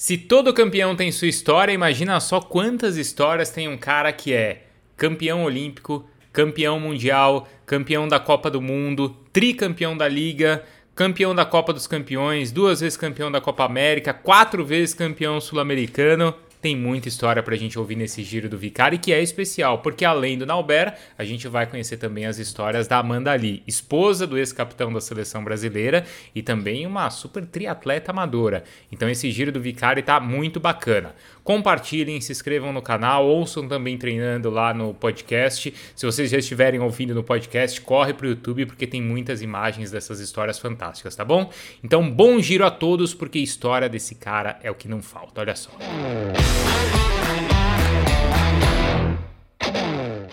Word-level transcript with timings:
Se 0.00 0.16
todo 0.16 0.54
campeão 0.54 0.94
tem 0.94 1.10
sua 1.10 1.26
história, 1.26 1.72
imagina 1.72 2.20
só 2.20 2.40
quantas 2.40 2.96
histórias 2.96 3.50
tem 3.50 3.66
um 3.66 3.76
cara 3.76 4.12
que 4.12 4.32
é 4.32 4.62
campeão 4.96 5.42
olímpico, 5.42 6.08
campeão 6.32 6.78
mundial, 6.78 7.48
campeão 7.66 8.06
da 8.06 8.20
Copa 8.20 8.48
do 8.48 8.62
Mundo, 8.62 9.08
tricampeão 9.32 9.96
da 9.96 10.06
Liga, 10.06 10.64
campeão 10.94 11.34
da 11.34 11.44
Copa 11.44 11.72
dos 11.72 11.88
Campeões, 11.88 12.52
duas 12.52 12.78
vezes 12.78 12.96
campeão 12.96 13.28
da 13.28 13.40
Copa 13.40 13.64
América, 13.64 14.14
quatro 14.14 14.64
vezes 14.64 14.94
campeão 14.94 15.40
sul-americano 15.40 16.32
tem 16.60 16.76
muita 16.76 17.08
história 17.08 17.42
para 17.42 17.54
a 17.54 17.58
gente 17.58 17.78
ouvir 17.78 17.96
nesse 17.96 18.22
giro 18.22 18.48
do 18.48 18.58
Vicari, 18.58 18.98
que 18.98 19.12
é 19.12 19.22
especial, 19.22 19.78
porque 19.78 20.04
além 20.04 20.36
do 20.36 20.44
Nauber, 20.44 20.94
a 21.16 21.24
gente 21.24 21.46
vai 21.46 21.66
conhecer 21.66 21.96
também 21.96 22.26
as 22.26 22.38
histórias 22.38 22.88
da 22.88 22.98
Amanda 22.98 23.32
Lee, 23.34 23.62
esposa 23.66 24.26
do 24.26 24.36
ex-capitão 24.36 24.92
da 24.92 25.00
seleção 25.00 25.44
brasileira 25.44 26.04
e 26.34 26.42
também 26.42 26.86
uma 26.86 27.10
super 27.10 27.46
triatleta 27.46 28.10
amadora. 28.10 28.64
Então 28.90 29.08
esse 29.08 29.30
giro 29.30 29.52
do 29.52 29.60
Vicari 29.60 30.02
tá 30.02 30.18
muito 30.18 30.58
bacana. 30.58 31.14
Compartilhem, 31.48 32.20
se 32.20 32.30
inscrevam 32.30 32.74
no 32.74 32.82
canal, 32.82 33.26
ouçam 33.26 33.66
também 33.66 33.96
treinando 33.96 34.50
lá 34.50 34.74
no 34.74 34.92
podcast. 34.92 35.72
Se 35.96 36.04
vocês 36.04 36.30
já 36.30 36.36
estiverem 36.36 36.78
ouvindo 36.78 37.14
no 37.14 37.24
podcast, 37.24 37.80
corre 37.80 38.12
para 38.12 38.26
o 38.26 38.28
YouTube 38.28 38.66
porque 38.66 38.86
tem 38.86 39.00
muitas 39.00 39.40
imagens 39.40 39.90
dessas 39.90 40.20
histórias 40.20 40.58
fantásticas, 40.58 41.16
tá 41.16 41.24
bom? 41.24 41.50
Então, 41.82 42.10
bom 42.10 42.38
giro 42.38 42.66
a 42.66 42.70
todos, 42.70 43.14
porque 43.14 43.38
história 43.38 43.88
desse 43.88 44.14
cara 44.14 44.60
é 44.62 44.70
o 44.70 44.74
que 44.74 44.88
não 44.88 45.00
falta. 45.00 45.40
Olha 45.40 45.56
só. 45.56 45.70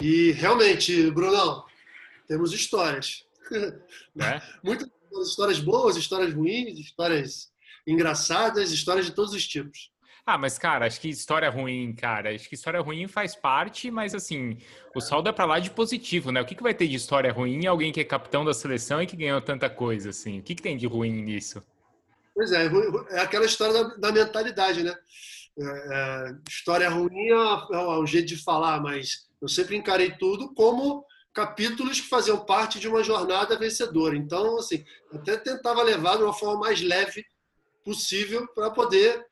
E 0.01 0.33
realmente, 0.33 1.11
Brunão, 1.11 1.63
temos 2.27 2.51
histórias. 2.51 3.23
É? 4.19 4.41
Muitas 4.61 4.89
histórias 5.25 5.59
boas, 5.59 5.95
histórias 5.95 6.33
ruins, 6.33 6.77
histórias 6.77 7.53
engraçadas, 7.87 8.73
histórias 8.73 9.05
de 9.05 9.13
todos 9.13 9.33
os 9.33 9.47
tipos. 9.47 9.94
Ah, 10.27 10.39
mas 10.39 10.57
cara, 10.57 10.87
acho 10.87 10.99
que 10.99 11.07
história 11.07 11.47
ruim, 11.51 11.93
cara, 11.93 12.33
acho 12.33 12.49
que 12.49 12.55
história 12.55 12.81
ruim 12.81 13.07
faz 13.07 13.35
parte, 13.35 13.91
mas 13.91 14.15
assim, 14.15 14.57
o 14.95 14.99
saldo 14.99 15.29
é 15.29 15.31
pra 15.31 15.45
lá 15.45 15.59
de 15.59 15.69
positivo, 15.69 16.31
né? 16.31 16.41
O 16.41 16.45
que, 16.45 16.55
que 16.55 16.63
vai 16.63 16.73
ter 16.73 16.87
de 16.87 16.95
história 16.95 17.31
ruim 17.31 17.67
alguém 17.67 17.91
que 17.91 17.99
é 17.99 18.03
capitão 18.03 18.43
da 18.43 18.51
seleção 18.51 18.99
e 18.99 19.05
que 19.05 19.15
ganhou 19.15 19.39
tanta 19.39 19.69
coisa, 19.69 20.09
assim? 20.09 20.39
O 20.39 20.43
que, 20.43 20.55
que 20.55 20.63
tem 20.63 20.75
de 20.75 20.87
ruim 20.87 21.21
nisso? 21.21 21.61
Pois 22.33 22.51
é, 22.51 22.67
é 23.11 23.19
aquela 23.19 23.45
história 23.45 23.73
da, 23.73 23.95
da 23.97 24.11
mentalidade, 24.11 24.81
né? 24.81 24.95
É, 25.57 25.63
é, 25.63 26.35
história 26.49 26.89
ruim 26.89 27.29
é, 27.29 27.75
é 27.75 27.77
um 27.99 28.07
jeito 28.07 28.29
de 28.29 28.43
falar, 28.43 28.81
mas 28.81 29.27
eu 29.39 29.47
sempre 29.47 29.75
encarei 29.75 30.17
tudo 30.17 30.53
como 30.55 31.05
capítulos 31.35 32.01
que 32.01 32.07
faziam 32.07 32.43
parte 32.43 32.79
de 32.79 32.87
uma 32.87 33.03
jornada 33.03 33.59
vencedora. 33.59 34.17
Então, 34.17 34.57
assim, 34.57 34.83
até 35.13 35.37
tentava 35.37 35.83
levar 35.83 36.17
de 36.17 36.23
uma 36.23 36.33
forma 36.33 36.61
mais 36.61 36.81
leve 36.81 37.23
possível 37.83 38.47
para 38.55 38.71
poder 38.71 39.23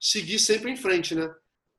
seguir 0.00 0.38
sempre 0.38 0.70
em 0.70 0.76
frente, 0.76 1.14
né? 1.14 1.30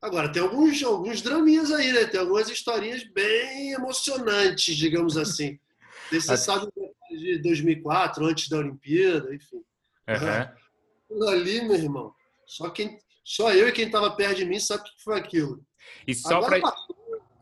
Agora, 0.01 0.31
tem 0.31 0.41
alguns, 0.41 0.83
alguns 0.83 1.21
draminhas 1.21 1.71
aí, 1.71 1.91
né? 1.91 2.05
Tem 2.05 2.19
algumas 2.19 2.49
historinhas 2.49 3.03
bem 3.03 3.71
emocionantes, 3.71 4.75
digamos 4.75 5.17
assim. 5.17 5.59
Você 6.11 6.37
sabe 6.37 6.67
de 7.09 7.41
2004, 7.41 8.25
antes 8.25 8.47
da 8.47 8.57
Olimpíada, 8.57 9.33
enfim. 9.33 9.63
Uhum. 10.07 11.27
Ali, 11.29 11.61
meu 11.61 11.75
irmão, 11.75 12.13
só, 12.45 12.69
quem, 12.69 12.97
só 13.23 13.51
eu 13.53 13.67
e 13.67 13.71
quem 13.71 13.85
estava 13.85 14.11
perto 14.11 14.37
de 14.37 14.45
mim 14.45 14.59
sabe 14.59 14.81
o 14.81 14.85
que 14.85 15.03
foi 15.03 15.17
aquilo. 15.17 15.61
E 16.05 16.13
só 16.13 16.41
para 16.41 16.61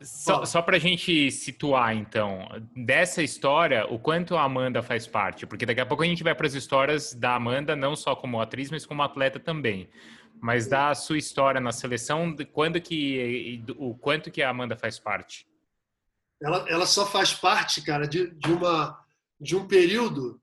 só, 0.02 0.44
só 0.44 0.62
para 0.62 0.76
a 0.76 0.80
gente 0.80 1.30
situar, 1.30 1.96
então, 1.96 2.48
dessa 2.74 3.22
história, 3.22 3.86
o 3.86 3.98
quanto 3.98 4.36
a 4.36 4.42
Amanda 4.42 4.82
faz 4.82 5.06
parte? 5.06 5.46
Porque 5.46 5.66
daqui 5.66 5.80
a 5.80 5.86
pouco 5.86 6.02
a 6.02 6.06
gente 6.06 6.22
vai 6.22 6.34
para 6.34 6.46
as 6.46 6.54
histórias 6.54 7.14
da 7.14 7.34
Amanda, 7.34 7.74
não 7.74 7.96
só 7.96 8.14
como 8.14 8.40
atriz, 8.40 8.70
mas 8.70 8.86
como 8.86 9.02
atleta 9.02 9.40
também 9.40 9.88
mas 10.40 10.66
da 10.66 10.94
sua 10.94 11.18
história 11.18 11.60
na 11.60 11.72
seleção, 11.72 12.34
quando 12.52 12.80
que 12.80 13.64
o 13.76 13.94
quanto 13.94 14.30
que 14.30 14.42
a 14.42 14.50
Amanda 14.50 14.76
faz 14.76 14.98
parte? 14.98 15.46
Ela, 16.40 16.66
ela 16.68 16.86
só 16.86 17.06
faz 17.06 17.32
parte, 17.32 17.82
cara, 17.82 18.06
de, 18.06 18.28
de 18.30 18.52
uma 18.52 19.04
de 19.40 19.54
um 19.54 19.66
período 19.66 20.40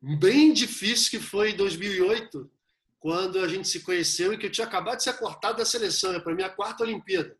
bem 0.00 0.52
difícil 0.52 1.10
que 1.10 1.24
foi 1.24 1.50
em 1.50 1.56
2008, 1.56 2.50
quando 2.98 3.40
a 3.40 3.48
gente 3.48 3.68
se 3.68 3.80
conheceu 3.80 4.32
e 4.32 4.38
que 4.38 4.46
eu 4.46 4.50
tinha 4.50 4.66
acabado 4.66 4.98
de 4.98 5.04
ser 5.04 5.14
cortado 5.14 5.58
da 5.58 5.64
seleção, 5.64 6.12
é 6.12 6.20
para 6.20 6.34
minha 6.34 6.50
quarta 6.50 6.84
Olimpíada. 6.84 7.36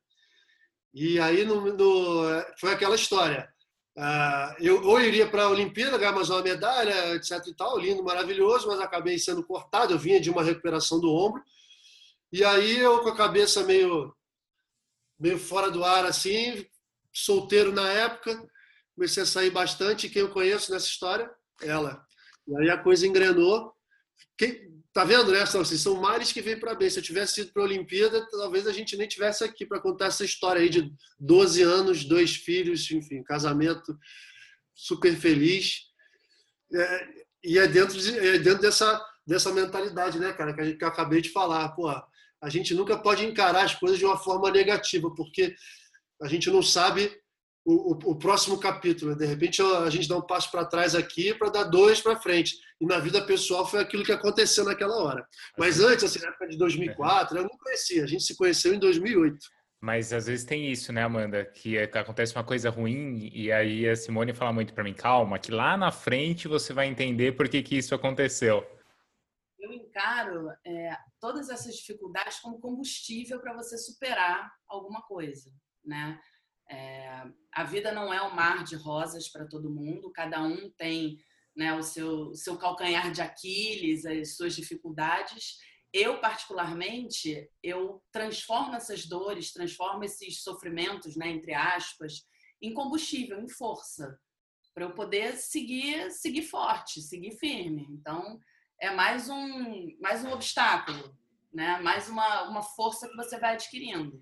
E 0.92 1.18
aí 1.20 1.44
no, 1.44 1.72
no, 1.72 2.44
foi 2.58 2.72
aquela 2.72 2.94
história. 2.94 3.48
Uh, 3.96 4.54
eu 4.58 4.82
ou 4.84 5.00
iria 5.00 5.28
para 5.28 5.44
a 5.44 5.50
Olimpíada, 5.50 5.98
ganhar 5.98 6.12
mais 6.12 6.30
uma 6.30 6.42
medalha, 6.42 7.14
etc 7.14 7.46
e 7.46 7.54
tal, 7.54 7.78
lindo, 7.78 8.02
maravilhoso, 8.02 8.68
mas 8.68 8.80
acabei 8.80 9.18
sendo 9.18 9.44
cortado. 9.44 9.92
Eu 9.92 9.98
vinha 9.98 10.20
de 10.20 10.30
uma 10.30 10.42
recuperação 10.42 11.00
do 11.00 11.12
ombro 11.12 11.42
e 12.32 12.44
aí 12.44 12.78
eu 12.78 13.00
com 13.00 13.10
a 13.10 13.16
cabeça 13.16 13.62
meio, 13.62 14.14
meio 15.18 15.38
fora 15.38 15.70
do 15.70 15.84
ar, 15.84 16.06
assim, 16.06 16.66
solteiro 17.12 17.72
na 17.72 17.90
época, 17.90 18.48
comecei 18.94 19.22
a 19.22 19.26
sair 19.26 19.50
bastante. 19.50 20.08
Quem 20.08 20.22
eu 20.22 20.30
conheço 20.30 20.72
nessa 20.72 20.86
história? 20.86 21.30
Ela. 21.60 22.04
E 22.48 22.56
aí 22.58 22.70
a 22.70 22.78
coisa 22.78 23.06
engrenou. 23.06 23.72
Quem, 24.36 24.72
tá 24.92 25.04
vendo, 25.04 25.32
né? 25.32 25.44
São, 25.46 25.62
assim, 25.62 25.76
são 25.76 26.00
mares 26.00 26.32
que 26.32 26.42
vêm 26.42 26.58
para 26.58 26.74
bem. 26.74 26.90
Se 26.90 26.98
eu 26.98 27.02
tivesse 27.02 27.40
ido 27.40 27.52
para 27.52 27.62
a 27.62 27.66
Olimpíada, 27.66 28.26
talvez 28.30 28.66
a 28.66 28.72
gente 28.72 28.96
nem 28.96 29.08
tivesse 29.08 29.42
aqui 29.42 29.66
para 29.66 29.80
contar 29.80 30.06
essa 30.06 30.24
história 30.24 30.60
aí 30.60 30.68
de 30.68 30.92
12 31.18 31.62
anos, 31.62 32.04
dois 32.04 32.34
filhos, 32.36 32.90
enfim, 32.90 33.22
casamento 33.22 33.96
super 34.74 35.16
feliz. 35.16 35.82
É, 36.72 37.08
e 37.44 37.58
é 37.58 37.66
dentro, 37.66 37.98
de, 37.98 38.18
é 38.18 38.38
dentro 38.38 38.60
dessa, 38.60 39.04
dessa 39.26 39.52
mentalidade, 39.52 40.18
né, 40.18 40.32
cara, 40.32 40.54
que, 40.54 40.60
a 40.60 40.64
gente, 40.64 40.78
que 40.78 40.84
eu 40.84 40.88
acabei 40.88 41.20
de 41.20 41.30
falar. 41.30 41.70
Pô, 41.70 41.90
a 42.42 42.48
gente 42.48 42.74
nunca 42.74 42.98
pode 42.98 43.24
encarar 43.24 43.64
as 43.64 43.74
coisas 43.74 43.98
de 43.98 44.04
uma 44.04 44.18
forma 44.18 44.50
negativa, 44.50 45.08
porque 45.14 45.54
a 46.20 46.26
gente 46.26 46.50
não 46.50 46.60
sabe 46.60 47.10
o, 47.64 47.92
o, 47.92 48.10
o 48.10 48.16
próximo 48.16 48.58
capítulo. 48.58 49.14
De 49.14 49.24
repente 49.24 49.62
a 49.62 49.88
gente 49.88 50.08
dá 50.08 50.16
um 50.16 50.26
passo 50.26 50.50
para 50.50 50.64
trás 50.64 50.96
aqui 50.96 51.32
para 51.32 51.50
dar 51.50 51.64
dois 51.64 52.00
para 52.00 52.20
frente. 52.20 52.56
E 52.80 52.84
na 52.84 52.98
vida 52.98 53.24
pessoal 53.24 53.64
foi 53.64 53.80
aquilo 53.80 54.04
que 54.04 54.10
aconteceu 54.10 54.64
naquela 54.64 54.96
hora. 54.96 55.24
Mas 55.56 55.78
antes, 55.78 56.02
assim, 56.02 56.18
na 56.18 56.28
época 56.28 56.48
de 56.48 56.58
2004, 56.58 57.38
eu 57.38 57.44
não 57.44 57.50
conhecia. 57.50 58.02
A 58.02 58.08
gente 58.08 58.24
se 58.24 58.36
conheceu 58.36 58.74
em 58.74 58.78
2008. 58.80 59.38
Mas 59.80 60.12
às 60.12 60.26
vezes 60.26 60.44
tem 60.44 60.70
isso, 60.70 60.92
né, 60.92 61.02
Amanda? 61.02 61.44
Que 61.44 61.78
acontece 61.78 62.34
uma 62.34 62.44
coisa 62.44 62.70
ruim 62.70 63.30
e 63.32 63.52
aí 63.52 63.88
a 63.88 63.94
Simone 63.94 64.32
fala 64.32 64.52
muito 64.52 64.74
para 64.74 64.84
mim, 64.84 64.94
calma, 64.94 65.40
que 65.40 65.50
lá 65.50 65.76
na 65.76 65.90
frente 65.90 66.46
você 66.46 66.72
vai 66.72 66.86
entender 66.86 67.32
por 67.32 67.48
que, 67.48 67.62
que 67.62 67.76
isso 67.76 67.92
aconteceu 67.92 68.64
eu 69.62 69.72
encaro 69.72 70.50
é, 70.66 70.96
todas 71.20 71.48
essas 71.48 71.76
dificuldades 71.76 72.40
como 72.40 72.60
combustível 72.60 73.40
para 73.40 73.54
você 73.54 73.78
superar 73.78 74.52
alguma 74.66 75.02
coisa, 75.02 75.50
né? 75.84 76.20
É, 76.68 77.24
a 77.52 77.64
vida 77.64 77.92
não 77.92 78.12
é 78.12 78.20
um 78.22 78.34
mar 78.34 78.64
de 78.64 78.74
rosas 78.74 79.28
para 79.28 79.46
todo 79.46 79.70
mundo, 79.70 80.10
cada 80.10 80.42
um 80.42 80.70
tem 80.72 81.16
né, 81.54 81.74
o 81.74 81.82
seu, 81.82 82.34
seu 82.34 82.56
calcanhar 82.56 83.12
de 83.12 83.20
Aquiles, 83.20 84.04
as 84.04 84.36
suas 84.36 84.54
dificuldades. 84.54 85.58
Eu, 85.92 86.18
particularmente, 86.20 87.48
eu 87.62 88.02
transformo 88.10 88.74
essas 88.74 89.06
dores, 89.06 89.52
transformo 89.52 90.02
esses 90.02 90.42
sofrimentos, 90.42 91.14
né, 91.14 91.28
entre 91.28 91.52
aspas, 91.52 92.26
em 92.60 92.72
combustível, 92.72 93.38
em 93.38 93.48
força, 93.48 94.18
para 94.74 94.84
eu 94.84 94.94
poder 94.94 95.36
seguir, 95.36 96.10
seguir 96.10 96.42
forte, 96.42 97.02
seguir 97.02 97.36
firme. 97.38 97.86
Então, 97.90 98.40
é 98.82 98.90
mais 98.90 99.30
um, 99.30 99.96
mais 100.00 100.24
um 100.24 100.32
obstáculo, 100.32 101.16
né? 101.54 101.78
mais 101.80 102.08
uma, 102.08 102.48
uma 102.48 102.62
força 102.62 103.08
que 103.08 103.14
você 103.14 103.38
vai 103.38 103.54
adquirindo. 103.54 104.20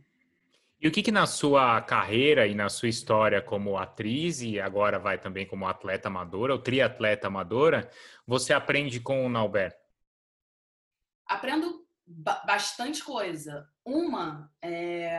E 0.78 0.86
o 0.86 0.92
que, 0.92 1.02
que 1.02 1.10
na 1.10 1.26
sua 1.26 1.80
carreira 1.80 2.46
e 2.46 2.54
na 2.54 2.68
sua 2.68 2.90
história 2.90 3.40
como 3.40 3.78
atriz 3.78 4.42
e 4.42 4.60
agora 4.60 4.98
vai 4.98 5.18
também 5.18 5.46
como 5.46 5.66
atleta 5.66 6.08
amadora, 6.08 6.52
ou 6.52 6.58
triatleta 6.58 7.26
amadora, 7.26 7.90
você 8.26 8.52
aprende 8.52 9.00
com 9.00 9.24
o 9.24 9.30
Nauber? 9.30 9.74
Aprendo 11.26 11.86
bastante 12.06 13.02
coisa. 13.02 13.66
Uma 13.82 14.52
é 14.60 15.18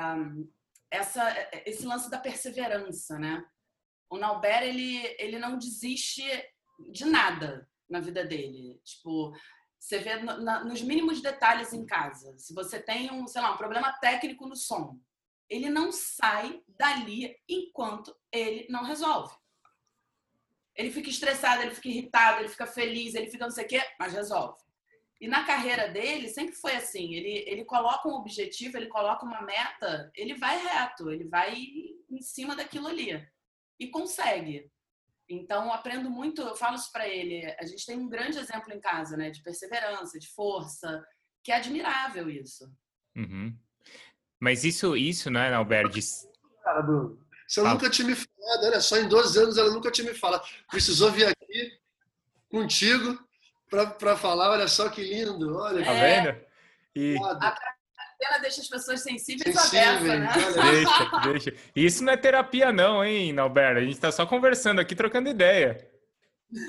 essa, 0.91 1.35
esse 1.65 1.85
lance 1.85 2.11
da 2.11 2.19
perseverança, 2.19 3.17
né? 3.17 3.43
O 4.07 4.17
Nauber, 4.17 4.61
ele, 4.61 5.15
ele 5.17 5.39
não 5.39 5.57
desiste 5.57 6.23
de 6.91 7.05
nada 7.05 7.67
na 7.91 7.99
vida 7.99 8.23
dele. 8.25 8.79
Tipo, 8.83 9.33
você 9.77 9.99
vê 9.99 10.15
no, 10.17 10.41
na, 10.41 10.63
nos 10.63 10.81
mínimos 10.81 11.21
detalhes 11.21 11.73
em 11.73 11.85
casa. 11.85 12.37
Se 12.37 12.53
você 12.53 12.79
tem 12.79 13.11
um, 13.11 13.27
sei 13.27 13.41
lá, 13.41 13.53
um 13.53 13.57
problema 13.57 13.91
técnico 13.93 14.47
no 14.47 14.55
som, 14.55 14.99
ele 15.49 15.69
não 15.69 15.91
sai 15.91 16.63
dali 16.67 17.35
enquanto 17.47 18.15
ele 18.31 18.67
não 18.69 18.83
resolve. 18.83 19.35
Ele 20.73 20.89
fica 20.89 21.09
estressado, 21.09 21.61
ele 21.61 21.75
fica 21.75 21.89
irritado, 21.89 22.39
ele 22.39 22.49
fica 22.49 22.65
feliz, 22.65 23.13
ele 23.13 23.29
fica 23.29 23.43
não 23.43 23.51
sei 23.51 23.65
o 23.65 23.67
quê, 23.67 23.83
mas 23.99 24.13
resolve. 24.13 24.57
E 25.19 25.27
na 25.27 25.43
carreira 25.43 25.89
dele 25.89 26.29
sempre 26.29 26.55
foi 26.55 26.75
assim, 26.75 27.13
ele, 27.13 27.43
ele 27.47 27.65
coloca 27.65 28.07
um 28.07 28.13
objetivo, 28.13 28.77
ele 28.77 28.87
coloca 28.87 29.25
uma 29.25 29.41
meta, 29.41 30.09
ele 30.15 30.33
vai 30.33 30.57
reto, 30.57 31.11
ele 31.11 31.25
vai 31.25 31.53
em 32.09 32.21
cima 32.21 32.55
daquilo 32.55 32.87
ali. 32.87 33.23
E 33.79 33.87
consegue. 33.87 34.71
Então, 35.31 35.71
aprendo 35.71 36.09
muito, 36.09 36.41
eu 36.41 36.55
falo 36.55 36.75
isso 36.75 36.91
para 36.91 37.07
ele. 37.07 37.45
A 37.57 37.65
gente 37.65 37.85
tem 37.85 37.97
um 37.97 38.09
grande 38.09 38.37
exemplo 38.37 38.73
em 38.73 38.81
casa, 38.81 39.15
né, 39.15 39.29
de 39.29 39.41
perseverança, 39.41 40.19
de 40.19 40.27
força. 40.27 41.03
que 41.43 41.51
é 41.51 41.55
admirável 41.55 42.29
isso. 42.29 42.69
Uhum. 43.15 43.57
Mas 44.39 44.63
isso, 44.63 44.95
isso, 44.97 45.29
né, 45.31 45.53
Alberto? 45.53 45.97
Cara, 46.63 46.81
Bruno, 46.81 47.19
você 47.47 47.61
nunca 47.61 47.89
tinha 47.89 48.07
me 48.07 48.15
falado, 48.15 48.65
olha 48.65 48.81
só, 48.81 48.97
em 48.97 49.07
12 49.07 49.39
anos 49.39 49.57
ela 49.57 49.71
nunca 49.71 49.89
tinha 49.89 50.11
me 50.11 50.17
falado. 50.17 50.47
Precisou 50.69 51.11
vir 51.11 51.27
aqui 51.27 51.79
contigo 52.49 53.17
para 53.69 54.17
falar, 54.17 54.51
olha 54.51 54.67
só 54.67 54.89
que 54.89 55.01
lindo, 55.01 55.55
olha. 55.55 55.83
Tá 55.83 55.91
é. 55.91 56.21
vendo? 56.21 56.45
E... 56.95 57.15
A 57.23 57.55
quarentena 58.21 58.39
deixa 58.39 58.61
as 58.61 58.67
pessoas 58.67 59.01
sensíveis, 59.01 59.55
sensíveis 59.55 59.87
abertas, 59.87 60.55
né? 60.55 60.71
Deixa, 60.71 61.31
deixa. 61.31 61.53
Isso 61.75 62.03
não 62.03 62.13
é 62.13 62.17
terapia 62.17 62.71
não, 62.71 63.03
hein, 63.03 63.37
Alberto? 63.37 63.79
A 63.79 63.81
gente 63.81 63.93
está 63.93 64.11
só 64.11 64.25
conversando 64.25 64.79
aqui, 64.79 64.95
trocando 64.95 65.29
ideia. 65.29 65.89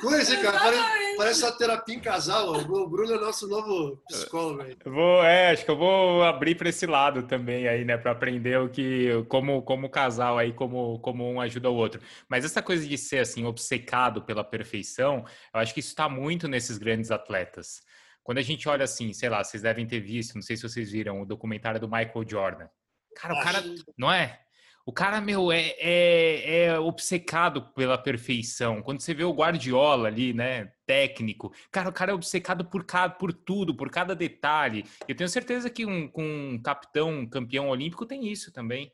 Coisa, 0.00 0.40
cara. 0.40 0.60
Parece, 0.60 1.16
parece 1.16 1.42
uma 1.42 1.52
terapia 1.52 1.94
em 1.96 2.00
casal. 2.00 2.52
O 2.52 2.88
Bruno 2.88 3.14
é 3.14 3.18
nosso 3.18 3.48
novo 3.48 4.00
psicólogo. 4.08 4.62
Aí. 4.62 4.76
Vou, 4.84 5.24
é, 5.24 5.50
acho 5.50 5.64
que 5.64 5.70
eu 5.72 5.76
vou 5.76 6.22
abrir 6.22 6.54
para 6.54 6.68
esse 6.68 6.86
lado 6.86 7.24
também 7.24 7.66
aí, 7.66 7.84
né, 7.84 7.98
para 7.98 8.12
aprender 8.12 8.60
o 8.60 8.68
que, 8.68 9.24
como, 9.28 9.60
como 9.62 9.90
casal 9.90 10.38
aí, 10.38 10.52
como, 10.52 11.00
como 11.00 11.28
um 11.28 11.40
ajuda 11.40 11.68
o 11.68 11.74
outro. 11.74 12.00
Mas 12.28 12.44
essa 12.44 12.62
coisa 12.62 12.86
de 12.86 12.96
ser 12.96 13.18
assim 13.18 13.44
obcecado 13.44 14.22
pela 14.22 14.44
perfeição, 14.44 15.24
eu 15.52 15.60
acho 15.60 15.74
que 15.74 15.80
isso 15.80 15.88
está 15.88 16.08
muito 16.08 16.46
nesses 16.46 16.78
grandes 16.78 17.10
atletas. 17.10 17.82
Quando 18.22 18.38
a 18.38 18.42
gente 18.42 18.68
olha 18.68 18.84
assim, 18.84 19.12
sei 19.12 19.28
lá, 19.28 19.42
vocês 19.42 19.62
devem 19.62 19.86
ter 19.86 20.00
visto, 20.00 20.34
não 20.34 20.42
sei 20.42 20.56
se 20.56 20.62
vocês 20.62 20.90
viram 20.90 21.20
o 21.20 21.26
documentário 21.26 21.80
do 21.80 21.88
Michael 21.88 22.28
Jordan. 22.28 22.68
Cara, 23.16 23.34
o 23.34 23.42
cara, 23.42 23.62
não 23.96 24.10
é? 24.10 24.40
O 24.84 24.92
cara, 24.92 25.20
meu, 25.20 25.52
é, 25.52 25.74
é, 25.78 26.64
é, 26.64 26.78
obcecado 26.78 27.72
pela 27.72 27.96
perfeição. 27.96 28.82
Quando 28.82 29.00
você 29.00 29.14
vê 29.14 29.22
o 29.22 29.32
Guardiola 29.32 30.08
ali, 30.08 30.32
né, 30.32 30.72
técnico, 30.84 31.54
cara, 31.70 31.88
o 31.88 31.92
cara 31.92 32.10
é 32.10 32.14
obcecado 32.14 32.64
por, 32.64 32.84
cada, 32.84 33.14
por 33.14 33.32
tudo, 33.32 33.76
por 33.76 33.90
cada 33.90 34.14
detalhe. 34.14 34.84
Eu 35.06 35.14
tenho 35.14 35.28
certeza 35.28 35.70
que 35.70 35.86
um, 35.86 36.10
um 36.16 36.60
capitão, 36.60 37.10
um 37.10 37.28
campeão 37.28 37.68
olímpico 37.68 38.04
tem 38.04 38.26
isso 38.26 38.50
também. 38.50 38.92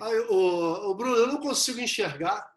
Ah, 0.00 0.08
o, 0.30 0.90
o, 0.90 0.94
Bruno, 0.94 1.16
eu 1.16 1.26
não 1.26 1.40
consigo 1.40 1.80
enxergar 1.80 2.50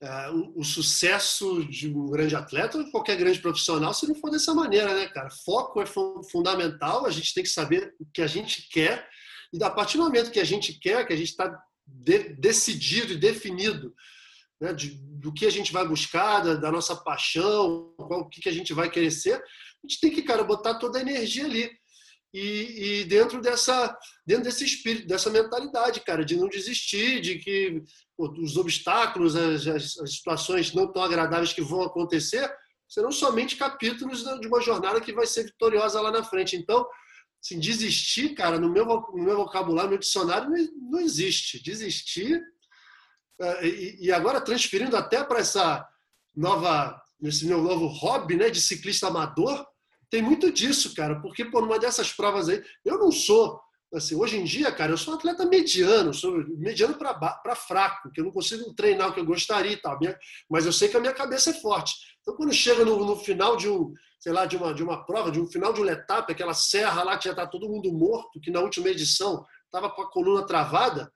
é, 0.00 0.30
o, 0.30 0.60
o, 0.60 0.64
sucesso 0.64 1.64
de 1.64 1.92
um 1.92 2.06
grande 2.06 2.36
atleta 2.36 2.78
ou 2.78 2.84
de 2.84 2.90
qualquer 2.90 3.16
grande 3.16 3.40
profissional 3.40 3.92
se 3.92 4.06
não 4.06 4.14
for 4.14 4.30
dessa 4.30 4.54
maneira, 4.54 4.94
né, 4.94 5.08
cara? 5.08 5.28
Foco 5.44 5.80
é 5.80 5.86
fundamental, 6.30 7.04
a 7.04 7.10
gente 7.10 7.34
tem 7.34 7.42
que 7.42 7.48
saber 7.48 7.94
o 7.98 8.06
que 8.12 8.22
a 8.22 8.26
gente 8.26 8.68
quer 8.70 9.08
e 9.52 9.62
a 9.62 9.70
partir 9.70 9.96
do 9.96 10.04
momento 10.04 10.30
que 10.30 10.40
a 10.40 10.44
gente 10.44 10.74
quer, 10.74 11.06
que 11.06 11.12
a 11.12 11.16
gente 11.16 11.30
está 11.30 11.62
de, 11.86 12.30
decidido 12.34 13.14
e 13.14 13.18
definido 13.18 13.94
né, 14.60 14.72
de, 14.72 14.90
do 14.90 15.32
que 15.32 15.46
a 15.46 15.50
gente 15.50 15.72
vai 15.72 15.86
buscar, 15.86 16.40
da, 16.40 16.54
da 16.54 16.72
nossa 16.72 16.94
paixão, 16.94 17.94
qual, 17.96 18.20
o 18.20 18.28
que, 18.28 18.40
que 18.40 18.48
a 18.48 18.52
gente 18.52 18.72
vai 18.72 18.90
querer 18.90 19.10
ser, 19.10 19.34
a 19.34 19.86
gente 19.86 20.00
tem 20.00 20.10
que, 20.10 20.22
cara, 20.22 20.44
botar 20.44 20.74
toda 20.74 20.98
a 20.98 21.02
energia 21.02 21.44
ali. 21.44 21.70
E, 22.32 23.00
e, 23.00 23.04
dentro 23.04 23.40
dessa 23.40 23.96
dentro 24.26 24.44
desse 24.44 24.64
espírito, 24.64 25.08
dessa 25.08 25.30
mentalidade, 25.30 26.00
cara, 26.00 26.24
de 26.24 26.36
não 26.36 26.48
desistir, 26.48 27.20
de 27.20 27.38
que 27.38 27.82
pô, 28.16 28.30
os 28.38 28.56
obstáculos, 28.58 29.34
as, 29.34 29.66
as, 29.66 29.98
as, 29.98 30.14
situações 30.14 30.74
não 30.74 30.92
tão 30.92 31.02
agradáveis 31.02 31.54
que 31.54 31.62
vão 31.62 31.82
acontecer, 31.82 32.50
serão 32.86 33.10
somente 33.10 33.56
capítulos 33.56 34.24
de 34.40 34.46
uma 34.46 34.60
jornada 34.60 35.00
que 35.00 35.12
vai 35.12 35.26
ser 35.26 35.44
vitoriosa 35.44 36.00
lá 36.02 36.10
na 36.10 36.22
frente. 36.22 36.54
Então, 36.54 36.86
Assim, 37.42 37.58
desistir, 37.58 38.34
cara, 38.34 38.58
no 38.58 38.68
meu, 38.68 38.84
no 38.84 39.22
meu 39.22 39.36
vocabulário, 39.36 39.84
no 39.84 39.90
meu 39.90 39.98
dicionário, 39.98 40.50
não, 40.50 40.90
não 40.90 41.00
existe. 41.00 41.62
Desistir. 41.62 42.40
Uh, 43.40 43.64
e, 43.64 44.06
e, 44.06 44.12
agora 44.12 44.40
transferindo 44.40 44.96
até 44.96 45.22
para 45.22 45.38
essa 45.38 45.86
nova, 46.34 47.00
esse 47.22 47.46
meu 47.46 47.62
novo 47.62 47.86
hobby, 47.86 48.36
né, 48.36 48.50
de 48.50 48.60
ciclista 48.60 49.06
amador, 49.06 49.64
tem 50.10 50.22
muito 50.22 50.50
disso, 50.50 50.94
cara, 50.94 51.20
porque 51.20 51.44
por 51.44 51.62
uma 51.62 51.78
dessas 51.78 52.12
provas 52.12 52.48
aí, 52.48 52.62
eu 52.84 52.98
não 52.98 53.12
sou 53.12 53.60
assim, 53.94 54.14
hoje 54.14 54.36
em 54.36 54.44
dia, 54.44 54.70
cara, 54.70 54.92
eu 54.92 54.98
sou 54.98 55.14
um 55.14 55.16
atleta 55.16 55.46
mediano, 55.46 56.12
sou 56.12 56.44
mediano 56.58 56.94
para 56.94 57.56
fraco, 57.56 58.10
que 58.10 58.20
eu 58.20 58.24
não 58.24 58.30
consigo 58.30 58.74
treinar 58.74 59.08
o 59.08 59.14
que 59.14 59.20
eu 59.20 59.24
gostaria 59.24 59.72
e 59.72 59.80
tal, 59.80 59.98
mas 60.50 60.66
eu 60.66 60.72
sei 60.72 60.88
que 60.88 60.96
a 60.96 61.00
minha 61.00 61.14
cabeça 61.14 61.50
é 61.50 61.54
forte. 61.54 61.94
Então, 62.20 62.36
quando 62.36 62.52
chega 62.52 62.84
no, 62.84 63.04
no 63.04 63.16
final 63.16 63.56
de 63.56 63.68
um, 63.68 63.92
sei 64.20 64.32
lá, 64.32 64.44
de 64.44 64.56
uma, 64.56 64.74
de 64.74 64.82
uma 64.82 65.06
prova, 65.06 65.30
de 65.30 65.40
um 65.40 65.46
final 65.46 65.72
de 65.72 65.80
uma 65.80 65.90
etapa, 65.90 66.32
aquela 66.32 66.52
serra 66.52 67.02
lá 67.02 67.16
que 67.16 67.24
já 67.24 67.30
está 67.30 67.46
todo 67.46 67.68
mundo 67.68 67.90
morto, 67.92 68.40
que 68.40 68.50
na 68.50 68.60
última 68.60 68.88
edição 68.88 69.44
estava 69.64 69.88
com 69.90 70.02
a 70.02 70.10
coluna 70.10 70.46
travada, 70.46 71.10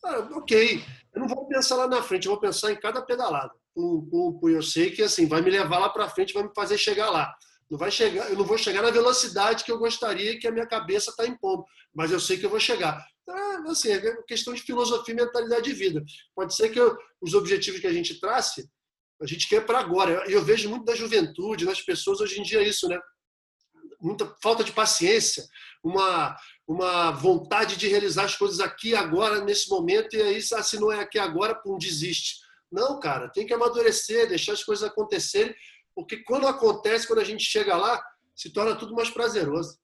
cara, 0.00 0.20
ok, 0.36 0.84
eu 1.14 1.20
não 1.20 1.26
vou 1.26 1.46
pensar 1.48 1.76
lá 1.76 1.88
na 1.88 2.02
frente, 2.02 2.26
eu 2.26 2.32
vou 2.32 2.40
pensar 2.40 2.70
em 2.70 2.76
cada 2.76 3.02
pedalada. 3.02 3.52
Um, 3.76 4.38
um, 4.42 4.48
eu 4.48 4.62
sei 4.62 4.92
que 4.92 5.02
assim 5.02 5.26
vai 5.26 5.42
me 5.42 5.50
levar 5.50 5.78
lá 5.78 5.88
para 5.88 6.08
frente, 6.08 6.32
vai 6.32 6.44
me 6.44 6.54
fazer 6.54 6.78
chegar 6.78 7.10
lá. 7.10 7.34
Não 7.70 7.78
vai 7.78 7.90
chegar, 7.90 8.28
eu 8.30 8.36
não 8.36 8.44
vou 8.44 8.58
chegar 8.58 8.82
na 8.82 8.90
velocidade 8.90 9.64
que 9.64 9.72
eu 9.72 9.78
gostaria 9.78 10.38
que 10.38 10.46
a 10.46 10.52
minha 10.52 10.66
cabeça 10.66 11.10
está 11.10 11.26
impondo, 11.26 11.64
mas 11.94 12.10
eu 12.10 12.20
sei 12.20 12.36
que 12.36 12.44
eu 12.44 12.50
vou 12.50 12.60
chegar. 12.60 13.04
Então, 13.22 13.70
assim, 13.70 13.90
é 13.90 14.22
questão 14.28 14.52
de 14.52 14.62
filosofia 14.62 15.14
e 15.14 15.16
mentalidade 15.16 15.64
de 15.64 15.72
vida. 15.72 16.04
Pode 16.34 16.54
ser 16.54 16.68
que 16.68 16.78
eu, 16.78 16.96
os 17.20 17.34
objetivos 17.34 17.80
que 17.80 17.86
a 17.86 17.92
gente 17.92 18.20
trace 18.20 18.68
a 19.20 19.26
gente 19.26 19.48
quer 19.48 19.64
para 19.64 19.78
agora. 19.78 20.24
Eu 20.28 20.44
vejo 20.44 20.68
muito 20.68 20.84
da 20.84 20.94
juventude, 20.94 21.64
nas 21.64 21.80
pessoas 21.80 22.20
hoje 22.20 22.40
em 22.40 22.42
dia 22.42 22.62
isso, 22.62 22.88
né? 22.88 22.98
Muita 24.00 24.36
falta 24.42 24.62
de 24.62 24.72
paciência, 24.72 25.44
uma, 25.82 26.36
uma 26.68 27.10
vontade 27.12 27.76
de 27.76 27.88
realizar 27.88 28.24
as 28.24 28.36
coisas 28.36 28.60
aqui 28.60 28.94
agora, 28.94 29.42
nesse 29.42 29.70
momento, 29.70 30.14
e 30.14 30.20
aí, 30.20 30.38
ah, 30.52 30.62
se 30.62 30.78
não 30.78 30.92
é 30.92 31.00
aqui 31.00 31.18
agora, 31.18 31.54
pum, 31.54 31.78
desiste. 31.78 32.36
Não, 32.70 33.00
cara, 33.00 33.30
tem 33.30 33.46
que 33.46 33.54
amadurecer, 33.54 34.28
deixar 34.28 34.52
as 34.52 34.64
coisas 34.64 34.84
acontecerem, 34.84 35.54
porque 35.94 36.18
quando 36.18 36.46
acontece, 36.46 37.06
quando 37.06 37.20
a 37.20 37.24
gente 37.24 37.44
chega 37.44 37.76
lá, 37.76 38.02
se 38.34 38.52
torna 38.52 38.74
tudo 38.74 38.94
mais 38.94 39.10
prazeroso. 39.10 39.78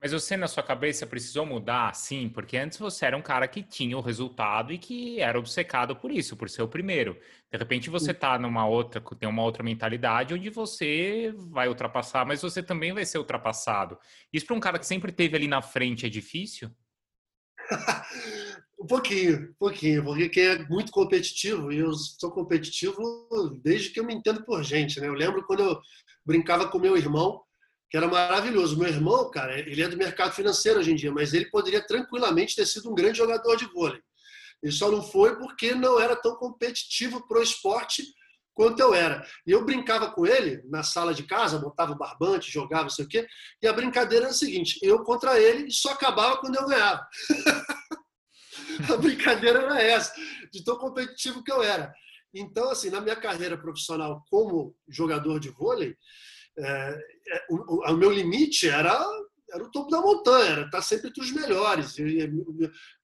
Mas 0.00 0.12
você, 0.12 0.36
na 0.36 0.46
sua 0.46 0.62
cabeça, 0.62 1.06
precisou 1.06 1.46
mudar, 1.46 1.94
sim, 1.94 2.28
porque 2.28 2.56
antes 2.58 2.78
você 2.78 3.06
era 3.06 3.16
um 3.16 3.22
cara 3.22 3.48
que 3.48 3.62
tinha 3.62 3.96
o 3.96 4.02
resultado 4.02 4.72
e 4.72 4.78
que 4.78 5.18
era 5.20 5.38
obcecado 5.38 5.96
por 5.96 6.12
isso, 6.12 6.36
por 6.36 6.50
ser 6.50 6.62
o 6.62 6.68
primeiro. 6.68 7.18
De 7.50 7.58
repente 7.58 7.88
você 7.88 8.12
tá 8.12 8.38
numa 8.38 8.66
outra, 8.66 9.00
tem 9.18 9.28
uma 9.28 9.42
outra 9.42 9.62
mentalidade 9.62 10.34
onde 10.34 10.50
você 10.50 11.34
vai 11.50 11.68
ultrapassar, 11.68 12.26
mas 12.26 12.42
você 12.42 12.62
também 12.62 12.92
vai 12.92 13.06
ser 13.06 13.18
ultrapassado. 13.18 13.98
Isso 14.30 14.44
para 14.46 14.56
um 14.56 14.60
cara 14.60 14.78
que 14.78 14.86
sempre 14.86 15.10
teve 15.10 15.34
ali 15.34 15.48
na 15.48 15.62
frente 15.62 16.04
é 16.04 16.10
difícil? 16.10 16.70
um 18.78 18.86
pouquinho, 18.86 19.50
um 19.50 19.54
pouquinho, 19.58 20.04
porque 20.04 20.28
quem 20.28 20.44
é 20.44 20.58
muito 20.68 20.92
competitivo, 20.92 21.72
e 21.72 21.78
eu 21.78 21.92
sou 21.94 22.30
competitivo 22.30 23.00
desde 23.62 23.90
que 23.90 24.00
eu 24.00 24.04
me 24.04 24.14
entendo 24.14 24.44
por 24.44 24.62
gente, 24.62 25.00
né? 25.00 25.08
Eu 25.08 25.14
lembro 25.14 25.44
quando 25.46 25.62
eu 25.62 25.80
brincava 26.24 26.68
com 26.68 26.78
meu 26.78 26.96
irmão, 26.96 27.42
que 27.90 27.96
era 27.96 28.06
maravilhoso. 28.06 28.78
Meu 28.78 28.88
irmão, 28.88 29.30
cara, 29.30 29.58
ele 29.58 29.82
é 29.82 29.88
do 29.88 29.96
mercado 29.96 30.32
financeiro 30.32 30.80
hoje 30.80 30.92
em 30.92 30.96
dia, 30.96 31.12
mas 31.12 31.32
ele 31.32 31.50
poderia 31.50 31.84
tranquilamente 31.86 32.54
ter 32.54 32.66
sido 32.66 32.90
um 32.90 32.94
grande 32.94 33.18
jogador 33.18 33.56
de 33.56 33.64
vôlei. 33.66 34.00
Ele 34.62 34.72
só 34.72 34.90
não 34.90 35.02
foi 35.02 35.36
porque 35.38 35.74
não 35.74 36.00
era 36.00 36.16
tão 36.16 36.34
competitivo 36.36 37.26
para 37.26 37.38
o 37.38 37.42
esporte 37.42 38.02
quanto 38.54 38.80
eu 38.80 38.94
era. 38.94 39.24
E 39.46 39.52
eu 39.52 39.64
brincava 39.64 40.10
com 40.10 40.26
ele 40.26 40.62
na 40.68 40.82
sala 40.82 41.14
de 41.14 41.22
casa, 41.22 41.58
botava 41.58 41.92
o 41.92 41.98
barbante, 41.98 42.50
jogava, 42.50 42.84
não 42.84 42.90
sei 42.90 43.04
o 43.04 43.08
quê, 43.08 43.26
e 43.62 43.68
a 43.68 43.72
brincadeira 43.72 44.24
era 44.24 44.32
a 44.32 44.36
seguinte: 44.36 44.78
eu 44.82 45.04
contra 45.04 45.38
ele 45.40 45.70
só 45.70 45.92
acabava 45.92 46.38
quando 46.38 46.56
eu 46.56 46.66
ganhava. 46.66 47.06
a 48.92 48.96
brincadeira 48.96 49.60
era 49.60 49.82
essa, 49.82 50.12
de 50.52 50.64
tão 50.64 50.76
competitivo 50.76 51.42
que 51.42 51.52
eu 51.52 51.62
era. 51.62 51.92
Então, 52.34 52.70
assim, 52.70 52.90
na 52.90 53.00
minha 53.00 53.16
carreira 53.16 53.56
profissional 53.56 54.24
como 54.30 54.74
jogador 54.88 55.40
de 55.40 55.48
vôlei, 55.48 55.96
é, 56.58 56.98
é, 57.28 57.46
o, 57.50 57.90
o, 57.90 57.96
meu 57.96 58.10
limite 58.10 58.68
era 58.68 59.04
era 59.52 59.62
o 59.62 59.70
topo 59.70 59.90
da 59.90 60.00
montanha, 60.00 60.50
era 60.50 60.62
estar 60.62 60.82
sempre 60.82 61.08
entre 61.08 61.22
os 61.22 61.30
melhores. 61.30 61.96
E 61.98 62.28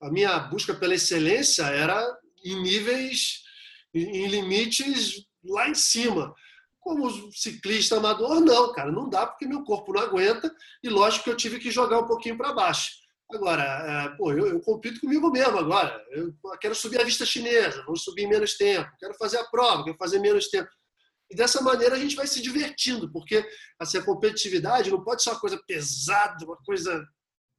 a 0.01 0.11
minha 0.11 0.39
busca 0.41 0.75
pela 0.75 0.95
excelência 0.95 1.63
era 1.65 2.05
em 2.45 2.61
níveis, 2.63 3.43
em 3.95 4.27
limites 4.27 5.25
lá 5.45 5.69
em 5.69 5.75
cima. 5.75 6.35
Como 6.81 7.09
ciclista 7.33 7.97
amador, 7.97 8.41
não, 8.41 8.73
cara, 8.73 8.91
não 8.91 9.09
dá 9.09 9.25
porque 9.25 9.47
meu 9.47 9.63
corpo 9.63 9.93
não 9.93 10.03
aguenta 10.03 10.53
e 10.83 10.89
lógico 10.89 11.25
que 11.25 11.31
eu 11.31 11.37
tive 11.37 11.61
que 11.61 11.71
jogar 11.71 12.01
um 12.01 12.09
pouquinho 12.09 12.37
para 12.37 12.53
baixo. 12.53 12.91
Agora, 13.37 13.63
é, 13.63 14.17
pô, 14.17 14.33
eu, 14.33 14.47
eu, 14.47 14.61
compito 14.61 15.01
comigo 15.01 15.31
mesmo 15.31 15.59
agora. 15.59 16.05
Eu 16.11 16.35
quero 16.61 16.75
subir 16.75 17.01
a 17.01 17.05
vista 17.05 17.25
chinesa, 17.25 17.85
vou 17.85 17.97
subir 17.97 18.23
em 18.23 18.29
menos 18.29 18.57
tempo. 18.57 18.91
Quero 18.99 19.15
fazer 19.15 19.39
a 19.39 19.45
prova, 19.45 19.85
quero 19.85 19.97
fazer 19.97 20.19
menos 20.19 20.49
tempo. 20.49 20.69
E 21.31 21.35
dessa 21.35 21.63
maneira 21.63 21.95
a 21.95 21.99
gente 21.99 22.15
vai 22.15 22.27
se 22.27 22.43
divertindo, 22.43 23.11
porque 23.11 23.49
assim, 23.79 23.99
a 23.99 24.05
competitividade 24.05 24.91
não 24.91 25.03
pode 25.03 25.23
ser 25.23 25.31
uma 25.31 25.41
coisa 25.41 25.61
pesada, 25.67 26.45
uma 26.45 26.59
coisa, 26.59 27.07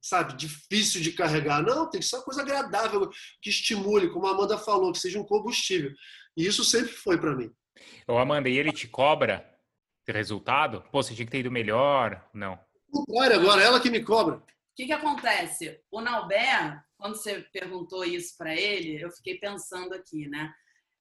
sabe, 0.00 0.36
difícil 0.36 1.00
de 1.00 1.12
carregar. 1.12 1.62
Não, 1.62 1.90
tem 1.90 2.00
que 2.00 2.06
ser 2.06 2.16
uma 2.16 2.24
coisa 2.24 2.42
agradável, 2.42 3.10
que 3.42 3.50
estimule, 3.50 4.10
como 4.10 4.26
a 4.26 4.30
Amanda 4.30 4.56
falou, 4.56 4.92
que 4.92 4.98
seja 4.98 5.18
um 5.18 5.26
combustível. 5.26 5.92
E 6.36 6.46
isso 6.46 6.64
sempre 6.64 6.92
foi 6.92 7.18
para 7.18 7.34
mim. 7.34 7.50
Ô, 8.06 8.16
Amanda, 8.18 8.48
e 8.48 8.56
ele 8.56 8.72
te 8.72 8.86
cobra 8.86 9.44
resultado? 10.12 10.82
Pô, 10.92 11.02
você 11.02 11.14
tinha 11.14 11.24
que 11.24 11.32
ter 11.32 11.38
ido 11.38 11.50
melhor? 11.50 12.22
Não. 12.32 12.58
Contrário, 12.90 13.36
agora 13.36 13.62
ela 13.62 13.80
que 13.80 13.90
me 13.90 14.02
cobra. 14.02 14.42
O 14.74 14.76
que, 14.76 14.86
que 14.86 14.92
acontece? 14.92 15.80
O 15.90 16.00
Nauber, 16.00 16.82
quando 16.98 17.16
você 17.16 17.40
perguntou 17.52 18.04
isso 18.04 18.36
para 18.36 18.54
ele, 18.54 19.00
eu 19.00 19.10
fiquei 19.10 19.38
pensando 19.38 19.94
aqui, 19.94 20.28
né? 20.28 20.52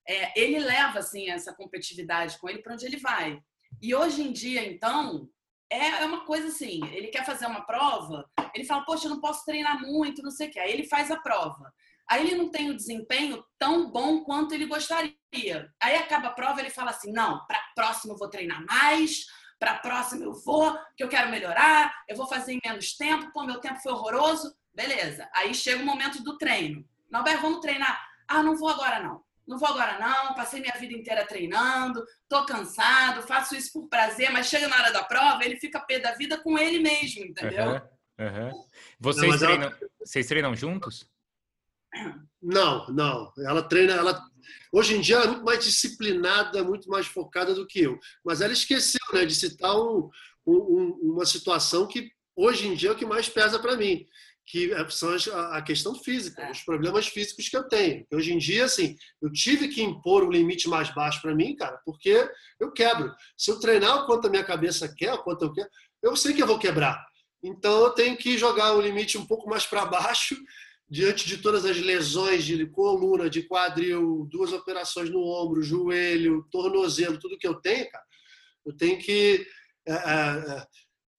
é, 0.07 0.39
ele 0.39 0.59
leva 0.59 0.99
assim 0.99 1.29
essa 1.29 1.53
competitividade 1.53 2.37
com 2.37 2.49
ele 2.49 2.61
para 2.61 2.73
onde 2.73 2.85
ele 2.85 2.97
vai. 2.97 3.39
E 3.81 3.95
hoje 3.95 4.21
em 4.21 4.31
dia, 4.31 4.65
então, 4.65 5.29
é, 5.69 5.89
é 5.89 6.05
uma 6.05 6.25
coisa 6.25 6.47
assim, 6.47 6.81
ele 6.91 7.07
quer 7.07 7.25
fazer 7.25 7.45
uma 7.45 7.65
prova, 7.65 8.29
ele 8.53 8.65
fala, 8.65 8.85
poxa, 8.85 9.07
eu 9.07 9.11
não 9.11 9.21
posso 9.21 9.43
treinar 9.45 9.81
muito, 9.81 10.21
não 10.21 10.31
sei 10.31 10.47
o 10.47 10.51
quê. 10.51 10.59
Aí 10.59 10.71
ele 10.71 10.87
faz 10.87 11.09
a 11.09 11.19
prova. 11.19 11.73
Aí 12.09 12.27
ele 12.27 12.35
não 12.35 12.49
tem 12.49 12.69
o 12.69 12.75
desempenho 12.75 13.43
tão 13.57 13.89
bom 13.89 14.23
quanto 14.23 14.53
ele 14.53 14.65
gostaria. 14.65 15.15
Aí 15.81 15.95
acaba 15.95 16.27
a 16.27 16.33
prova, 16.33 16.59
ele 16.59 16.69
fala 16.69 16.91
assim: 16.91 17.11
não, 17.11 17.43
para 17.45 17.57
a 17.57 17.73
próxima 17.73 18.13
eu 18.13 18.17
vou 18.17 18.29
treinar 18.29 18.63
mais, 18.65 19.25
para 19.63 19.71
a 19.71 19.79
próxima 19.79 20.25
eu 20.25 20.33
vou, 20.33 20.77
que 20.97 21.01
eu 21.01 21.07
quero 21.07 21.31
melhorar, 21.31 22.03
eu 22.09 22.17
vou 22.17 22.27
fazer 22.27 22.51
em 22.51 22.59
menos 22.65 22.97
tempo, 22.97 23.31
pô, 23.31 23.43
meu 23.43 23.61
tempo 23.61 23.79
foi 23.79 23.93
horroroso. 23.93 24.53
Beleza. 24.73 25.29
Aí 25.33 25.55
chega 25.55 25.81
o 25.81 25.85
momento 25.85 26.21
do 26.21 26.37
treino. 26.37 26.83
Norberto, 27.09 27.43
vamos 27.43 27.61
treinar. 27.61 27.97
Ah, 28.27 28.43
não 28.43 28.57
vou 28.57 28.67
agora 28.67 28.99
não. 28.99 29.23
Não 29.47 29.57
vou 29.57 29.69
agora 29.69 29.97
não, 29.99 30.33
passei 30.35 30.59
minha 30.59 30.73
vida 30.73 30.93
inteira 30.93 31.25
treinando, 31.25 32.03
tô 32.27 32.45
cansado, 32.45 33.23
faço 33.23 33.55
isso 33.55 33.73
por 33.73 33.87
prazer, 33.87 34.31
mas 34.31 34.47
chega 34.47 34.67
na 34.67 34.77
hora 34.77 34.91
da 34.91 35.03
prova, 35.03 35.43
ele 35.43 35.57
fica 35.57 35.81
pé 35.81 35.99
da 35.99 36.13
vida 36.13 36.37
com 36.37 36.57
ele 36.57 36.79
mesmo, 36.79 37.25
entendeu? 37.25 37.81
Uhum, 38.19 38.25
uhum. 38.25 38.65
Vocês, 38.99 39.31
não, 39.31 39.37
treinam, 39.37 39.67
ela... 39.67 39.79
vocês 39.99 40.27
treinam 40.27 40.55
juntos? 40.55 41.09
Não, 42.41 42.87
não. 42.87 43.31
Ela 43.39 43.63
treina, 43.63 43.93
ela 43.93 44.21
hoje 44.71 44.95
em 44.95 45.01
dia 45.01 45.15
ela 45.15 45.25
é 45.25 45.27
muito 45.29 45.45
mais 45.45 45.63
disciplinada, 45.63 46.63
muito 46.63 46.89
mais 46.89 47.07
focada 47.07 47.53
do 47.53 47.65
que 47.65 47.79
eu. 47.79 47.97
Mas 48.23 48.41
ela 48.41 48.53
esqueceu, 48.53 48.99
né, 49.13 49.25
de 49.25 49.35
citar 49.35 49.75
um, 49.75 50.09
um, 50.45 50.99
uma 51.01 51.25
situação 51.25 51.87
que 51.87 52.11
hoje 52.35 52.67
em 52.67 52.75
dia 52.75 52.89
é 52.89 52.91
o 52.91 52.95
que 52.95 53.05
mais 53.05 53.29
pesa 53.29 53.59
para 53.59 53.77
mim, 53.77 54.05
que 54.45 54.73
é, 54.73 54.89
são 54.89 55.15
a 55.51 55.61
questão 55.61 55.95
física, 55.95 56.51
os 56.51 56.61
problemas 56.61 57.07
físicos 57.07 57.47
que 57.47 57.55
eu 57.55 57.67
tenho. 57.67 58.05
Hoje 58.11 58.33
em 58.33 58.37
dia, 58.37 58.65
assim, 58.65 58.95
eu 59.21 59.31
tive 59.31 59.69
que 59.69 59.81
impor 59.81 60.23
um 60.23 60.31
limite 60.31 60.67
mais 60.67 60.93
baixo 60.93 61.21
para 61.21 61.35
mim, 61.35 61.55
cara, 61.55 61.79
porque 61.85 62.29
eu 62.59 62.71
quebro. 62.71 63.13
Se 63.37 63.51
eu 63.51 63.59
treinar 63.59 64.03
o 64.03 64.05
quanto 64.05 64.27
a 64.27 64.29
minha 64.29 64.43
cabeça 64.43 64.93
quer, 64.93 65.13
o 65.13 65.23
quanto 65.23 65.45
eu 65.45 65.53
quero, 65.53 65.69
eu 66.01 66.15
sei 66.15 66.33
que 66.33 66.43
eu 66.43 66.47
vou 66.47 66.59
quebrar. 66.59 67.05
Então 67.41 67.83
eu 67.83 67.89
tenho 67.91 68.17
que 68.17 68.37
jogar 68.37 68.73
o 68.73 68.81
limite 68.81 69.17
um 69.17 69.25
pouco 69.25 69.49
mais 69.49 69.65
para 69.65 69.85
baixo 69.85 70.35
diante 70.93 71.25
de 71.25 71.39
todas 71.39 71.65
as 71.65 71.77
lesões 71.77 72.45
de 72.45 72.67
coluna, 72.67 73.27
de 73.27 73.41
quadril, 73.41 74.27
duas 74.29 74.53
operações 74.53 75.09
no 75.09 75.23
ombro, 75.23 75.63
joelho, 75.63 76.47
tornozelo, 76.51 77.19
tudo 77.19 77.35
que 77.35 77.47
eu 77.47 77.55
tenho, 77.55 77.89
cara, 77.89 78.05
eu 78.63 78.77
tenho 78.77 78.99
que. 78.99 79.43
É, 79.87 79.91
é, 79.91 80.67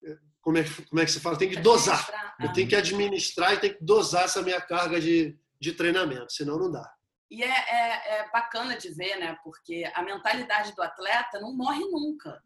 é 0.05 0.17
como, 0.41 0.59
é, 0.59 0.65
como 0.89 1.01
é 1.01 1.05
que 1.05 1.11
se 1.11 1.19
fala? 1.19 1.35
Eu 1.35 1.39
tenho 1.41 1.51
que 1.51 1.61
dosar. 1.61 2.37
Eu 2.41 2.53
tenho 2.53 2.69
que 2.69 2.77
administrar 2.77 3.53
e 3.53 3.59
tenho 3.59 3.77
que 3.77 3.85
dosar 3.85 4.27
essa 4.27 4.43
minha 4.43 4.61
carga 4.61 5.01
de, 5.01 5.37
de 5.61 5.73
treinamento, 5.73 6.33
senão 6.33 6.57
não 6.57 6.71
dá. 6.71 6.89
E 7.29 7.43
é, 7.43 7.49
é, 7.49 8.19
é 8.19 8.31
bacana 8.31 8.77
de 8.77 8.95
ver, 8.95 9.17
né? 9.17 9.37
Porque 9.43 9.91
a 9.93 10.03
mentalidade 10.05 10.73
do 10.77 10.83
atleta 10.83 11.41
não 11.41 11.53
morre 11.53 11.81
nunca. 11.81 12.41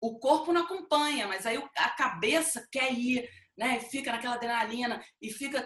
O 0.00 0.18
corpo 0.18 0.52
não 0.52 0.62
acompanha, 0.62 1.28
mas 1.28 1.46
aí 1.46 1.62
a 1.76 1.90
cabeça 1.90 2.66
quer 2.72 2.92
ir, 2.92 3.30
né? 3.56 3.78
Fica 3.78 4.10
naquela 4.10 4.34
adrenalina 4.34 5.00
e 5.20 5.30
fica 5.30 5.64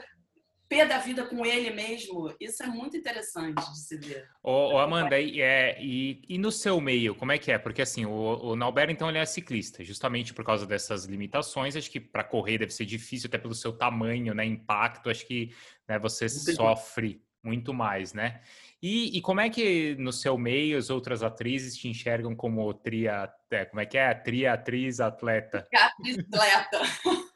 pé 0.68 0.84
da 0.84 0.98
vida 0.98 1.24
com 1.24 1.44
ele 1.44 1.70
mesmo. 1.70 2.34
Isso 2.40 2.62
é 2.62 2.66
muito 2.66 2.96
interessante 2.96 3.54
de 3.70 3.78
se 3.78 3.96
ver. 3.96 4.28
Ô, 4.42 4.74
ô 4.74 4.78
Amanda, 4.78 5.18
e, 5.18 5.40
é, 5.40 5.76
e, 5.80 6.22
e, 6.28 6.38
no 6.38 6.50
seu 6.50 6.80
meio, 6.80 7.14
como 7.14 7.32
é 7.32 7.38
que 7.38 7.50
é? 7.50 7.58
Porque 7.58 7.82
assim, 7.82 8.04
o, 8.04 8.10
o 8.10 8.56
Nauber, 8.56 8.90
então, 8.90 9.08
ele 9.08 9.18
é 9.18 9.24
ciclista, 9.24 9.82
justamente 9.84 10.34
por 10.34 10.44
causa 10.44 10.66
dessas 10.66 11.04
limitações. 11.04 11.76
Acho 11.76 11.90
que 11.90 12.00
para 12.00 12.24
correr 12.24 12.58
deve 12.58 12.72
ser 12.72 12.84
difícil, 12.84 13.28
até 13.28 13.38
pelo 13.38 13.54
seu 13.54 13.72
tamanho, 13.72 14.34
né? 14.34 14.44
Impacto, 14.44 15.10
acho 15.10 15.26
que 15.26 15.54
né, 15.88 15.98
você 15.98 16.28
sofre 16.28 17.22
muito 17.42 17.72
mais, 17.72 18.12
né? 18.12 18.40
E, 18.82 19.16
e, 19.16 19.22
como 19.22 19.40
é 19.40 19.48
que 19.48 19.94
no 19.96 20.12
seu 20.12 20.36
meio 20.36 20.76
as 20.76 20.90
outras 20.90 21.22
atrizes 21.22 21.76
te 21.76 21.88
enxergam 21.88 22.36
como 22.36 22.72
tria, 22.74 23.32
é, 23.50 23.64
como 23.64 23.80
é 23.80 23.86
que 23.86 23.96
é? 23.96 24.12
Tria, 24.14 24.52
atriz, 24.52 25.00
atleta. 25.00 25.66
Atriz, 25.74 26.18
atleta. 26.18 26.80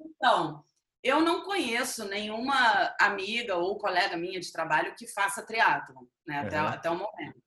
então, 0.00 0.64
eu 1.02 1.20
não 1.20 1.42
conheço 1.42 2.04
nenhuma 2.04 2.94
amiga 3.00 3.56
ou 3.56 3.78
colega 3.78 4.16
minha 4.16 4.38
de 4.38 4.52
trabalho 4.52 4.94
que 4.94 5.06
faça 5.08 5.44
triatlo, 5.44 6.08
né, 6.26 6.38
até, 6.38 6.60
uhum. 6.60 6.68
até 6.68 6.90
o 6.90 6.96
momento. 6.96 7.42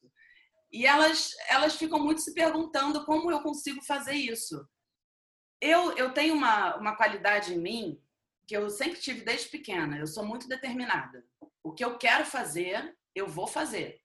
E 0.71 0.85
elas, 0.85 1.31
elas 1.47 1.75
ficam 1.75 1.99
muito 1.99 2.19
se 2.21 2.33
perguntando 2.33 3.05
como 3.05 3.31
eu 3.31 3.41
consigo 3.41 3.81
fazer 3.83 4.15
isso. 4.15 4.67
Eu, 5.61 5.95
eu 5.95 6.13
tenho 6.13 6.35
uma, 6.35 6.75
uma 6.75 6.97
qualidade 6.97 7.53
em 7.53 7.59
mim 7.59 8.01
que 8.45 8.57
eu 8.57 8.69
sempre 8.69 8.99
tive 8.99 9.21
desde 9.21 9.47
pequena. 9.47 9.97
Eu 9.97 10.05
sou 10.05 10.25
muito 10.25 10.49
determinada. 10.49 11.23
O 11.63 11.73
que 11.73 11.83
eu 11.83 11.97
quero 11.97 12.25
fazer, 12.25 12.93
eu 13.15 13.25
vou 13.25 13.47
fazer. 13.47 14.01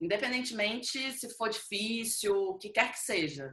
Independentemente 0.00 1.12
se 1.12 1.36
for 1.36 1.48
difícil, 1.48 2.34
o 2.34 2.56
que 2.56 2.70
quer 2.70 2.92
que 2.92 3.00
seja. 3.00 3.52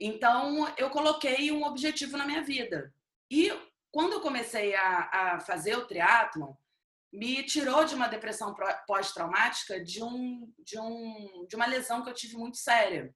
Então, 0.00 0.72
eu 0.78 0.88
coloquei 0.88 1.52
um 1.52 1.64
objetivo 1.64 2.16
na 2.16 2.26
minha 2.26 2.42
vida. 2.42 2.92
E 3.30 3.52
quando 3.92 4.14
eu 4.14 4.20
comecei 4.20 4.74
a, 4.74 5.10
a 5.12 5.40
fazer 5.40 5.76
o 5.76 5.86
triatlon, 5.86 6.54
me 7.12 7.42
tirou 7.42 7.84
de 7.84 7.94
uma 7.94 8.06
depressão 8.06 8.54
pós-traumática 8.86 9.82
de, 9.82 10.02
um, 10.02 10.52
de, 10.58 10.78
um, 10.78 11.46
de 11.48 11.56
uma 11.56 11.66
lesão 11.66 12.02
que 12.02 12.10
eu 12.10 12.14
tive 12.14 12.36
muito 12.36 12.56
séria. 12.56 13.12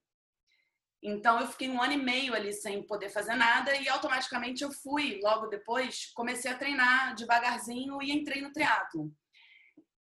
Então, 1.01 1.39
eu 1.39 1.47
fiquei 1.47 1.69
um 1.69 1.81
ano 1.81 1.93
e 1.93 1.99
meio 1.99 2.35
ali 2.35 2.53
sem 2.53 2.83
poder 2.83 3.11
fazer 3.11 3.35
nada 3.35 3.77
e 3.77 3.89
automaticamente 3.89 4.65
eu 4.65 4.73
fui, 4.73 5.21
logo 5.23 5.47
depois, 5.49 6.11
comecei 6.15 6.51
a 6.51 6.57
treinar 6.57 7.15
devagarzinho 7.15 8.03
e 8.03 8.11
entrei 8.11 8.41
no 8.41 8.53
triatlon. 8.53 9.11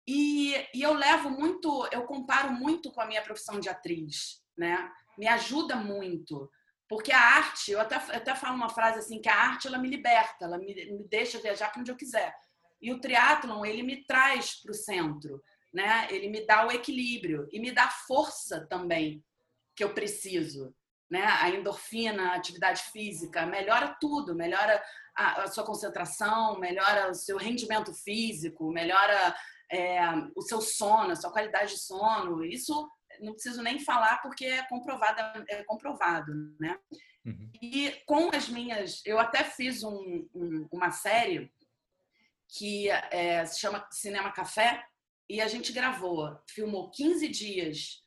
E, 0.07 0.55
e 0.73 0.81
eu 0.81 0.93
levo 0.93 1.29
muito, 1.29 1.87
eu 1.91 2.03
comparo 2.05 2.51
muito 2.51 2.91
com 2.91 2.99
a 2.99 3.05
minha 3.05 3.21
profissão 3.21 3.59
de 3.59 3.69
atriz, 3.69 4.41
né? 4.57 4.91
Me 5.17 5.27
ajuda 5.27 5.75
muito. 5.75 6.49
Porque 6.87 7.11
a 7.11 7.19
arte, 7.19 7.71
eu 7.71 7.81
até, 7.81 7.95
até 7.95 8.35
falo 8.35 8.55
uma 8.55 8.69
frase 8.69 8.99
assim, 8.99 9.21
que 9.21 9.29
a 9.29 9.35
arte 9.35 9.67
ela 9.67 9.77
me 9.77 9.89
liberta, 9.89 10.45
ela 10.45 10.57
me, 10.57 10.73
me 10.73 11.03
deixa 11.07 11.39
viajar 11.39 11.69
para 11.69 11.81
onde 11.81 11.91
eu 11.91 11.97
quiser. 11.97 12.33
E 12.81 12.91
o 12.91 12.99
triatlon, 12.99 13.65
ele 13.65 13.83
me 13.83 14.05
traz 14.05 14.61
para 14.61 14.71
o 14.71 14.75
centro, 14.75 15.43
né? 15.73 16.07
Ele 16.09 16.29
me 16.29 16.45
dá 16.45 16.65
o 16.65 16.71
equilíbrio 16.71 17.47
e 17.51 17.59
me 17.59 17.71
dá 17.71 17.87
força 17.89 18.65
também 18.67 19.23
que 19.75 19.83
eu 19.83 19.93
preciso, 19.93 20.73
né? 21.09 21.25
A 21.25 21.49
endorfina, 21.49 22.31
a 22.31 22.35
atividade 22.35 22.83
física, 22.83 23.45
melhora 23.45 23.97
tudo, 23.99 24.35
melhora 24.35 24.81
a, 25.15 25.43
a 25.43 25.47
sua 25.47 25.65
concentração, 25.65 26.59
melhora 26.59 27.09
o 27.09 27.15
seu 27.15 27.37
rendimento 27.37 27.93
físico, 27.93 28.71
melhora 28.71 29.35
é, 29.71 29.99
o 30.35 30.41
seu 30.41 30.61
sono, 30.61 31.11
a 31.11 31.15
sua 31.15 31.31
qualidade 31.31 31.73
de 31.73 31.79
sono. 31.79 32.45
Isso 32.45 32.89
não 33.21 33.33
preciso 33.33 33.61
nem 33.61 33.79
falar 33.79 34.21
porque 34.21 34.45
é 34.45 34.63
comprovado, 34.63 35.45
é 35.47 35.63
comprovado, 35.63 36.33
né? 36.59 36.79
Uhum. 37.25 37.51
E 37.61 37.91
com 38.05 38.29
as 38.33 38.47
minhas, 38.49 39.01
eu 39.05 39.19
até 39.19 39.43
fiz 39.43 39.83
um, 39.83 40.27
um, 40.33 40.67
uma 40.71 40.91
série 40.91 41.51
que 42.47 42.89
é, 42.89 43.45
se 43.45 43.59
chama 43.59 43.85
Cinema 43.91 44.31
Café 44.31 44.85
e 45.29 45.41
a 45.41 45.47
gente 45.47 45.73
gravou, 45.73 46.39
filmou 46.47 46.89
15 46.89 47.27
dias 47.27 48.03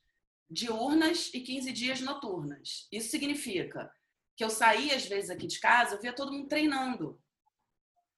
diurnas 0.51 1.31
e 1.33 1.41
15 1.41 1.73
dias 1.73 2.01
noturnas. 2.01 2.89
Isso 2.91 3.11
significa 3.11 3.91
que 4.37 4.43
eu 4.43 4.51
saía 4.51 4.97
às 4.97 5.07
vezes 5.07 5.31
aqui 5.31 5.47
de 5.47 5.61
casa, 5.61 5.95
eu 5.95 6.01
via 6.01 6.13
todo 6.13 6.33
mundo 6.33 6.49
treinando. 6.49 7.21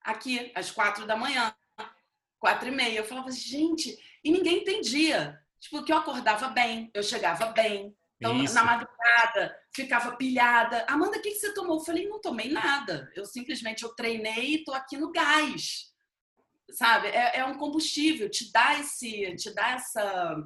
Aqui, 0.00 0.50
às 0.54 0.70
quatro 0.70 1.06
da 1.06 1.16
manhã, 1.16 1.54
quatro 2.38 2.68
e 2.68 2.70
meia. 2.70 2.98
Eu 2.98 3.04
falava, 3.04 3.30
gente, 3.30 3.96
e 4.24 4.30
ninguém 4.30 4.58
entendia. 4.58 5.41
Tipo, 5.62 5.84
que 5.84 5.92
eu 5.92 5.96
acordava 5.96 6.48
bem, 6.48 6.90
eu 6.92 7.04
chegava 7.04 7.46
bem. 7.52 7.96
Então, 8.16 8.36
Isso. 8.42 8.54
na 8.54 8.64
madrugada, 8.64 9.56
ficava 9.72 10.16
pilhada. 10.16 10.84
Amanda, 10.88 11.18
o 11.18 11.22
que, 11.22 11.30
que 11.30 11.38
você 11.38 11.54
tomou? 11.54 11.78
Eu 11.78 11.84
falei, 11.84 12.08
não 12.08 12.20
tomei 12.20 12.50
nada. 12.50 13.08
Eu 13.14 13.24
simplesmente 13.24 13.84
eu 13.84 13.94
treinei 13.94 14.54
e 14.54 14.64
tô 14.64 14.72
aqui 14.72 14.96
no 14.96 15.12
gás. 15.12 15.92
Sabe? 16.72 17.08
É, 17.08 17.38
é 17.38 17.44
um 17.44 17.56
combustível, 17.56 18.28
te 18.28 18.50
dá 18.50 18.80
esse, 18.80 19.36
te 19.36 19.54
dá 19.54 19.70
essa, 19.70 20.44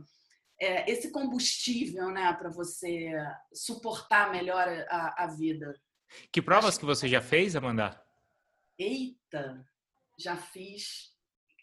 é, 0.61 0.91
esse 0.91 1.11
combustível, 1.11 2.11
né, 2.11 2.31
para 2.35 2.51
você 2.51 3.13
suportar 3.55 4.31
melhor 4.31 4.69
a, 4.91 5.25
a 5.25 5.27
vida. 5.29 5.75
Que 6.31 6.43
provas 6.43 6.71
Acho... 6.71 6.81
que 6.81 6.87
você 6.87 7.09
já 7.09 7.23
fez, 7.23 7.57
Amanda? 7.57 7.99
Eita, 8.79 9.67
já 10.19 10.37
fiz. 10.37 11.15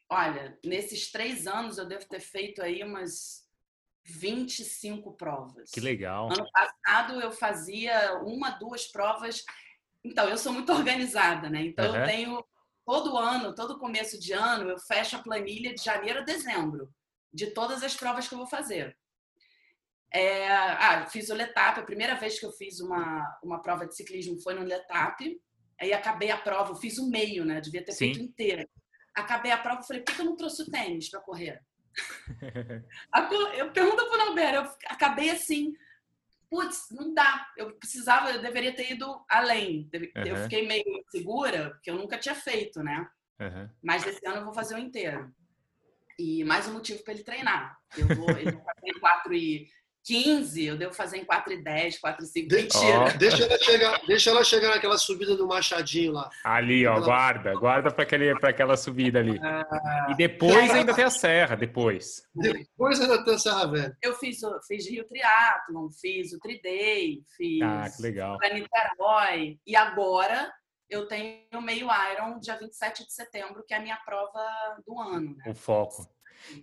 Olha, 0.10 0.58
nesses 0.66 1.12
três 1.12 1.46
anos 1.46 1.78
eu 1.78 1.86
devo 1.86 2.06
ter 2.06 2.20
feito 2.20 2.62
aí 2.62 2.84
umas 2.84 3.43
25 4.06 5.14
provas. 5.14 5.72
Que 5.72 5.80
legal. 5.80 6.32
Ano 6.32 6.46
passado 6.52 7.22
eu 7.22 7.32
fazia 7.32 8.20
uma, 8.24 8.52
duas 8.52 8.86
provas. 8.86 9.44
Então, 10.04 10.28
eu 10.28 10.38
sou 10.38 10.52
muito 10.52 10.72
organizada, 10.74 11.50
né? 11.50 11.62
Então, 11.64 11.90
uhum. 11.90 11.98
eu 11.98 12.06
tenho 12.06 12.46
todo 12.86 13.18
ano, 13.18 13.56
todo 13.56 13.80
começo 13.80 14.20
de 14.20 14.34
ano, 14.34 14.70
eu 14.70 14.78
fecho 14.78 15.16
a 15.16 15.24
planilha 15.24 15.74
de 15.74 15.82
janeiro 15.82 16.20
a 16.20 16.24
dezembro, 16.24 16.94
de 17.32 17.48
todas 17.52 17.82
as 17.82 17.96
provas 17.96 18.28
que 18.28 18.34
eu 18.34 18.38
vou 18.38 18.48
fazer. 18.48 18.98
É, 20.12 20.48
ah, 20.48 21.08
fiz 21.08 21.30
o 21.30 21.34
Letap, 21.34 21.80
a 21.80 21.84
primeira 21.84 22.16
vez 22.16 22.40
que 22.40 22.46
eu 22.46 22.52
fiz 22.52 22.80
uma, 22.80 23.40
uma 23.42 23.62
prova 23.62 23.88
de 23.88 23.96
ciclismo 23.96 24.40
foi 24.42 24.54
no 24.54 24.64
Letap. 24.64 25.42
Aí 25.82 25.92
acabei 25.92 26.30
a 26.30 26.38
prova, 26.38 26.72
eu 26.72 26.76
fiz 26.76 27.00
o 27.00 27.10
meio, 27.10 27.44
né? 27.44 27.60
Devia 27.60 27.84
ter 27.84 27.94
Sim. 27.94 28.14
feito 28.14 28.22
inteira. 28.22 28.70
Acabei 29.16 29.52
a 29.52 29.58
prova, 29.58 29.82
falei, 29.82 30.04
por 30.04 30.14
que 30.14 30.22
eu 30.22 30.26
não 30.26 30.36
trouxe 30.36 30.62
o 30.62 30.70
tênis 30.70 31.10
para 31.10 31.22
correr? 31.22 31.60
eu 33.58 33.72
pergunto 33.72 34.08
pro 34.08 34.18
Nauber, 34.18 34.56
eu 34.56 34.62
acabei 34.88 35.30
assim, 35.30 35.74
putz, 36.50 36.88
não 36.92 37.14
dá. 37.14 37.48
Eu 37.58 37.76
precisava, 37.78 38.32
eu 38.32 38.42
deveria 38.42 38.76
ter 38.76 38.92
ido 38.92 39.24
além. 39.30 39.90
Eu 40.16 40.36
Uhum. 40.36 40.44
fiquei 40.44 40.68
meio 40.68 41.04
segura, 41.10 41.72
porque 41.72 41.90
eu 41.90 41.96
nunca 41.96 42.18
tinha 42.18 42.36
feito, 42.36 42.82
né? 42.84 43.10
Aham. 43.40 43.70
Mas 43.82 44.06
esse 44.06 44.26
ano 44.28 44.38
eu 44.38 44.46
vou 44.46 44.54
fazer 44.54 44.76
o 44.76 44.80
inteiro. 44.80 45.34
E 46.18 46.44
mais 46.44 46.68
um 46.68 46.74
motivo 46.74 47.04
para 47.04 47.14
ele 47.14 47.24
treinar. 47.24 47.78
Eu 47.98 48.08
vou, 48.08 48.38
ele 48.38 48.52
vai 48.52 48.62
fazer 48.76 48.90
em 48.96 49.00
4 49.00 49.34
e 49.34 49.68
15, 50.04 50.66
eu 50.66 50.78
devo 50.78 50.94
fazer 50.94 51.18
em 51.18 51.26
4 51.26 51.54
e 51.54 51.64
10, 51.64 52.00
4 52.00 52.24
e 52.24 52.28
5. 52.28 52.48
De- 52.50 52.56
Mentira. 52.56 53.00
Ó. 53.00 53.18
Deixa 53.18 53.44
ela 53.46 53.58
chegar, 53.58 54.02
deixa 54.06 54.30
ela 54.30 54.44
chegar 54.44 54.70
naquela 54.70 54.98
subida 54.98 55.36
do 55.38 55.48
Machadinho 55.48 56.12
lá. 56.12 56.30
Ali, 56.44 56.86
ó, 56.86 56.92
Aquela- 56.94 57.06
guarda, 57.06 57.54
guarda 57.56 57.92
para 57.92 58.50
aquela 58.50 58.76
subida 58.78 59.20
ali. 59.20 59.40
Ah. 59.42 60.08
E 60.10 60.16
depois 60.16 60.70
ainda 60.72 60.94
tem 60.94 61.06
a 61.06 61.10
serra, 61.10 61.56
depois. 61.56 62.24
Depois 62.36 63.00
ainda 63.00 63.24
tem 63.24 63.36
a 63.36 63.38
Serra 63.40 63.66
Velha. 63.72 63.98
Eu 64.02 64.14
fiz, 64.16 64.44
o- 64.44 64.60
fiz 64.68 64.90
Rio 64.90 65.06
Triathlon, 65.06 65.90
fiz 66.02 66.34
o 66.34 66.40
Triday, 66.40 67.22
fiz 67.38 67.62
Ah, 67.62 67.86
que 67.96 68.02
legal. 68.02 68.38
para 68.38 68.54
Niterói. 68.54 69.58
E 69.66 69.76
agora 69.76 70.52
eu 70.90 71.08
tenho 71.08 71.40
o 71.54 71.62
meio 71.62 71.88
Iron 72.12 72.40
dia 72.40 72.58
27 72.58 73.06
de 73.06 73.14
setembro, 73.14 73.64
que 73.68 73.74
é 73.74 73.78
a 73.78 73.82
minha 73.82 73.98
prova 74.06 74.44
do 74.86 75.00
ano. 75.00 75.36
Né? 75.38 75.44
O 75.52 75.56
foco. 75.56 76.08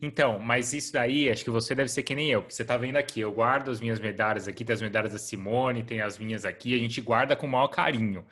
Então, 0.01 0.39
mas 0.39 0.73
isso 0.73 0.93
daí, 0.93 1.31
acho 1.31 1.45
que 1.45 1.51
você 1.51 1.75
deve 1.75 1.89
ser 1.89 2.03
que 2.03 2.15
nem 2.15 2.31
eu, 2.31 2.43
porque 2.43 2.55
você 2.55 2.65
tá 2.65 2.77
vendo 2.77 2.97
aqui, 2.97 3.21
eu 3.21 3.33
guardo 3.33 3.71
as 3.71 3.81
minhas 3.81 3.99
medalhas 3.99 4.47
aqui, 4.49 4.65
tem 4.65 4.75
as 4.75 4.83
medalhas 4.83 5.13
da 5.13 5.19
Simone, 5.19 5.83
tem 5.83 6.01
as 6.01 6.19
minhas 6.19 6.45
aqui, 6.45 6.75
a 6.75 6.79
gente 6.79 7.01
guarda 7.01 7.35
com 7.37 7.47
o 7.47 7.51
maior 7.51 7.69
carinho. 7.69 8.27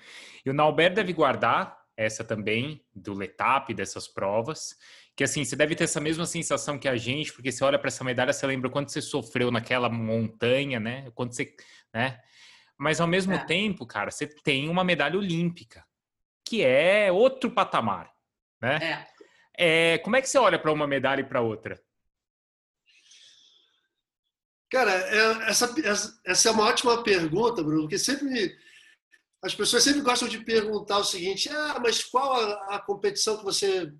E 0.44 0.50
o 0.50 0.52
Nauber 0.54 0.92
deve 0.92 1.12
guardar 1.12 1.78
essa 1.96 2.22
também, 2.22 2.84
do 2.94 3.12
Letap, 3.12 3.74
dessas 3.74 4.06
provas, 4.06 4.76
que 5.16 5.24
assim, 5.24 5.44
você 5.44 5.56
deve 5.56 5.74
ter 5.74 5.84
essa 5.84 6.00
mesma 6.00 6.24
sensação 6.26 6.78
que 6.78 6.88
a 6.88 6.96
gente, 6.96 7.32
porque 7.32 7.50
você 7.50 7.64
olha 7.64 7.78
para 7.78 7.88
essa 7.88 8.04
medalha, 8.04 8.32
você 8.32 8.46
lembra 8.46 8.70
quanto 8.70 8.92
você 8.92 9.02
sofreu 9.02 9.50
naquela 9.50 9.88
montanha, 9.88 10.78
né? 10.78 11.10
Quanto 11.12 11.34
você, 11.34 11.56
né? 11.92 12.20
Mas 12.78 13.00
ao 13.00 13.08
mesmo 13.08 13.34
É. 13.34 13.44
tempo, 13.44 13.84
cara, 13.84 14.12
você 14.12 14.28
tem 14.28 14.68
uma 14.68 14.84
medalha 14.84 15.18
olímpica, 15.18 15.84
que 16.44 16.62
é 16.62 17.10
outro 17.10 17.50
patamar, 17.50 18.12
né? 18.62 18.76
É. 18.80 19.17
É, 19.58 19.98
como 19.98 20.16
é 20.16 20.22
que 20.22 20.28
você 20.28 20.38
olha 20.38 20.58
para 20.58 20.72
uma 20.72 20.86
medalha 20.86 21.20
e 21.20 21.24
para 21.28 21.40
outra? 21.42 21.80
Cara, 24.70 24.92
é- 24.92 25.50
essa, 25.50 25.74
essa- 26.24 26.48
é 26.48 26.52
uma 26.52 26.64
ótima 26.66 27.02
pergunta, 27.02 27.62
Bruno, 27.62 27.82
porque 27.82 27.98
sempre 27.98 28.54
as 29.42 29.54
pessoas 29.54 29.82
sempre 29.84 30.02
gostam 30.02 30.28
de 30.28 30.44
perguntar 30.44 30.98
o 30.98 31.04
seguinte: 31.04 31.48
ah, 31.50 31.78
mas 31.82 32.04
qual 32.04 32.32
a, 32.34 32.76
a 32.76 32.80
competição 32.80 33.38
que 33.38 33.44
você 33.44 33.90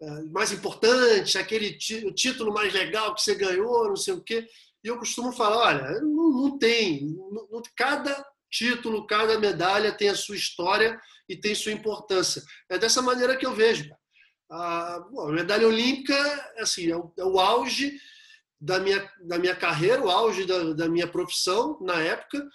é, 0.00 0.10
mais 0.32 0.52
importante, 0.52 1.38
aquele 1.38 1.78
o 2.06 2.14
título 2.14 2.52
mais 2.54 2.72
legal 2.72 3.14
que 3.14 3.22
você 3.22 3.34
ganhou, 3.34 3.88
não 3.88 3.96
sei 3.96 4.14
o 4.14 4.22
quê? 4.22 4.48
E 4.84 4.88
eu 4.88 4.98
costumo 4.98 5.32
falar: 5.32 5.58
olha, 5.58 6.00
não, 6.00 6.30
não 6.30 6.58
tem. 6.58 7.06
Não- 7.06 7.62
cada 7.76 8.24
título, 8.50 9.06
cada 9.06 9.38
medalha 9.38 9.92
tem 9.92 10.08
a 10.10 10.14
sua 10.16 10.36
história 10.36 11.00
e 11.28 11.36
tem 11.36 11.54
sua 11.54 11.72
importância. 11.72 12.42
É 12.70 12.78
dessa 12.78 13.02
maneira 13.02 13.36
que 13.36 13.46
eu 13.46 13.54
vejo. 13.54 13.88
cara. 13.88 14.03
A, 14.56 14.96
a 14.96 15.32
medalha 15.32 15.66
olímpica 15.66 16.14
assim, 16.58 16.90
é, 16.90 16.96
o, 16.96 17.12
é 17.18 17.24
o 17.24 17.40
auge 17.40 17.98
da 18.60 18.78
minha, 18.78 19.10
da 19.22 19.38
minha 19.38 19.56
carreira, 19.56 20.00
o 20.02 20.10
auge 20.10 20.46
da, 20.46 20.72
da 20.72 20.88
minha 20.88 21.08
profissão 21.08 21.78
na 21.80 22.00
época, 22.00 22.48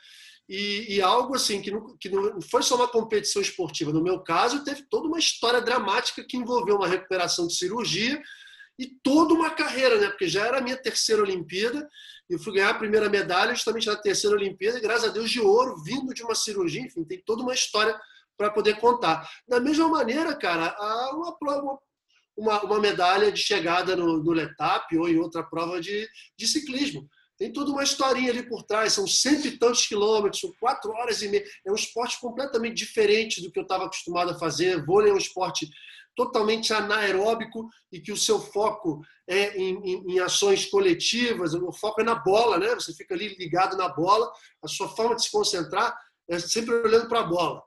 e, 0.47 0.95
e 0.95 1.01
algo 1.01 1.35
assim 1.35 1.61
que 1.61 1.69
não, 1.69 1.97
que 1.97 2.09
não 2.09 2.41
foi 2.41 2.63
só 2.63 2.75
uma 2.75 2.87
competição 2.87 3.41
esportiva. 3.41 3.91
No 3.93 4.01
meu 4.01 4.19
caso, 4.21 4.63
teve 4.63 4.83
toda 4.89 5.07
uma 5.07 5.19
história 5.19 5.61
dramática 5.61 6.23
que 6.27 6.37
envolveu 6.37 6.77
uma 6.77 6.87
recuperação 6.87 7.45
de 7.45 7.55
cirurgia 7.55 8.19
e 8.79 8.87
toda 9.03 9.33
uma 9.33 9.51
carreira, 9.51 9.99
né? 9.99 10.07
Porque 10.07 10.27
já 10.27 10.47
era 10.47 10.57
a 10.57 10.61
minha 10.61 10.77
terceira 10.77 11.21
Olimpíada, 11.21 11.87
e 12.29 12.33
eu 12.33 12.39
fui 12.39 12.53
ganhar 12.53 12.69
a 12.69 12.79
primeira 12.79 13.09
medalha 13.09 13.53
justamente 13.53 13.87
na 13.87 13.95
terceira 13.97 14.35
Olimpíada, 14.37 14.77
e 14.77 14.81
graças 14.81 15.09
a 15.09 15.13
Deus 15.13 15.29
de 15.29 15.41
ouro, 15.41 15.83
vindo 15.83 16.13
de 16.13 16.23
uma 16.23 16.33
cirurgia, 16.33 16.81
enfim, 16.81 17.03
tem 17.03 17.21
toda 17.23 17.43
uma 17.43 17.53
história 17.53 17.99
para 18.37 18.49
poder 18.49 18.79
contar. 18.79 19.29
Da 19.47 19.59
mesma 19.59 19.87
maneira, 19.89 20.33
cara, 20.33 20.73
há 20.79 21.13
uma, 21.13 21.37
prova- 21.37 21.77
uma, 22.39 22.61
uma 22.63 22.79
medalha 22.79 23.31
de 23.31 23.39
chegada 23.39 23.95
no, 23.95 24.23
no 24.23 24.31
Letap 24.31 24.97
ou 24.97 25.09
em 25.09 25.17
outra 25.17 25.43
prova 25.43 25.81
de, 25.81 26.07
de 26.37 26.47
ciclismo. 26.47 27.07
Tem 27.37 27.51
toda 27.53 27.71
uma 27.71 27.83
historinha 27.83 28.31
ali 28.31 28.43
por 28.43 28.63
trás, 28.63 28.93
são 28.93 29.07
cento 29.07 29.47
e 29.47 29.57
tantos 29.57 29.85
quilômetros, 29.87 30.41
são 30.41 30.51
quatro 30.59 30.91
horas 30.91 31.21
e 31.21 31.29
meia. 31.29 31.45
É 31.65 31.71
um 31.71 31.75
esporte 31.75 32.19
completamente 32.19 32.75
diferente 32.75 33.41
do 33.41 33.51
que 33.51 33.59
eu 33.59 33.63
estava 33.63 33.85
acostumado 33.85 34.31
a 34.31 34.39
fazer. 34.39 34.85
Vôlei 34.85 35.11
é 35.11 35.13
um 35.13 35.17
esporte 35.17 35.69
totalmente 36.15 36.73
anaeróbico 36.73 37.69
e 37.91 38.01
que 38.01 38.11
o 38.11 38.17
seu 38.17 38.39
foco 38.41 39.01
é 39.27 39.57
em, 39.57 39.77
em, 39.85 40.15
em 40.15 40.19
ações 40.19 40.65
coletivas, 40.65 41.53
o 41.53 41.71
foco 41.71 42.01
é 42.01 42.03
na 42.03 42.15
bola, 42.15 42.57
né? 42.57 42.75
Você 42.75 42.93
fica 42.93 43.13
ali 43.13 43.35
ligado 43.37 43.77
na 43.77 43.87
bola, 43.87 44.29
a 44.61 44.67
sua 44.67 44.89
forma 44.89 45.15
de 45.15 45.23
se 45.23 45.31
concentrar 45.31 45.97
é 46.29 46.37
sempre 46.39 46.73
olhando 46.73 47.07
para 47.07 47.21
a 47.21 47.23
bola. 47.23 47.63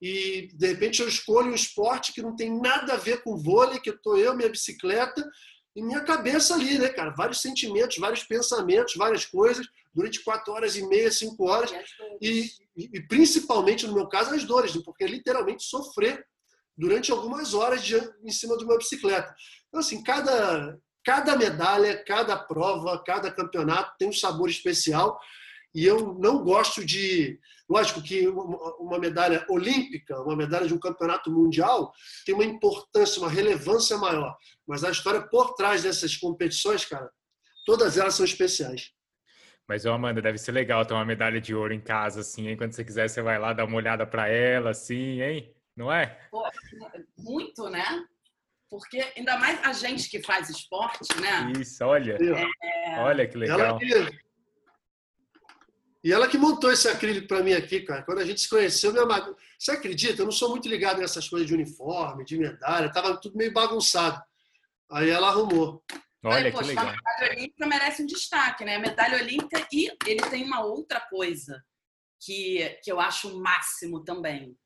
E 0.00 0.48
de 0.54 0.66
repente 0.66 1.02
eu 1.02 1.08
escolho 1.08 1.50
um 1.50 1.54
esporte 1.54 2.12
que 2.12 2.22
não 2.22 2.34
tem 2.34 2.58
nada 2.60 2.94
a 2.94 2.96
ver 2.96 3.22
com 3.22 3.36
vôlei, 3.36 3.78
que 3.78 3.90
eu 3.90 4.00
tô 4.00 4.16
eu, 4.16 4.34
minha 4.34 4.48
bicicleta 4.48 5.28
e 5.76 5.82
minha 5.82 6.00
cabeça 6.00 6.54
ali, 6.54 6.78
né, 6.78 6.88
cara? 6.88 7.10
Vários 7.10 7.40
sentimentos, 7.40 7.98
vários 7.98 8.24
pensamentos, 8.24 8.94
várias 8.96 9.26
coisas 9.26 9.66
durante 9.94 10.22
quatro 10.22 10.52
horas 10.52 10.76
e 10.76 10.86
meia, 10.86 11.10
cinco 11.10 11.48
horas 11.48 11.70
e, 12.20 12.48
e, 12.76 12.90
e 12.94 13.06
principalmente 13.08 13.86
no 13.86 13.94
meu 13.94 14.08
caso 14.08 14.34
as 14.34 14.44
dores, 14.44 14.74
né? 14.74 14.82
porque 14.84 15.04
é 15.04 15.06
literalmente 15.06 15.64
sofrer 15.64 16.24
durante 16.76 17.10
algumas 17.10 17.52
horas 17.54 17.82
de, 17.82 17.96
em 18.24 18.30
cima 18.30 18.56
de 18.56 18.64
uma 18.64 18.78
bicicleta. 18.78 19.34
Então 19.68 19.80
assim, 19.80 20.02
cada 20.02 20.78
cada 21.04 21.34
medalha, 21.34 22.02
cada 22.04 22.36
prova, 22.36 23.02
cada 23.02 23.32
campeonato 23.32 23.94
tem 23.98 24.08
um 24.08 24.12
sabor 24.12 24.50
especial 24.50 25.18
e 25.74 25.84
eu 25.84 26.14
não 26.14 26.42
gosto 26.42 26.84
de. 26.84 27.38
Lógico 27.68 28.02
que 28.02 28.26
uma 28.26 28.98
medalha 28.98 29.46
olímpica, 29.48 30.20
uma 30.22 30.34
medalha 30.34 30.66
de 30.66 30.74
um 30.74 30.78
campeonato 30.78 31.30
mundial, 31.30 31.92
tem 32.26 32.34
uma 32.34 32.44
importância, 32.44 33.20
uma 33.20 33.30
relevância 33.30 33.96
maior. 33.96 34.36
Mas 34.66 34.82
a 34.82 34.90
história 34.90 35.22
por 35.22 35.54
trás 35.54 35.84
dessas 35.84 36.16
competições, 36.16 36.84
cara, 36.84 37.08
todas 37.64 37.96
elas 37.96 38.14
são 38.14 38.24
especiais. 38.24 38.90
Mas, 39.68 39.86
ô 39.86 39.92
Amanda, 39.92 40.20
deve 40.20 40.36
ser 40.36 40.50
legal 40.50 40.84
ter 40.84 40.94
uma 40.94 41.04
medalha 41.04 41.40
de 41.40 41.54
ouro 41.54 41.72
em 41.72 41.80
casa, 41.80 42.22
assim, 42.22 42.48
hein? 42.48 42.56
Quando 42.56 42.72
você 42.72 42.84
quiser, 42.84 43.08
você 43.08 43.22
vai 43.22 43.38
lá 43.38 43.52
dar 43.52 43.66
uma 43.66 43.76
olhada 43.76 44.04
para 44.04 44.26
ela, 44.28 44.70
assim, 44.70 45.22
hein? 45.22 45.54
Não 45.76 45.92
é? 45.92 46.18
Pô, 46.28 46.42
muito, 47.16 47.70
né? 47.70 47.84
Porque 48.68 49.00
ainda 49.16 49.38
mais 49.38 49.64
a 49.64 49.72
gente 49.72 50.10
que 50.10 50.20
faz 50.24 50.50
esporte, 50.50 51.08
né? 51.20 51.52
Isso, 51.56 51.84
olha. 51.84 52.18
É... 52.20 52.98
Olha 52.98 53.28
que 53.28 53.36
legal. 53.36 53.60
Ela 53.60 53.78
que... 53.78 54.29
E 56.02 56.12
ela 56.12 56.28
que 56.28 56.38
montou 56.38 56.72
esse 56.72 56.88
acrílico 56.88 57.28
para 57.28 57.42
mim 57.42 57.52
aqui, 57.52 57.80
cara. 57.80 58.02
Quando 58.02 58.20
a 58.20 58.24
gente 58.24 58.40
se 58.40 58.48
conheceu, 58.48 58.92
minha 58.92 59.04
mag... 59.04 59.34
Você 59.58 59.72
acredita? 59.72 60.22
Eu 60.22 60.26
não 60.26 60.32
sou 60.32 60.48
muito 60.48 60.68
ligado 60.68 60.98
nessas 60.98 61.28
coisas 61.28 61.46
de 61.46 61.54
uniforme, 61.54 62.24
de 62.24 62.38
medalha. 62.38 62.90
Tava 62.90 63.20
tudo 63.20 63.36
meio 63.36 63.52
bagunçado. 63.52 64.22
Aí 64.90 65.10
ela 65.10 65.28
arrumou. 65.28 65.84
Olha 66.24 66.36
Aí, 66.36 66.44
que 66.44 66.52
poxa, 66.52 66.68
legal. 66.68 66.88
A 66.88 66.92
medalha 66.92 67.32
olímpica 67.32 67.66
merece 67.66 68.02
um 68.02 68.06
destaque, 68.06 68.64
né? 68.64 68.76
A 68.76 68.80
medalha 68.80 69.22
olímpica 69.22 69.66
e 69.72 69.90
ele 70.06 70.22
tem 70.30 70.44
uma 70.44 70.64
outra 70.64 71.00
coisa 71.00 71.62
que, 72.20 72.78
que 72.82 72.90
eu 72.90 72.98
acho 72.98 73.34
o 73.34 73.40
máximo 73.40 74.02
também, 74.02 74.56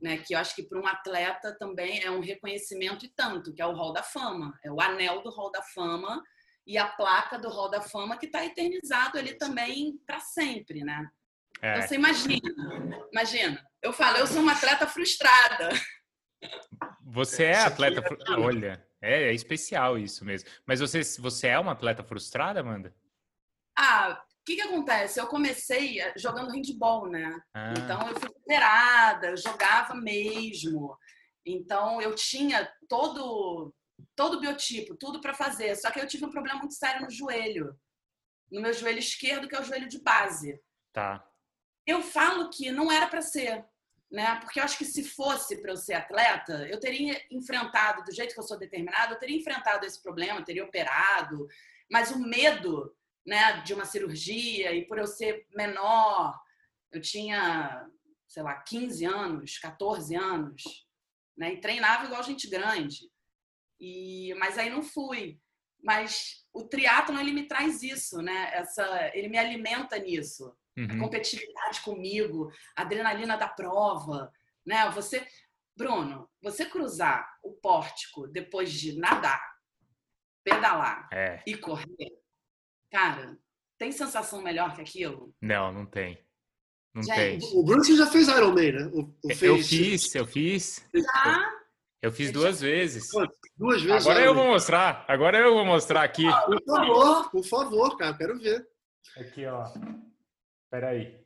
né? 0.00 0.18
Que 0.18 0.34
eu 0.34 0.38
acho 0.38 0.54
que 0.54 0.64
para 0.64 0.80
um 0.80 0.86
atleta 0.86 1.56
também 1.58 2.02
é 2.02 2.10
um 2.10 2.20
reconhecimento 2.20 3.04
e 3.04 3.08
tanto, 3.08 3.52
que 3.52 3.62
é 3.62 3.66
o 3.66 3.72
Hall 3.72 3.92
da 3.92 4.02
Fama, 4.02 4.56
é 4.64 4.70
o 4.70 4.80
anel 4.80 5.22
do 5.22 5.30
Hall 5.30 5.50
da 5.50 5.62
Fama 5.62 6.22
e 6.66 6.78
a 6.78 6.86
placa 6.86 7.38
do 7.38 7.48
Hall 7.48 7.70
da 7.70 7.80
Fama 7.80 8.16
que 8.16 8.26
está 8.26 8.44
eternizado 8.44 9.18
ali 9.18 9.34
também 9.36 9.98
para 10.06 10.20
sempre, 10.20 10.84
né? 10.84 11.08
É. 11.60 11.76
Então 11.76 11.88
você 11.88 11.94
imagina, 11.94 13.06
imagina, 13.12 13.66
eu 13.80 13.92
falo, 13.92 14.18
eu 14.18 14.26
sou 14.26 14.40
uma 14.40 14.52
atleta 14.52 14.86
frustrada. 14.86 15.68
Você 17.04 17.44
é 17.44 17.60
atleta. 17.60 18.02
Olha, 18.38 18.84
é, 19.00 19.24
é 19.24 19.34
especial 19.34 19.98
isso 19.98 20.24
mesmo. 20.24 20.48
Mas 20.66 20.80
você, 20.80 21.02
você 21.20 21.48
é 21.48 21.58
uma 21.58 21.72
atleta 21.72 22.02
frustrada, 22.02 22.60
Amanda? 22.60 22.94
Ah, 23.76 24.22
o 24.40 24.44
que 24.44 24.56
que 24.56 24.62
acontece? 24.62 25.20
Eu 25.20 25.26
comecei 25.28 26.00
eh, 26.00 26.12
jogando 26.16 26.50
handball, 26.50 27.08
né? 27.08 27.40
Ah, 27.54 27.74
Então 27.76 28.08
eu 28.08 28.18
fui 28.18 28.28
operada, 28.28 29.28
eu 29.28 29.36
jogava 29.36 29.94
mesmo. 29.94 30.96
Então 31.46 32.00
eu 32.02 32.14
tinha 32.14 32.68
todo 32.88 33.72
todo 34.16 34.36
o 34.36 34.40
biotipo, 34.40 34.96
tudo 34.96 35.20
para 35.20 35.34
fazer. 35.34 35.76
Só 35.76 35.90
que 35.90 36.00
eu 36.00 36.06
tive 36.06 36.24
um 36.24 36.30
problema 36.30 36.58
muito 36.58 36.74
sério 36.74 37.02
no 37.02 37.10
joelho, 37.10 37.78
no 38.50 38.60
meu 38.60 38.72
joelho 38.72 38.98
esquerdo, 38.98 39.48
que 39.48 39.54
é 39.54 39.60
o 39.60 39.64
joelho 39.64 39.88
de 39.88 40.00
base. 40.00 40.60
tá. 40.92 41.26
Eu 41.84 42.00
falo 42.00 42.48
que 42.48 42.70
não 42.70 42.92
era 42.92 43.08
para 43.08 43.20
ser, 43.20 43.64
né? 44.08 44.38
Porque 44.40 44.60
eu 44.60 44.64
acho 44.64 44.78
que 44.78 44.84
se 44.84 45.02
fosse 45.02 45.60
para 45.60 45.72
eu 45.72 45.76
ser 45.76 45.94
atleta, 45.94 46.68
eu 46.68 46.78
teria 46.78 47.20
enfrentado 47.30 48.04
do 48.04 48.14
jeito 48.14 48.34
que 48.34 48.38
eu 48.38 48.44
sou 48.44 48.56
determinada, 48.56 49.14
eu 49.14 49.18
teria 49.18 49.36
enfrentado 49.36 49.84
esse 49.84 50.00
problema, 50.00 50.44
teria 50.44 50.64
operado. 50.64 51.48
Mas 51.90 52.12
o 52.12 52.20
medo, 52.20 52.94
né, 53.26 53.62
de 53.62 53.74
uma 53.74 53.84
cirurgia 53.84 54.72
e 54.72 54.86
por 54.86 54.98
eu 54.98 55.06
ser 55.08 55.44
menor, 55.50 56.38
eu 56.92 57.00
tinha, 57.00 57.88
sei 58.28 58.42
lá, 58.44 58.54
15 58.62 59.04
anos, 59.04 59.58
14 59.58 60.14
anos, 60.14 60.62
né? 61.36 61.54
E 61.54 61.60
treinava 61.60 62.04
igual 62.04 62.22
gente 62.22 62.48
grande. 62.48 63.11
E 63.82 64.32
mas 64.38 64.56
aí 64.56 64.70
não 64.70 64.80
fui. 64.80 65.40
Mas 65.82 66.46
o 66.52 66.62
triatlon 66.62 67.18
ele 67.18 67.32
me 67.32 67.48
traz 67.48 67.82
isso, 67.82 68.22
né? 68.22 68.50
Essa, 68.52 69.10
ele 69.12 69.28
me 69.28 69.36
alimenta 69.36 69.98
nisso 69.98 70.56
uhum. 70.76 70.86
a 70.88 70.98
competitividade 70.98 71.80
comigo, 71.80 72.52
a 72.76 72.82
adrenalina 72.82 73.36
da 73.36 73.48
prova, 73.48 74.32
né? 74.64 74.88
Você, 74.90 75.26
Bruno, 75.76 76.30
você 76.40 76.64
cruzar 76.64 77.36
o 77.42 77.52
pórtico 77.52 78.28
depois 78.28 78.72
de 78.72 78.96
nadar, 78.96 79.42
pedalar 80.44 81.08
é. 81.12 81.42
e 81.44 81.56
correr, 81.56 82.12
cara, 82.90 83.36
tem 83.76 83.90
sensação 83.90 84.40
melhor 84.40 84.74
que 84.76 84.80
aquilo? 84.80 85.34
Não, 85.40 85.72
não 85.72 85.84
tem. 85.84 86.24
Não 86.94 87.02
Gente, 87.02 87.48
tem. 87.48 87.58
O 87.58 87.64
Bruno 87.64 87.82
já 87.82 88.06
fez 88.06 88.28
Ironman, 88.28 88.72
né? 88.72 88.90
O, 88.92 89.12
o 89.24 89.34
fez... 89.34 89.42
Eu 89.42 89.58
fiz, 89.58 90.14
eu 90.14 90.26
fiz. 90.26 90.88
Já? 90.94 91.61
Eu 92.02 92.10
fiz 92.10 92.32
duas 92.32 92.60
vezes. 92.60 93.08
Duas 93.56 93.80
vezes. 93.80 94.04
Agora 94.04 94.24
eu 94.24 94.34
vou 94.34 94.46
mostrar. 94.48 95.04
Agora 95.06 95.38
eu 95.38 95.54
vou 95.54 95.64
mostrar 95.64 96.02
aqui. 96.02 96.24
Por 96.46 96.64
favor, 96.64 97.30
por 97.30 97.44
favor, 97.44 97.96
cara, 97.96 98.18
quero 98.18 98.38
ver. 98.40 98.68
Aqui, 99.16 99.46
ó. 99.46 99.72
Peraí. 100.68 101.22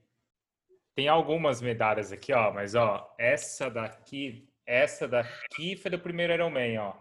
Tem 0.95 1.09
algumas 1.09 1.63
medalhas 1.63 2.13
aqui, 2.13 2.33
ó, 2.33 2.53
mas 2.53 2.75
ó, 2.75 3.15
essa 3.19 3.71
daqui, 3.71 4.49
essa 4.67 5.09
daqui 5.09 5.77
foi 5.77 5.91
do 5.91 5.99
primeiro 5.99 6.33
Ironman, 6.33 6.79
ó. 6.79 6.95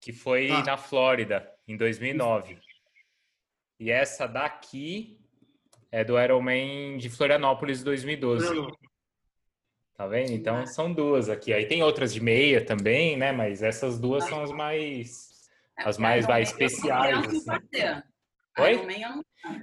Que 0.00 0.12
foi 0.12 0.50
ah. 0.50 0.62
na 0.62 0.76
Flórida, 0.76 1.52
em 1.66 1.76
2009. 1.76 2.60
E 3.78 3.90
essa 3.90 4.26
daqui 4.26 5.20
é 5.90 6.04
do 6.04 6.20
Ironman 6.20 6.96
de 6.96 7.10
Florianópolis 7.10 7.82
2012. 7.82 8.54
Não. 8.54 8.89
Tá 10.00 10.06
vendo? 10.06 10.32
Então 10.32 10.66
são 10.66 10.90
duas 10.90 11.28
aqui. 11.28 11.52
Aí 11.52 11.66
tem 11.66 11.82
outras 11.82 12.10
de 12.10 12.22
meia 12.22 12.64
também, 12.64 13.18
né? 13.18 13.32
Mas 13.32 13.62
essas 13.62 13.98
duas 13.98 14.24
são 14.24 14.42
as 14.42 14.50
mais 14.50 15.28
as 15.76 15.98
mais, 15.98 16.26
mais 16.26 16.48
especiais. 16.48 17.26
Assim. 17.28 18.02
Oi? 18.60 18.80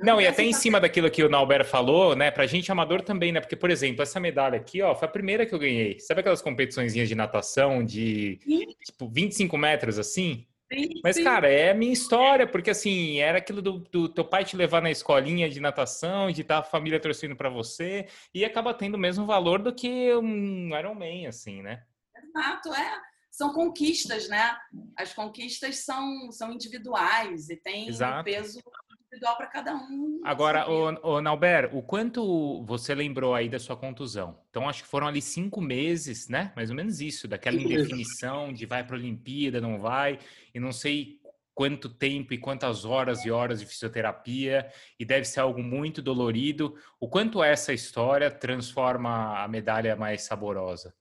Não, 0.03 0.21
e 0.21 0.27
até 0.27 0.43
em 0.43 0.53
cima 0.53 0.79
daquilo 0.79 1.09
que 1.09 1.23
o 1.23 1.29
Nauber 1.29 1.65
falou, 1.65 2.15
né? 2.15 2.29
Pra 2.29 2.45
gente 2.45 2.71
amador 2.71 3.01
também, 3.01 3.31
né? 3.31 3.39
Porque, 3.39 3.55
por 3.55 3.71
exemplo, 3.71 4.03
essa 4.03 4.19
medalha 4.19 4.57
aqui, 4.57 4.79
ó, 4.79 4.93
foi 4.93 5.07
a 5.07 5.11
primeira 5.11 5.43
que 5.43 5.55
eu 5.55 5.59
ganhei. 5.59 5.99
Sabe 5.99 6.19
aquelas 6.19 6.41
competições 6.41 6.93
de 6.93 7.15
natação 7.15 7.83
de 7.83 8.39
tipo 8.85 9.09
25 9.09 9.57
metros 9.57 9.97
assim? 9.97 10.45
Sim, 10.71 10.99
Mas, 11.01 11.15
sim. 11.15 11.23
cara, 11.23 11.49
é 11.49 11.71
a 11.71 11.73
minha 11.73 11.93
história, 11.93 12.45
porque 12.45 12.69
assim, 12.69 13.19
era 13.19 13.37
aquilo 13.37 13.61
do, 13.61 13.79
do, 13.79 14.09
teu 14.09 14.25
pai 14.25 14.43
te 14.43 14.57
levar 14.57 14.81
na 14.81 14.91
escolinha 14.91 15.49
de 15.49 15.61
natação, 15.61 16.29
de 16.29 16.41
estar 16.41 16.57
a 16.57 16.63
família 16.63 16.99
torcendo 16.99 17.37
para 17.37 17.49
você, 17.49 18.07
e 18.33 18.43
acaba 18.43 18.73
tendo 18.73 18.95
o 18.95 18.99
mesmo 18.99 19.25
valor 19.25 19.61
do 19.61 19.73
que 19.73 20.13
um 20.15 20.77
Ironman, 20.77 21.27
assim, 21.27 21.61
né? 21.61 21.83
Exato, 22.17 22.73
é. 22.73 23.01
São 23.31 23.53
conquistas, 23.53 24.27
né? 24.27 24.57
As 24.97 25.13
conquistas 25.13 25.85
são, 25.85 26.31
são 26.31 26.51
individuais 26.51 27.49
e 27.49 27.55
tem 27.55 27.89
um 27.89 28.23
peso 28.23 28.59
individual 29.07 29.37
para 29.37 29.47
cada 29.47 29.75
um. 29.75 30.21
Agora, 30.23 30.69
o, 30.69 31.15
o 31.15 31.21
Nauber, 31.21 31.75
o 31.75 31.81
quanto 31.81 32.63
você 32.63 32.93
lembrou 32.93 33.33
aí 33.33 33.49
da 33.49 33.59
sua 33.59 33.75
contusão? 33.75 34.39
Então, 34.49 34.67
acho 34.67 34.83
que 34.83 34.89
foram 34.89 35.07
ali 35.07 35.21
cinco 35.21 35.61
meses, 35.61 36.27
né? 36.27 36.51
Mais 36.55 36.69
ou 36.69 36.75
menos 36.75 37.01
isso, 37.01 37.27
daquela 37.27 37.57
indefinição 37.57 38.51
de 38.53 38.65
vai 38.65 38.83
para 38.83 38.95
a 38.95 38.99
Olimpíada, 38.99 39.61
não 39.61 39.79
vai, 39.79 40.19
e 40.53 40.59
não 40.59 40.71
sei 40.71 41.19
quanto 41.53 41.89
tempo 41.89 42.33
e 42.33 42.37
quantas 42.37 42.85
horas 42.85 43.25
e 43.25 43.31
horas 43.31 43.59
de 43.59 43.65
fisioterapia, 43.65 44.71
e 44.99 45.03
deve 45.03 45.25
ser 45.25 45.39
algo 45.39 45.63
muito 45.63 46.01
dolorido. 46.01 46.75
O 46.99 47.09
quanto 47.09 47.43
essa 47.43 47.73
história 47.73 48.29
transforma 48.29 49.43
a 49.43 49.47
medalha 49.47 49.95
mais 49.95 50.21
saborosa? 50.21 50.93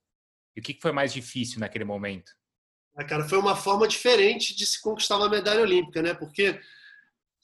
E 0.56 0.60
o 0.60 0.62
que 0.62 0.78
foi 0.80 0.92
mais 0.92 1.12
difícil 1.12 1.60
naquele 1.60 1.84
momento? 1.84 2.32
Ah, 2.96 3.04
cara, 3.04 3.28
foi 3.28 3.36
uma 3.36 3.54
forma 3.54 3.86
diferente 3.86 4.56
de 4.56 4.64
se 4.64 4.80
conquistar 4.80 5.18
uma 5.18 5.28
medalha 5.28 5.60
olímpica, 5.60 6.00
né? 6.00 6.14
Porque 6.14 6.58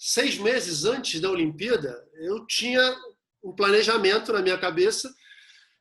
seis 0.04 0.36
meses 0.36 0.84
antes 0.84 1.20
da 1.20 1.30
Olimpíada, 1.30 2.04
eu 2.14 2.44
tinha 2.44 2.82
um 3.40 3.54
planejamento 3.54 4.32
na 4.32 4.42
minha 4.42 4.58
cabeça 4.58 5.14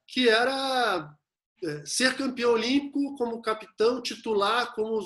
que 0.08 0.30
era 0.30 1.12
é, 1.64 1.84
ser 1.88 2.16
campeão 2.16 2.54
olímpico 2.54 3.16
como 3.18 3.42
capitão 3.42 4.00
titular, 4.00 4.76
como 4.76 5.00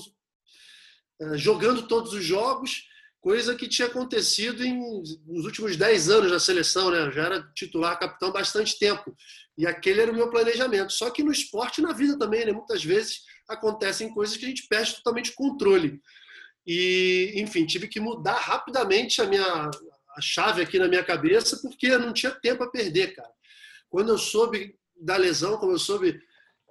é, 1.22 1.38
jogando 1.38 1.88
todos 1.88 2.12
os 2.12 2.26
jogos, 2.26 2.90
coisa 3.22 3.56
que 3.56 3.70
tinha 3.70 3.88
acontecido 3.88 4.66
em, 4.66 4.78
nos 5.26 5.46
últimos 5.46 5.78
dez 5.78 6.10
anos 6.10 6.30
na 6.30 6.40
seleção, 6.40 6.92
né? 6.92 7.08
Eu 7.08 7.12
já 7.14 7.24
era 7.24 7.42
titular, 7.56 7.98
capitão 7.98 8.34
bastante 8.34 8.78
tempo. 8.78 9.16
E 9.58 9.66
aquele 9.66 10.02
era 10.02 10.12
o 10.12 10.16
meu 10.16 10.30
planejamento. 10.30 10.92
Só 10.92 11.10
que 11.10 11.24
no 11.24 11.32
esporte 11.32 11.80
e 11.80 11.84
na 11.84 11.94
vida 11.94 12.20
também, 12.20 12.46
né? 12.46 12.52
Muitas 12.52 12.84
vezes 12.84 13.22
acontecem 13.48 14.14
coisas 14.14 14.36
que 14.36 14.44
a 14.44 14.48
gente 14.50 14.68
perde 14.68 14.96
totalmente 14.96 15.32
o 15.32 15.36
controle. 15.36 16.02
E, 16.66 17.34
enfim, 17.36 17.66
tive 17.66 17.88
que 17.88 18.00
mudar 18.00 18.36
rapidamente 18.36 19.22
a 19.22 19.26
minha 19.26 19.70
a 20.16 20.22
chave 20.22 20.62
aqui 20.62 20.80
na 20.80 20.88
minha 20.88 21.04
cabeça, 21.04 21.60
porque 21.62 21.88
eu 21.88 22.00
não 22.00 22.14
tinha 22.14 22.32
tempo 22.32 22.64
a 22.64 22.72
perder, 22.72 23.14
cara. 23.14 23.30
Quando 23.90 24.10
eu 24.10 24.18
soube 24.18 24.74
da 24.96 25.18
lesão, 25.18 25.58
quando 25.58 25.74
eu 25.74 25.80
soube 25.80 26.18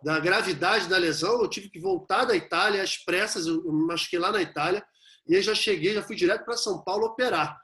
da 0.03 0.19
gravidade 0.19 0.89
da 0.89 0.97
lesão, 0.97 1.41
eu 1.41 1.49
tive 1.49 1.69
que 1.69 1.79
voltar 1.79 2.25
da 2.25 2.35
Itália 2.35 2.83
às 2.83 2.97
pressas, 2.97 3.47
eu 3.47 3.63
me 3.71 3.87
machuquei 3.87 4.19
lá 4.19 4.33
na 4.33 4.41
Itália, 4.41 4.85
e 5.27 5.37
aí 5.37 5.43
já 5.43 5.55
cheguei, 5.55 5.95
já 5.95 6.03
fui 6.03 6.17
direto 6.17 6.45
para 6.45 6.57
São 6.57 6.83
Paulo 6.83 7.07
operar. 7.07 7.59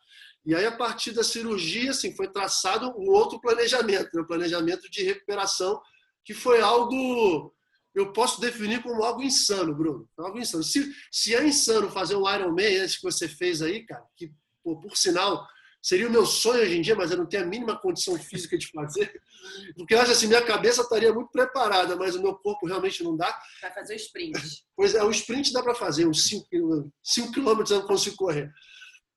E 0.45 0.55
aí, 0.55 0.65
a 0.65 0.73
partir 0.73 1.13
da 1.13 1.23
cirurgia, 1.23 1.91
assim, 1.91 2.15
foi 2.17 2.29
traçado 2.29 2.95
um 2.99 3.11
outro 3.11 3.39
planejamento, 3.41 4.09
um 4.15 4.21
né? 4.21 4.27
planejamento 4.27 4.91
de 4.91 5.03
recuperação, 5.03 5.81
que 6.25 6.33
foi 6.33 6.61
algo 6.61 7.55
eu 7.95 8.13
posso 8.13 8.41
definir 8.41 8.83
como 8.83 9.03
algo 9.03 9.23
insano, 9.23 9.75
Bruno. 9.75 10.09
Algo 10.19 10.39
insano. 10.39 10.63
Se, 10.63 10.93
se 11.11 11.35
é 11.35 11.45
insano 11.47 11.91
fazer 11.91 12.15
um 12.17 12.29
Iron 12.31 12.51
Man 12.51 12.83
antes 12.83 12.97
que 12.97 13.03
você 13.03 13.29
fez 13.29 13.61
aí, 13.63 13.85
cara, 13.85 14.05
que, 14.17 14.33
pô, 14.63 14.79
por 14.81 14.97
sinal, 14.97 15.47
seria 15.83 16.07
o 16.07 16.11
meu 16.11 16.25
sonho 16.25 16.63
hoje 16.63 16.77
em 16.77 16.83
dia, 16.83 16.95
mas 16.95 17.11
eu 17.11 17.17
não 17.17 17.27
tenho 17.27 17.43
a 17.43 17.47
mínima 17.47 17.79
condição 17.79 18.17
física 18.19 18.57
de 18.57 18.69
fazer. 18.69 19.13
Porque 19.77 19.95
eu 19.95 20.01
acho 20.01 20.13
assim, 20.13 20.27
minha 20.27 20.43
cabeça 20.43 20.83
estaria 20.83 21.13
muito 21.13 21.31
preparada, 21.31 21.97
mas 21.97 22.15
o 22.15 22.23
meu 22.23 22.35
corpo 22.35 22.67
realmente 22.67 23.03
não 23.03 23.17
dá. 23.17 23.37
Vai 23.61 23.73
fazer 23.73 23.95
o 23.95 23.97
sprint. 23.97 24.65
Pois 24.77 24.95
é, 24.95 25.03
o 25.03 25.11
sprint 25.11 25.53
dá 25.53 25.63
para 25.63 25.75
fazer, 25.75 26.07
uns 26.07 26.27
5 26.27 27.33
quilômetros 27.33 27.71
eu 27.71 27.81
não 27.81 27.87
consigo 27.87 28.17
correr. 28.17 28.53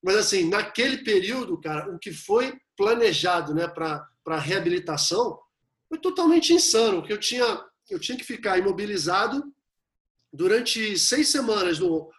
Mas 0.02 0.16
assim, 0.18 0.50
naquele 0.50 0.98
período, 0.98 1.60
cara, 1.62 1.94
o 1.94 2.00
que 2.00 2.12
foi 2.12 2.58
planejado 2.76 3.54
né, 3.54 3.68
para 3.68 4.06
a 4.28 4.40
reabilitação 4.40 5.40
foi 5.88 6.00
totalmente 6.00 6.54
insano. 6.54 7.00
Porque 7.00 7.14
eu 7.14 7.20
tinha 7.20 7.46
eu 7.90 8.00
tinha 8.00 8.18
que 8.18 8.24
ficar 8.24 8.58
imobilizado 8.58 9.44
durante 10.32 10.98
seis 10.98 11.30
semanas 11.30 11.80
no, 11.80 12.10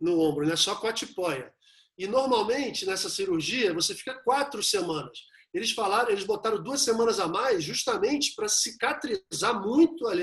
no 0.00 0.18
ombro, 0.20 0.46
né? 0.46 0.56
só 0.56 0.74
com 0.74 0.86
a 0.86 0.92
tipóia. 0.92 1.52
E 1.96 2.06
normalmente 2.06 2.86
nessa 2.86 3.08
cirurgia 3.08 3.72
você 3.72 3.94
fica 3.94 4.14
quatro 4.24 4.62
semanas. 4.62 5.18
Eles 5.52 5.72
falaram, 5.72 6.10
eles 6.10 6.24
botaram 6.24 6.62
duas 6.62 6.80
semanas 6.80 7.20
a 7.20 7.28
mais 7.28 7.62
justamente 7.62 8.34
para 8.34 8.48
cicatrizar 8.48 9.60
muito 9.60 10.08
a, 10.08 10.14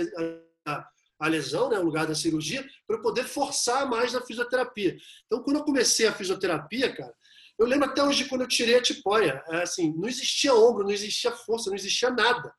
a, 0.65 0.89
a 1.19 1.27
lesão, 1.27 1.69
né, 1.69 1.77
o 1.77 1.85
lugar 1.85 2.07
da 2.07 2.15
cirurgia, 2.15 2.67
para 2.87 2.99
poder 2.99 3.25
forçar 3.25 3.87
mais 3.87 4.11
na 4.11 4.21
fisioterapia. 4.21 4.97
Então, 5.27 5.43
quando 5.43 5.57
eu 5.57 5.63
comecei 5.63 6.07
a 6.07 6.13
fisioterapia, 6.13 6.95
cara, 6.95 7.13
eu 7.59 7.67
lembro 7.67 7.87
até 7.87 8.03
hoje 8.03 8.25
quando 8.25 8.41
eu 8.41 8.47
tirei 8.47 8.75
a 8.75 8.81
tipóia, 8.81 9.43
é 9.49 9.61
assim, 9.61 9.93
não 9.95 10.07
existia 10.07 10.53
ombro, 10.53 10.83
não 10.83 10.91
existia 10.91 11.31
força, 11.31 11.69
não 11.69 11.77
existia 11.77 12.09
nada 12.09 12.51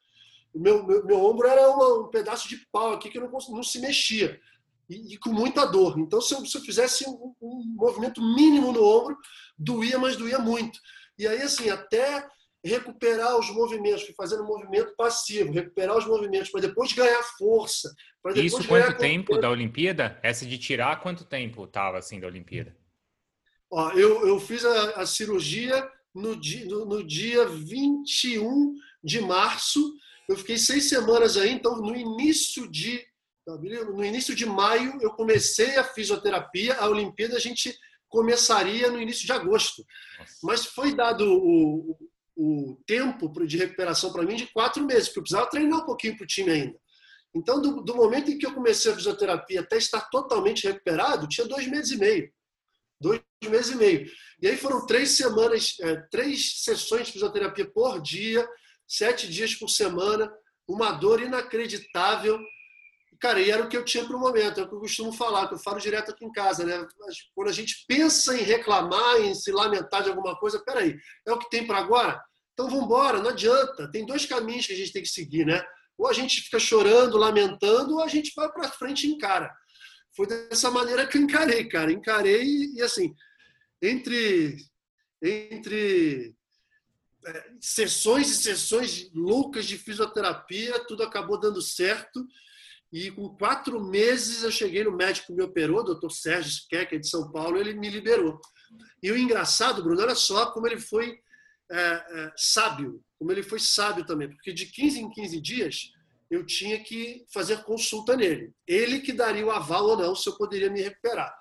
meu, 0.55 0.87
meu, 0.87 1.05
meu 1.05 1.25
ombro 1.25 1.47
era 1.47 1.69
uma, 1.71 2.01
um 2.01 2.09
pedaço 2.09 2.49
de 2.49 2.57
pau 2.73 2.93
aqui 2.93 3.11
que 3.11 3.21
não, 3.21 3.31
não 3.31 3.63
se 3.63 3.79
mexia. 3.81 4.41
E, 4.89 5.15
e, 5.15 5.19
com 5.19 5.31
muita 5.31 5.65
dor. 5.65 5.99
Então, 5.99 6.21
se 6.21 6.35
eu, 6.35 6.45
se 6.45 6.57
eu 6.59 6.63
fizesse 6.63 7.09
um, 7.09 7.35
um, 7.41 7.75
movimento 7.77 8.21
mínimo 8.21 8.73
no 8.73 8.85
ombro, 8.85 9.17
doía, 9.57 9.99
mas 9.99 10.17
doía 10.17 10.39
muito. 10.39 10.79
E 11.17 11.29
aí, 11.29 11.43
assim, 11.43 11.71
até 11.71 12.27
recuperar 12.65 13.39
os 13.39 13.49
movimentos, 13.51 14.03
fui 14.03 14.15
fazendo 14.15 14.43
um 14.43 14.47
movimento 14.47 14.95
passivo, 14.97 15.53
recuperar 15.53 15.97
os 15.97 16.07
movimentos 16.07 16.51
para 16.51 16.63
depois 16.63 16.93
ganhar 16.93 17.23
força. 17.39 17.95
Depois 18.17 18.37
Isso 18.45 18.67
quanto 18.67 18.99
tempo 18.99 19.39
da 19.39 19.49
Olimpíada? 19.49 20.19
Essa 20.23 20.45
de 20.45 20.59
tirar, 20.59 21.01
quanto 21.01 21.25
tempo 21.25 21.65
estava 21.65 21.99
assim 21.99 22.21
da 22.21 22.27
Olimpíada? 22.27 22.77
Ó, 23.71 23.93
eu, 23.93 24.27
eu 24.27 24.41
fiz 24.41 24.65
a, 24.65 25.01
a 25.01 25.07
cirurgia 25.07 25.89
no 26.15 26.37
dia, 26.37 26.67
no, 26.67 26.85
no 26.85 27.07
dia 27.07 27.47
21 27.47 28.75
de 29.03 29.21
março 29.21 29.81
eu 30.31 30.37
fiquei 30.37 30.57
seis 30.57 30.89
semanas 30.89 31.37
aí, 31.37 31.51
então 31.51 31.77
no 31.77 31.97
início 31.97 32.71
de 32.71 33.05
tá, 33.45 33.57
no 33.57 34.05
início 34.05 34.33
de 34.33 34.47
maio 34.47 34.97
eu 35.03 35.11
comecei 35.11 35.77
a 35.77 35.83
fisioterapia. 35.83 36.75
A 36.75 36.89
Olimpíada 36.89 37.37
a 37.37 37.41
gente 37.41 37.77
começaria 38.09 38.91
no 38.93 39.01
início 39.01 39.27
de 39.27 39.33
agosto, 39.33 39.85
mas 40.41 40.65
foi 40.65 40.95
dado 40.95 41.25
o, 41.29 41.99
o 42.37 42.81
tempo 42.87 43.29
de 43.45 43.57
recuperação 43.57 44.13
para 44.13 44.23
mim 44.23 44.37
de 44.37 44.47
quatro 44.47 44.85
meses, 44.87 45.09
porque 45.09 45.19
eu 45.19 45.23
precisava 45.25 45.51
treinar 45.51 45.81
um 45.81 45.87
pouquinho 45.87 46.17
para 46.17 46.25
o 46.25 46.29
time 46.29 46.51
ainda. 46.51 46.79
Então, 47.35 47.61
do, 47.61 47.83
do, 47.83 47.95
momento 47.95 48.31
em 48.31 48.39
que 48.39 48.47
eu 48.47 48.55
comecei 48.55 48.93
a 48.93 48.97
fisioterapia 48.97 49.61
até 49.61 49.79
estar 49.79 50.01
totalmente 50.11 50.67
recuperado, 50.67 51.29
tinha 51.29 51.47
dois 51.47 51.67
meses 51.67 51.93
e 51.93 51.97
meio. 51.97 52.33
Dois 53.01 53.21
meses 53.49 53.73
e 53.73 53.77
meio. 53.77 54.11
E 54.43 54.49
aí 54.49 54.57
foram 54.57 54.87
três 54.87 55.11
semanas, 55.11 55.77
é, 55.81 55.97
três 56.11 56.63
sessões 56.63 57.07
de 57.07 57.13
fisioterapia 57.13 57.71
por 57.71 58.01
dia, 58.01 58.49
sete 58.91 59.29
dias 59.29 59.55
por 59.55 59.69
semana, 59.69 60.29
uma 60.69 60.91
dor 60.91 61.23
inacreditável. 61.23 62.41
cara, 63.21 63.41
e 63.41 63.51
era 63.51 63.63
o 63.63 63.69
que 63.69 63.77
eu 63.77 63.85
tinha 63.85 64.05
para 64.05 64.17
o 64.17 64.19
momento, 64.19 64.59
é 64.59 64.65
o 64.65 64.69
que 64.69 64.75
eu 64.75 64.81
costumo 64.81 65.13
falar, 65.13 65.47
que 65.47 65.55
eu 65.55 65.59
falo 65.59 65.79
direto 65.79 66.11
aqui 66.11 66.25
em 66.25 66.33
casa, 66.33 66.65
né? 66.65 66.85
Quando 67.35 67.49
a 67.49 67.53
gente 67.53 67.85
pensa 67.87 68.37
em 68.37 68.43
reclamar, 68.43 69.21
em 69.21 69.35
se 69.35 69.53
lamentar 69.53 70.03
de 70.03 70.09
alguma 70.09 70.37
coisa, 70.37 70.59
peraí, 70.65 70.97
é 71.27 71.33
o 71.33 71.39
que 71.39 71.49
tem 71.51 71.67
para 71.67 71.79
agora? 71.79 72.21
Então 72.53 72.69
vamos 72.69 72.85
embora, 72.85 73.23
não 73.23 73.31
adianta. 73.31 73.91
Tem 73.93 74.05
dois 74.05 74.27
caminhos 74.27 74.67
que 74.67 74.73
a 74.73 74.77
gente 74.77 74.93
tem 74.93 75.03
que 75.03 75.09
seguir, 75.09 75.47
né? 75.47 75.63
Ou 75.97 76.09
a 76.09 76.13
gente 76.13 76.41
fica 76.41 76.59
chorando, 76.59 77.17
lamentando, 77.17 77.95
ou 77.95 78.03
a 78.03 78.09
gente 78.09 78.33
vai 78.35 78.51
para 78.51 78.71
frente 78.71 79.07
e 79.07 79.11
encara. 79.11 79.55
Foi 80.17 80.27
dessa 80.27 80.71
maneira 80.71 81.07
que 81.07 81.17
eu 81.17 81.23
encarei, 81.23 81.69
cara. 81.69 81.93
Encarei 81.93 82.73
e, 82.75 82.83
assim, 82.83 83.15
entre, 83.83 84.57
entre 85.23 86.35
é, 87.27 87.53
sessões 87.61 88.31
e 88.31 88.37
sessões 88.37 89.11
loucas 89.15 89.67
de 89.67 89.77
fisioterapia, 89.77 90.85
tudo 90.87 91.03
acabou 91.03 91.39
dando 91.39 91.61
certo. 91.61 92.27
E 92.93 93.11
com 93.11 93.29
quatro 93.37 93.83
meses 93.83 94.43
eu 94.43 94.51
cheguei 94.51 94.83
no 94.85 94.97
médico 94.97 95.29
que 95.29 95.33
me 95.33 95.43
operou, 95.43 95.85
doutor 95.85 96.11
Sérgio 96.11 96.51
Skeck, 96.51 96.99
de 96.99 97.09
São 97.09 97.31
Paulo, 97.31 97.59
ele 97.59 97.75
me 97.75 97.89
liberou. 97.89 98.41
E 99.03 99.11
o 99.11 99.17
engraçado, 99.17 99.83
Bruno, 99.83 100.03
olha 100.03 100.15
só 100.15 100.51
como 100.51 100.67
ele 100.67 100.81
foi 100.81 101.19
é, 101.71 101.77
é, 101.79 102.33
sábio, 102.37 103.03
como 103.19 103.31
ele 103.31 103.43
foi 103.43 103.61
sábio 103.61 104.05
também, 104.05 104.29
porque 104.29 104.53
de 104.53 104.67
15 104.67 105.01
em 105.01 105.11
15 105.11 105.41
dias 105.41 105.93
eu 106.31 106.45
tinha 106.45 106.83
que 106.83 107.25
fazer 107.33 107.63
consulta 107.65 108.17
nele. 108.17 108.53
Ele 108.67 109.01
que 109.01 109.13
daria 109.13 109.45
o 109.47 109.51
aval 109.51 109.87
ou 109.87 109.97
não 109.97 110.15
se 110.15 110.29
eu 110.29 110.37
poderia 110.37 110.71
me 110.71 110.81
recuperar. 110.81 111.37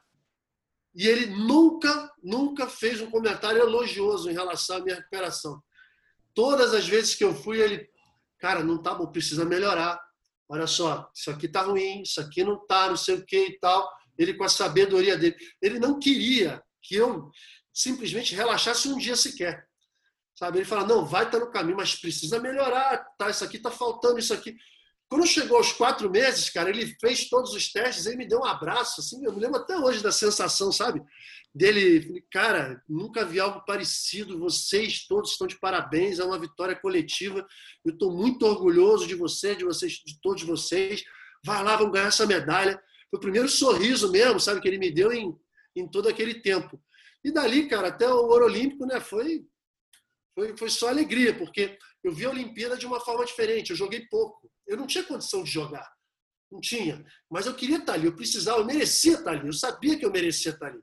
E 0.95 1.07
ele 1.07 1.27
nunca, 1.27 2.11
nunca 2.21 2.67
fez 2.67 2.99
um 2.99 3.09
comentário 3.09 3.61
elogioso 3.61 4.29
em 4.29 4.33
relação 4.33 4.77
à 4.77 4.79
minha 4.81 4.95
recuperação. 4.95 5.61
Todas 6.33 6.73
as 6.73 6.87
vezes 6.87 7.15
que 7.15 7.23
eu 7.23 7.33
fui, 7.33 7.59
ele, 7.59 7.89
cara, 8.39 8.63
não 8.63 8.81
tá 8.81 8.93
bom, 8.93 9.07
precisa 9.07 9.45
melhorar. 9.45 9.99
Olha 10.47 10.65
só, 10.65 11.09
isso 11.13 11.29
aqui 11.29 11.47
tá 11.47 11.61
ruim, 11.61 12.01
isso 12.01 12.19
aqui 12.19 12.43
não 12.43 12.65
tá, 12.65 12.89
não 12.89 12.97
sei 12.97 13.15
o 13.15 13.25
que 13.25 13.37
e 13.37 13.59
tal. 13.59 13.89
Ele 14.17 14.33
com 14.33 14.43
a 14.43 14.49
sabedoria 14.49 15.17
dele, 15.17 15.35
ele 15.61 15.79
não 15.79 15.99
queria 15.99 16.61
que 16.81 16.95
eu 16.95 17.29
simplesmente 17.73 18.35
relaxasse 18.35 18.89
um 18.89 18.97
dia 18.97 19.15
sequer. 19.15 19.67
Sabe? 20.35 20.59
Ele 20.59 20.65
fala, 20.65 20.87
não, 20.87 21.05
vai 21.05 21.25
estar 21.25 21.39
tá 21.39 21.45
no 21.45 21.51
caminho, 21.51 21.77
mas 21.77 21.95
precisa 21.95 22.39
melhorar, 22.39 22.97
tá? 23.17 23.29
Isso 23.29 23.43
aqui 23.43 23.59
tá 23.59 23.69
faltando, 23.69 24.19
isso 24.19 24.33
aqui. 24.33 24.55
Quando 25.09 25.25
chegou 25.25 25.57
aos 25.57 25.73
quatro 25.73 26.07
meses, 26.07 26.51
cara, 26.51 26.69
ele 26.69 26.95
fez 27.01 27.27
todos 27.27 27.51
os 27.55 27.71
testes, 27.71 28.05
ele 28.05 28.17
me 28.17 28.27
deu 28.27 28.41
um 28.41 28.45
abraço, 28.45 29.01
assim, 29.01 29.25
eu 29.25 29.33
me 29.33 29.41
lembro 29.41 29.59
até 29.59 29.75
hoje 29.75 30.03
da 30.03 30.11
sensação, 30.11 30.71
sabe? 30.71 31.01
Dele, 31.53 32.23
cara, 32.31 32.79
nunca 32.87 33.25
vi 33.25 33.39
algo 33.39 33.65
parecido, 33.65 34.37
vocês 34.37 35.07
todos 35.07 35.31
estão 35.31 35.47
de 35.47 35.59
parabéns, 35.59 36.19
é 36.19 36.23
uma 36.23 36.37
vitória 36.37 36.75
coletiva, 36.75 37.43
eu 37.83 37.93
estou 37.93 38.15
muito 38.15 38.45
orgulhoso 38.45 39.07
de 39.07 39.15
você, 39.15 39.55
de 39.55 39.65
vocês, 39.65 39.93
de 39.93 40.21
todos 40.21 40.43
vocês, 40.43 41.03
vai 41.43 41.63
lá, 41.63 41.75
vamos 41.75 41.93
ganhar 41.93 42.09
essa 42.09 42.27
medalha. 42.27 42.79
Foi 43.09 43.17
o 43.17 43.19
primeiro 43.19 43.49
sorriso 43.49 44.11
mesmo, 44.11 44.39
sabe, 44.39 44.61
que 44.61 44.67
ele 44.67 44.77
me 44.77 44.91
deu 44.91 45.11
em, 45.11 45.35
em 45.75 45.89
todo 45.89 46.07
aquele 46.07 46.35
tempo. 46.35 46.79
E 47.23 47.31
dali, 47.31 47.67
cara, 47.67 47.87
até 47.87 48.07
o 48.07 48.27
Ouro 48.27 48.45
Olímpico, 48.45 48.85
né, 48.85 48.99
foi, 48.99 49.43
foi, 50.35 50.55
foi 50.55 50.69
só 50.69 50.89
alegria, 50.89 51.35
porque 51.35 51.79
eu 52.03 52.11
vi 52.13 52.25
a 52.25 52.29
Olimpíada 52.29 52.77
de 52.77 52.85
uma 52.85 52.99
forma 52.99 53.25
diferente, 53.25 53.71
eu 53.71 53.75
joguei 53.75 54.01
pouco 54.01 54.47
eu 54.69 54.77
não 54.77 54.87
tinha 54.87 55.03
condição 55.03 55.43
de 55.43 55.49
jogar. 55.49 55.91
Não 56.51 56.61
tinha. 56.61 57.03
Mas 57.29 57.45
eu 57.45 57.53
queria 57.53 57.77
estar 57.77 57.93
ali, 57.93 58.05
eu 58.05 58.15
precisava, 58.15 58.59
eu 58.59 58.65
merecia 58.65 59.15
estar 59.15 59.31
ali, 59.31 59.45
eu 59.45 59.53
sabia 59.53 59.97
que 59.97 60.05
eu 60.05 60.11
merecia 60.11 60.51
estar 60.51 60.67
ali. 60.67 60.79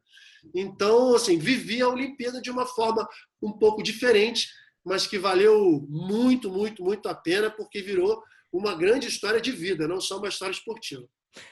Então, 0.55 1.15
assim, 1.15 1.39
vivi 1.39 1.81
a 1.81 1.89
Olimpíada 1.89 2.41
de 2.41 2.51
uma 2.51 2.67
forma 2.67 3.07
um 3.43 3.53
pouco 3.53 3.83
diferente, 3.83 4.49
mas 4.85 5.07
que 5.07 5.19
valeu 5.19 5.85
muito, 5.89 6.51
muito, 6.51 6.85
muito 6.85 7.09
a 7.09 7.15
pena, 7.15 7.51
porque 7.51 7.83
virou 7.83 8.23
uma 8.53 8.75
grande 8.75 9.09
história 9.09 9.41
de 9.41 9.51
vida, 9.51 9.89
não 9.89 10.01
só 10.01 10.19
uma 10.19 10.29
história 10.29 10.53
esportiva. 10.53 11.07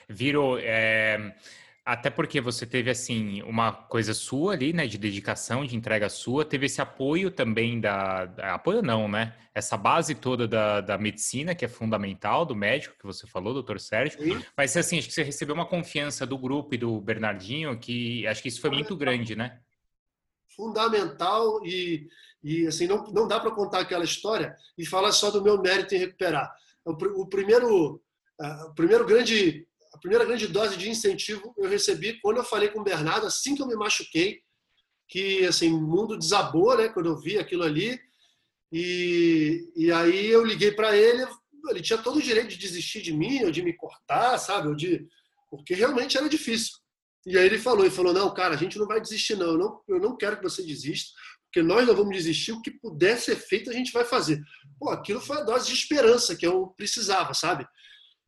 Virou. 0.08 0.58
É... 0.58 1.34
Até 1.84 2.08
porque 2.08 2.40
você 2.40 2.64
teve, 2.64 2.88
assim, 2.88 3.42
uma 3.42 3.70
coisa 3.70 4.14
sua 4.14 4.54
ali, 4.54 4.72
né, 4.72 4.86
de 4.86 4.96
dedicação, 4.96 5.66
de 5.66 5.76
entrega 5.76 6.08
sua, 6.08 6.42
teve 6.42 6.64
esse 6.64 6.80
apoio 6.80 7.30
também 7.30 7.78
da... 7.78 8.22
Apoio 8.54 8.80
não, 8.80 9.06
né? 9.06 9.36
Essa 9.54 9.76
base 9.76 10.14
toda 10.14 10.48
da, 10.48 10.80
da 10.80 10.96
medicina, 10.96 11.54
que 11.54 11.62
é 11.62 11.68
fundamental, 11.68 12.46
do 12.46 12.56
médico 12.56 12.96
que 12.98 13.04
você 13.04 13.26
falou, 13.26 13.52
doutor 13.52 13.78
Sérgio. 13.78 14.18
Sim. 14.18 14.42
Mas, 14.56 14.74
assim, 14.78 14.98
acho 14.98 15.08
que 15.08 15.14
você 15.14 15.22
recebeu 15.22 15.54
uma 15.54 15.66
confiança 15.66 16.26
do 16.26 16.38
grupo 16.38 16.74
e 16.74 16.78
do 16.78 16.98
Bernardinho, 17.02 17.78
que 17.78 18.26
acho 18.26 18.40
que 18.40 18.48
isso 18.48 18.62
foi 18.62 18.70
muito 18.70 18.96
grande, 18.96 19.36
né? 19.36 19.60
Fundamental 20.56 21.66
e, 21.66 22.08
e 22.42 22.66
assim, 22.66 22.86
não, 22.86 23.04
não 23.12 23.28
dá 23.28 23.38
para 23.38 23.50
contar 23.50 23.80
aquela 23.80 24.04
história 24.04 24.56
e 24.78 24.86
falar 24.86 25.12
só 25.12 25.30
do 25.30 25.42
meu 25.42 25.60
mérito 25.60 25.94
em 25.94 25.98
recuperar. 25.98 26.50
O, 26.82 26.92
o 26.92 27.26
primeiro, 27.26 28.00
o 28.40 28.74
primeiro 28.74 29.04
grande 29.04 29.66
a 29.94 29.98
primeira 29.98 30.24
grande 30.24 30.48
dose 30.48 30.76
de 30.76 30.90
incentivo 30.90 31.54
eu 31.56 31.68
recebi 31.68 32.18
quando 32.20 32.38
eu 32.38 32.44
falei 32.44 32.68
com 32.68 32.80
o 32.80 32.84
Bernardo, 32.84 33.26
assim 33.26 33.54
que 33.54 33.62
eu 33.62 33.66
me 33.66 33.76
machuquei, 33.76 34.40
que 35.08 35.46
assim, 35.46 35.72
o 35.72 35.80
mundo 35.80 36.18
desabou, 36.18 36.76
né, 36.76 36.88
quando 36.88 37.06
eu 37.06 37.20
vi 37.20 37.38
aquilo 37.38 37.62
ali. 37.62 37.98
E, 38.72 39.70
e 39.76 39.92
aí 39.92 40.26
eu 40.26 40.44
liguei 40.44 40.72
para 40.72 40.96
ele, 40.96 41.24
ele 41.70 41.80
tinha 41.80 41.98
todo 41.98 42.16
o 42.16 42.22
direito 42.22 42.48
de 42.48 42.56
desistir 42.56 43.02
de 43.02 43.12
mim, 43.12 43.44
ou 43.44 43.52
de 43.52 43.62
me 43.62 43.72
cortar, 43.72 44.36
sabe, 44.38 44.66
ou 44.68 44.74
de 44.74 45.06
porque 45.48 45.74
realmente 45.74 46.18
era 46.18 46.28
difícil. 46.28 46.74
E 47.24 47.38
aí 47.38 47.46
ele 47.46 47.58
falou, 47.58 47.84
ele 47.84 47.94
falou: 47.94 48.12
"Não, 48.12 48.34
cara, 48.34 48.54
a 48.54 48.58
gente 48.58 48.76
não 48.76 48.88
vai 48.88 49.00
desistir 49.00 49.36
não. 49.36 49.52
Eu 49.52 49.58
não, 49.58 49.80
eu 49.88 50.00
não 50.00 50.16
quero 50.16 50.36
que 50.36 50.42
você 50.42 50.64
desista, 50.64 51.12
porque 51.44 51.62
nós 51.62 51.86
não 51.86 51.94
vamos 51.94 52.16
desistir, 52.16 52.50
o 52.50 52.60
que 52.60 52.72
puder 52.72 53.16
ser 53.16 53.36
feito 53.36 53.70
a 53.70 53.72
gente 53.72 53.92
vai 53.92 54.04
fazer". 54.04 54.42
Pô, 54.76 54.90
aquilo 54.90 55.20
foi 55.20 55.38
a 55.38 55.44
dose 55.44 55.68
de 55.68 55.74
esperança 55.74 56.34
que 56.34 56.44
eu 56.44 56.66
precisava, 56.76 57.32
sabe? 57.32 57.64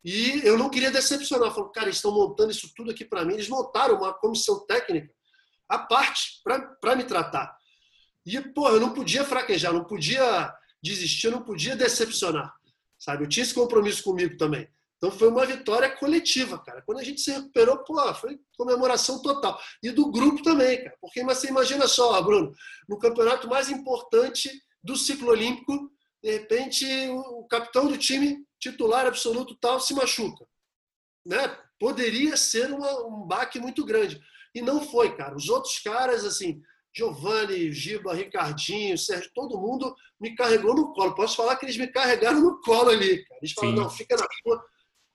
E 0.07 0.47
eu 0.47 0.57
não 0.57 0.71
queria 0.71 0.93
decepcionar. 0.93 1.53
Falei, 1.53 1.73
cara, 1.73 1.87
eles 1.87 1.97
estão 1.97 2.13
montando 2.13 2.53
isso 2.53 2.73
tudo 2.77 2.93
aqui 2.93 3.05
para 3.05 3.25
mim. 3.25 3.35
Eles 3.35 3.49
montaram 3.49 3.97
uma 3.97 4.15
comissão 4.15 4.65
técnica 4.65 5.13
à 5.69 5.81
parte 5.81 6.41
para 6.45 6.95
me 6.95 7.03
tratar. 7.03 7.59
E, 8.25 8.41
pô, 8.41 8.69
eu 8.69 8.79
não 8.79 8.95
podia 8.95 9.25
fraquejar, 9.25 9.73
não 9.73 9.83
podia 9.83 10.55
desistir, 10.81 11.29
não 11.29 11.43
podia 11.43 11.75
decepcionar. 11.75 12.55
Sabe? 12.97 13.25
Eu 13.25 13.29
tinha 13.29 13.43
esse 13.43 13.53
compromisso 13.53 14.05
comigo 14.05 14.37
também. 14.37 14.69
Então 14.97 15.11
foi 15.11 15.27
uma 15.27 15.45
vitória 15.45 15.91
coletiva, 15.91 16.57
cara. 16.57 16.83
Quando 16.83 17.01
a 17.01 17.05
gente 17.05 17.21
se 17.21 17.33
recuperou, 17.33 17.79
pô, 17.79 18.15
foi 18.15 18.39
comemoração 18.57 19.21
total. 19.21 19.61
E 19.83 19.91
do 19.91 20.09
grupo 20.13 20.41
também, 20.41 20.85
cara. 20.85 20.97
Porque 21.01 21.21
mas 21.25 21.39
você 21.39 21.49
imagina 21.49 21.89
só, 21.89 22.23
Bruno, 22.23 22.55
no 22.89 22.97
campeonato 22.97 23.49
mais 23.49 23.69
importante 23.71 24.49
do 24.85 24.97
ciclo 24.97 25.31
olímpico, 25.31 25.91
de 26.27 26.33
repente 26.33 26.85
o 27.09 27.45
capitão 27.45 27.87
do 27.87 27.97
time 27.97 28.45
titular 28.59 29.07
absoluto 29.07 29.55
tal 29.61 29.79
se 29.79 29.95
machuca. 29.95 30.45
Né? 31.25 31.57
Poderia 31.79 32.37
ser 32.37 32.73
uma, 32.73 33.07
um 33.07 33.25
baque 33.25 33.61
muito 33.61 33.85
grande. 33.85 34.21
E 34.53 34.61
não 34.61 34.83
foi, 34.83 35.15
cara. 35.15 35.37
Os 35.37 35.49
outros 35.49 35.79
caras, 35.79 36.25
assim, 36.25 36.61
Giovanni, 36.93 37.71
Giba, 37.71 38.13
Ricardinho, 38.13 38.99
Sérgio, 38.99 39.31
todo 39.37 39.57
mundo 39.57 39.95
me 40.21 40.35
carregou 40.35 40.75
no 40.75 40.93
colo. 40.95 41.15
Posso 41.15 41.37
falar 41.37 41.55
que 41.55 41.65
eles 41.65 41.77
me 41.77 41.87
carregaram 41.87 42.41
no 42.41 42.61
colo 42.61 42.91
ali, 42.91 43.25
cara. 43.25 43.41
Eles 43.41 43.53
falaram, 43.53 43.77
não, 43.77 43.91
fica 43.91 44.17
na 44.17 44.27
tua, 44.43 44.65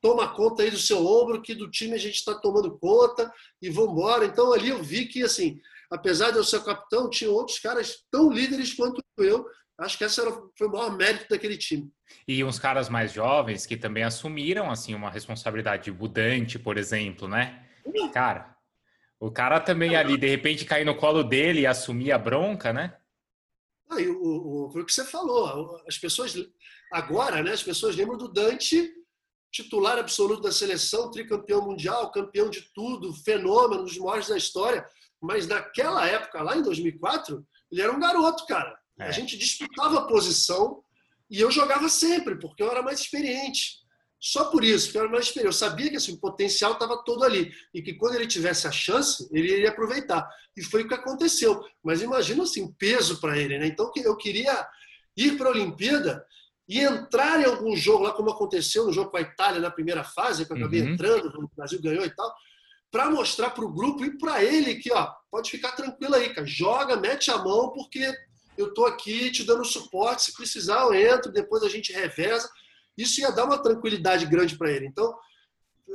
toma 0.02 0.34
conta 0.34 0.63
aí 0.63 0.71
do 0.71 0.80
seu 0.80 1.06
ombro, 1.06 1.41
que 1.41 1.54
do 1.54 1.69
time 1.69 1.93
a 1.93 2.00
gente 2.00 2.15
está 2.15 2.36
tomando 2.36 2.80
conta 2.80 3.30
e 3.62 3.69
vamos 3.69 3.91
embora. 3.91 4.24
Então 4.24 4.54
ali 4.54 4.69
eu 4.69 4.82
vi 4.82 5.08
que, 5.08 5.24
assim, 5.24 5.60
apesar 5.89 6.32
de 6.32 6.38
eu 6.38 6.43
ser 6.45 6.63
capitão, 6.63 7.10
tinha 7.10 7.30
outros 7.30 7.60
caras 7.60 8.06
tão 8.10 8.32
líderes 8.32 8.74
quanto 8.74 9.04
eu 9.17 9.45
Acho 9.82 9.98
que 9.98 10.04
esse 10.04 10.22
foi 10.56 10.67
o 10.67 10.72
maior 10.72 10.96
mérito 10.96 11.26
daquele 11.30 11.58
time. 11.58 11.91
E 12.28 12.44
uns 12.44 12.60
caras 12.60 12.88
mais 12.88 13.12
jovens 13.12 13.65
que 13.65 13.76
também 13.76 14.04
assumiram 14.04 14.70
assim 14.70 14.94
uma 14.94 15.10
responsabilidade, 15.10 15.91
Budante, 15.91 16.60
por 16.60 16.78
exemplo, 16.78 17.28
né? 17.28 17.65
Cara, 18.13 18.56
o 19.20 19.32
cara 19.32 19.60
também 19.60 19.96
ali, 19.96 20.17
de 20.17 20.28
repente, 20.28 20.65
cair 20.65 20.86
no 20.86 20.96
colo 20.96 21.24
dele 21.24 21.62
e 21.62 21.67
assumir 21.67 22.12
a 22.12 22.17
bronca, 22.17 22.72
né? 22.72 22.98
Ah, 23.89 23.96
o, 23.96 24.67
o, 24.67 24.72
foi 24.72 24.82
o 24.82 24.86
que 24.86 24.94
você 24.94 25.06
falou. 25.06 25.82
As 25.88 25.98
pessoas, 25.98 26.36
agora, 26.91 27.44
né, 27.44 27.52
as 27.52 27.62
pessoas 27.62 27.96
lembram 27.96 28.17
do 28.17 28.28
Dante, 28.28 28.91
titular 29.52 30.00
absoluto 30.00 30.41
da 30.41 30.52
seleção, 30.52 31.12
tricampeão 31.12 31.62
mundial, 31.62 32.12
campeão 32.12 32.50
de 32.50 32.62
tudo, 32.74 33.13
fenômeno, 33.13 33.84
dos 33.84 33.98
maiores 33.98 34.28
da 34.28 34.38
história. 34.38 34.86
Mas 35.22 35.46
naquela 35.46 36.08
época, 36.08 36.41
lá 36.41 36.56
em 36.56 36.63
2004, 36.63 37.46
ele 37.72 37.82
era 37.82 37.91
um 37.91 38.00
garoto, 38.00 38.46
cara. 38.46 38.81
É. 39.02 39.08
A 39.08 39.12
gente 39.12 39.38
disputava 39.38 40.00
a 40.00 40.08
posição 40.08 40.84
e 41.30 41.40
eu 41.40 41.50
jogava 41.50 41.90
sempre, 41.90 42.36
porque 42.38 42.62
eu 42.62 42.70
era 42.70 42.82
mais 42.82 43.00
experiente. 43.00 43.82
Só 44.20 44.46
por 44.46 44.64
isso, 44.64 44.86
porque 44.88 44.98
eu 45.00 45.04
era 45.04 45.12
mais 45.12 45.26
experiente. 45.26 45.54
Eu 45.54 45.58
sabia 45.58 45.90
que 45.90 45.96
assim, 45.98 46.14
o 46.14 46.20
potencial 46.20 46.74
estava 46.74 47.04
todo 47.04 47.24
ali. 47.24 47.52
E 47.74 47.82
que 47.82 47.96
quando 47.96 48.16
ele 48.16 48.28
tivesse 48.28 48.68
a 48.68 48.72
chance, 48.72 49.28
ele 49.32 49.52
iria 49.52 49.70
aproveitar. 49.70 50.30
E 50.56 50.64
foi 50.64 50.84
o 50.84 50.88
que 50.88 50.94
aconteceu. 50.94 51.64
Mas 51.84 52.02
imagina 52.02 52.44
assim, 52.44 52.72
peso 52.74 53.20
para 53.20 53.38
ele. 53.38 53.58
Né? 53.58 53.68
Então 53.68 53.92
eu 53.96 54.16
queria 54.16 54.68
ir 55.18 55.38
para 55.38 55.48
a 55.48 55.52
Olimpíada 55.52 56.26
e 56.70 56.80
entrar 56.80 57.42
em 57.42 57.46
algum 57.46 57.76
jogo, 57.76 58.04
lá 58.04 58.12
como 58.14 58.30
aconteceu 58.30 58.86
no 58.86 58.94
jogo 58.94 59.10
com 59.10 59.18
a 59.18 59.22
Itália 59.22 59.60
na 59.60 59.72
primeira 59.72 60.04
fase, 60.04 60.46
que 60.46 60.54
eu 60.54 60.58
acabei 60.58 60.82
uhum. 60.82 60.90
entrando, 60.90 61.28
o 61.28 61.50
Brasil 61.56 61.82
ganhou 61.82 62.06
e 62.06 62.10
tal, 62.16 62.34
para 62.90 63.10
mostrar 63.10 63.50
para 63.50 63.66
o 63.66 63.74
grupo 63.74 64.06
e 64.06 64.18
para 64.18 64.44
ele 64.44 64.76
que, 64.76 64.92
ó, 64.94 65.12
pode 65.30 65.50
ficar 65.50 65.72
tranquilo 65.72 66.16
aí, 66.16 66.34
cara, 66.34 66.46
joga, 66.48 66.96
mete 66.96 67.32
a 67.32 67.38
mão, 67.38 67.72
porque 67.72 68.14
eu 68.62 68.69
estou 68.69 68.86
aqui 68.86 69.32
te 69.32 69.43
dando 69.43 69.65
suporte, 69.65 70.24
se 70.24 70.34
precisar 70.34 70.82
eu 70.82 70.93
entro, 70.93 71.32
depois 71.32 71.63
a 71.63 71.69
gente 71.69 71.91
reveza. 71.91 72.50
Isso 72.97 73.21
ia 73.21 73.32
dar 73.32 73.45
uma 73.45 73.62
tranquilidade 73.62 74.26
grande 74.26 74.58
para 74.58 74.71
ele. 74.71 74.86
Então, 74.86 75.13